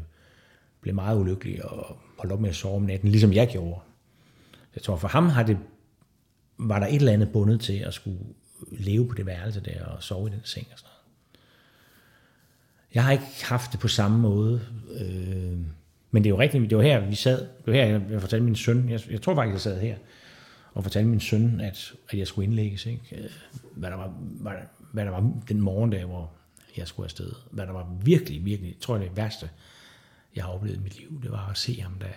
[0.87, 3.81] blev meget ulykkelig og holdt op med at sove om natten, ligesom jeg gjorde.
[4.75, 5.59] Jeg tror, for ham har det
[6.59, 8.19] var der et eller andet bundet til at skulle
[8.73, 11.45] leve på det værelse der og sove i den seng og sådan noget.
[12.95, 14.61] Jeg har ikke haft det på samme måde,
[15.01, 15.59] øh,
[16.11, 18.21] men det er jo rigtigt, det var her, vi sad, det var her, jeg, jeg
[18.21, 19.97] fortalte min søn, jeg, jeg tror faktisk, jeg sad her,
[20.75, 23.17] og fortalte min søn, at, at jeg skulle indlægges, ikke?
[23.17, 23.31] Øh,
[23.77, 24.53] hvad, der var, hvad,
[24.93, 26.31] hvad der var den morgen der, hvor
[26.77, 27.33] jeg skulle afsted.
[27.51, 29.51] Hvad der var virkelig, virkelig, tror jeg det værste,
[30.37, 32.13] jeg har oplevet i mit liv, det var at se ham, da,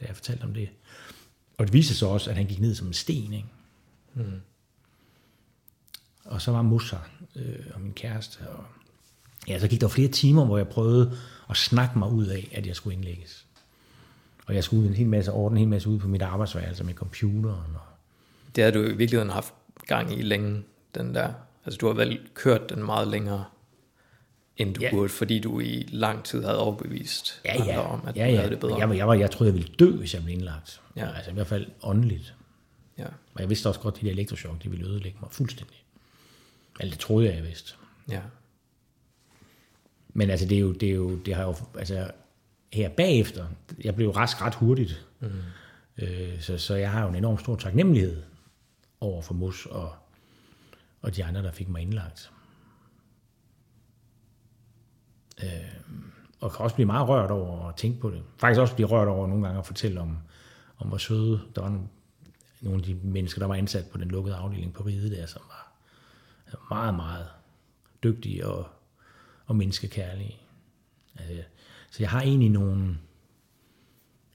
[0.00, 0.68] da jeg fortalte om det.
[1.58, 3.48] Og det viste sig også, at han gik ned som en sten, ikke?
[4.14, 4.40] Mm.
[6.24, 6.96] og så var Musa
[7.36, 8.48] øh, og min kæreste.
[8.48, 8.64] Og,
[9.48, 11.18] ja, så gik der flere timer, hvor jeg prøvede
[11.50, 13.46] at snakke mig ud af, at jeg skulle indlægges.
[14.46, 16.84] Og jeg skulle ud en hel masse ordne, en hel masse ud på mit arbejdsværelse
[16.84, 17.74] med computeren.
[17.74, 17.80] Og,
[18.56, 19.54] Det har du i virkeligheden haft
[19.86, 20.62] gang i længe,
[20.94, 21.32] den der.
[21.64, 23.44] Altså du har vel kørt den meget længere,
[24.60, 24.90] end du Ja.
[24.90, 28.36] burde, fordi du i lang tid havde overbevist ja, ja, om, at ja, du ja.
[28.36, 28.78] havde det bedre.
[28.78, 30.80] Jeg, var- jeg, var, jeg troede, jeg ville dø, hvis jeg blev indlagt.
[30.96, 31.14] Ja.
[31.14, 32.34] Altså i hvert fald åndeligt.
[32.98, 33.06] Ja.
[33.34, 35.76] Og jeg vidste også godt, at de der elektrochok, de ville ødelægge mig fuldstændig.
[36.80, 37.72] Eller det troede jeg, jeg vidste.
[38.08, 38.20] ja.
[40.14, 42.10] Men altså, det er jo, det er jo, det har jo, altså,
[42.72, 43.46] her bagefter,
[43.84, 45.06] jeg blev rask ret hurtigt.
[45.20, 45.28] Mm.
[45.98, 48.22] Øh, så, så jeg har jo en enorm stor taknemmelighed
[49.00, 49.92] over for Mus og,
[51.02, 52.30] og de andre, der fik mig indlagt.
[55.42, 55.80] Øh,
[56.40, 58.22] og kan også blive meget rørt over at tænke på det.
[58.38, 60.18] Faktisk også blive rørt over nogle gange at fortælle om,
[60.78, 61.86] om hvor søde der var nogle,
[62.60, 65.42] nogle af de mennesker, der var ansat på den lukkede afdeling på Ride der, som
[65.48, 65.72] var
[66.70, 67.26] meget, meget
[68.02, 68.66] dygtige og,
[69.46, 70.36] og menneskekærlige.
[71.16, 71.42] Altså,
[71.90, 72.98] så jeg har egentlig nogle...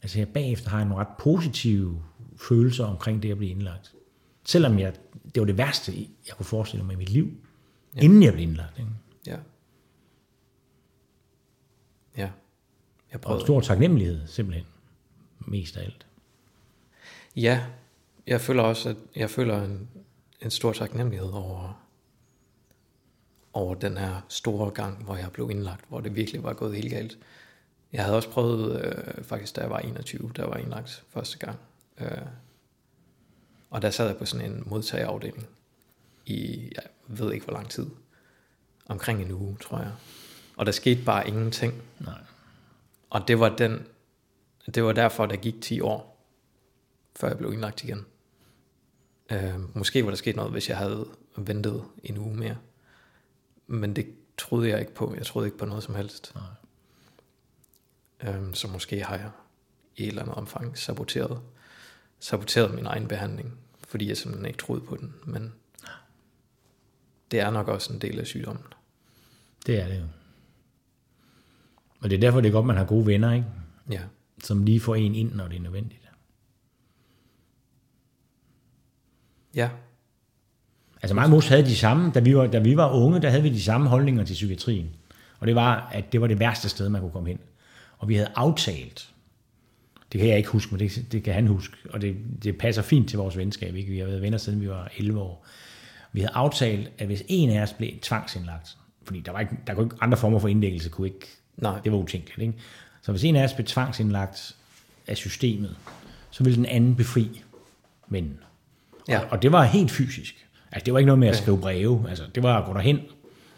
[0.01, 2.01] Altså jeg bagefter har jeg nogle ret positive
[2.37, 3.93] følelser omkring det at blive indlagt.
[4.43, 4.93] Selvom jeg,
[5.35, 5.91] det var det værste,
[6.27, 7.31] jeg kunne forestille mig i mit liv,
[7.95, 8.01] ja.
[8.01, 8.79] inden jeg blev indlagt.
[8.79, 8.91] Ikke?
[9.27, 9.37] Ja.
[12.17, 12.29] Ja.
[13.11, 13.43] Jeg Og prøvede.
[13.43, 14.65] stor taknemmelighed, simpelthen.
[15.39, 16.05] Mest af alt.
[17.35, 17.65] Ja,
[18.27, 19.89] jeg føler også, at jeg føler en,
[20.41, 21.85] en stor taknemmelighed over,
[23.53, 26.89] over den her store gang, hvor jeg blev indlagt, hvor det virkelig var gået helt
[26.89, 27.17] galt.
[27.93, 31.59] Jeg havde også prøvet, øh, faktisk da jeg var 21, der var indlagt første gang.
[31.97, 32.17] Øh,
[33.69, 35.47] og der sad jeg på sådan en modtageafdeling
[36.25, 37.89] i, jeg ved ikke hvor lang tid.
[38.85, 39.91] Omkring en uge, tror jeg.
[40.55, 41.81] Og der skete bare ingenting.
[41.99, 42.19] Nej.
[43.09, 43.87] Og det var den,
[44.75, 46.25] det var derfor, der gik 10 år,
[47.15, 48.05] før jeg blev indlagt igen.
[49.31, 51.05] Øh, måske var der sket noget, hvis jeg havde
[51.37, 52.57] ventet en uge mere.
[53.67, 54.07] Men det
[54.37, 55.15] troede jeg ikke på.
[55.15, 56.35] Jeg troede ikke på noget som helst.
[58.23, 59.31] Øh, så måske har jeg
[59.95, 61.41] i et eller andet omfang saboteret,
[62.19, 65.15] saboteret min egen behandling, fordi jeg simpelthen ikke troede på den.
[65.25, 65.53] Men
[67.31, 68.65] det er nok også en del af sygdommen.
[69.65, 70.05] Det er det jo.
[72.05, 73.45] Og det er derfor, det er godt, man har gode venner, ikke?
[73.91, 73.99] Ja,
[74.43, 76.01] som lige får en ind, når det er nødvendigt.
[79.55, 79.69] ja,
[81.01, 83.29] Altså mig og Mos havde de samme, da vi, var, da vi var unge, der
[83.29, 84.89] havde vi de samme holdninger til psykiatrien.
[85.39, 87.39] Og det var, at det var det værste sted, man kunne komme hen.
[87.97, 89.13] Og vi havde aftalt,
[90.11, 92.81] det kan jeg ikke huske, men det, det kan han huske, og det, det passer
[92.81, 93.75] fint til vores venskab.
[93.75, 93.91] Ikke?
[93.91, 95.45] Vi har været venner siden vi var 11 år.
[96.11, 99.73] Vi havde aftalt, at hvis en af os blev tvangsindlagt, fordi der var ikke, der
[99.73, 101.27] kunne ikke andre former for indlæggelse, kunne ikke,
[101.57, 102.39] nej, det var utænkeligt.
[102.41, 102.53] Ikke?
[103.01, 104.55] Så hvis en af os blev tvangsindlagt
[105.07, 105.75] af systemet,
[106.31, 107.41] så ville den anden befri
[108.07, 108.39] vennen.
[109.07, 109.19] Ja.
[109.19, 110.45] Og, og det var helt fysisk.
[110.71, 112.05] Altså, det var ikke noget med at skrive breve.
[112.09, 112.99] Altså, det var at gå derhen,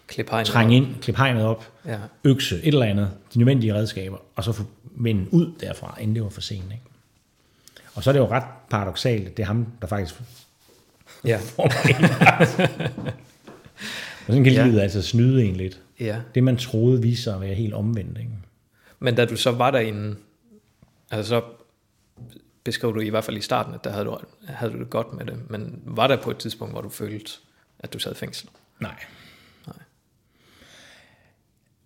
[0.08, 1.98] klip trænge ind, klippe hegnet op, Ja.
[2.24, 6.24] økse, et eller andet, de nødvendige redskaber, og så få vennen ud derfra, inden det
[6.24, 6.64] var for sent.
[6.72, 6.84] Ikke?
[7.96, 10.16] Og så er det jo ret paradoxalt, at det er ham, der faktisk
[11.26, 12.72] Ja, får mig indlagt.
[14.28, 14.66] Og sådan kan Ja.
[14.68, 15.82] livet altså snyde en lidt.
[16.00, 16.22] ja.
[16.36, 18.18] Det, man troede, viste sig at være helt omvendt.
[18.18, 18.32] Ikke?
[19.00, 20.16] Men da du så var derinde,
[21.12, 21.42] altså så
[22.64, 24.18] beskrev du i hvert fald i starten, at der havde du,
[24.48, 27.32] havde du det godt med det, men var der på et tidspunkt, hvor du følte,
[27.80, 28.50] at du sad i fængsel?
[28.80, 28.96] Nej.
[29.68, 29.76] Nej.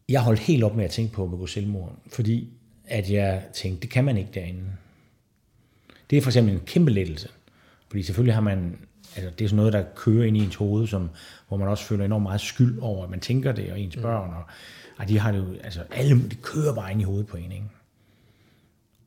[0.10, 2.50] Jeg holdt helt op med at tænke på at begå selvmord, fordi
[2.86, 4.64] at jeg tænkte, det kan man ikke derinde.
[6.10, 7.30] Det er for eksempel en kæmpe lettelse,
[7.90, 8.78] fordi selvfølgelig har man,
[9.16, 11.10] altså det er sådan noget, der kører ind i ens hoved, som,
[11.52, 14.30] hvor man også føler enormt meget skyld over, at man tænker det, og ens børn,
[14.30, 14.44] og,
[14.98, 17.52] og de har det jo, altså alle, det kører bare ind i hovedet på en,
[17.52, 17.66] ikke?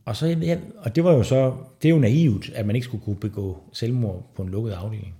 [0.04, 2.84] Og, så, ja, og det var jo så, det er jo naivt, at man ikke
[2.84, 5.14] skulle kunne begå selvmord på en lukket afdeling.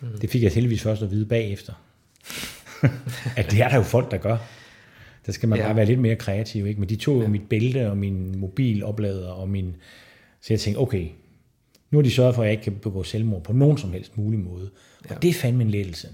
[0.00, 0.18] Mm.
[0.20, 1.72] Det fik jeg heldigvis først at vide bagefter.
[3.36, 4.36] at det er der jo folk, der gør.
[5.26, 5.64] Der skal man ja.
[5.64, 6.66] Bare være lidt mere kreativ.
[6.66, 6.80] Ikke?
[6.80, 7.28] Men de tog jo ja.
[7.28, 9.76] mit bælte og min mobiloplader og min...
[10.40, 11.08] Så jeg tænkte, okay,
[11.90, 14.18] nu har de sørget for, at jeg ikke kan begå selvmord på nogen som helst
[14.18, 14.70] mulig måde.
[15.04, 15.14] Og Ja.
[15.22, 16.08] det er fandme en lettelse.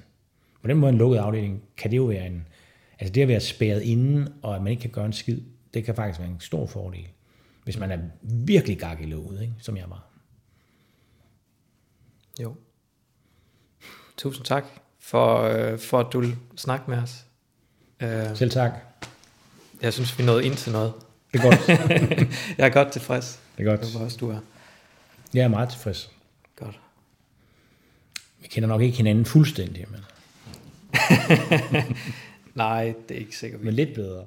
[0.65, 2.47] På den måde en lukket afdeling, kan det jo være en...
[2.99, 5.41] Altså det at være spærret inden, og at man ikke kan gøre en skid,
[5.75, 7.09] det kan faktisk være en stor fordel.
[7.65, 9.55] Hvis man er virkelig gak i låget, ikke?
[9.59, 10.07] som jeg var.
[12.43, 12.55] Jo.
[14.17, 14.65] Tusind tak
[14.99, 16.25] for, øh, for at du
[16.57, 17.25] snakke med os.
[18.01, 18.73] Øh, Selv tak.
[19.83, 20.93] jeg synes, vi nåede ind til noget.
[21.33, 21.69] Det er godt.
[22.59, 23.41] Jeg er godt tilfreds.
[23.59, 23.95] Det er godt.
[23.95, 24.39] Var også du er.
[25.35, 26.11] Jeg er meget tilfreds.
[26.57, 26.81] Godt.
[28.41, 30.01] Vi kender nok ikke hinanden fuldstændig, men,
[32.55, 33.61] Nej, det er ikke sikkert.
[33.61, 34.25] men lidt bedre.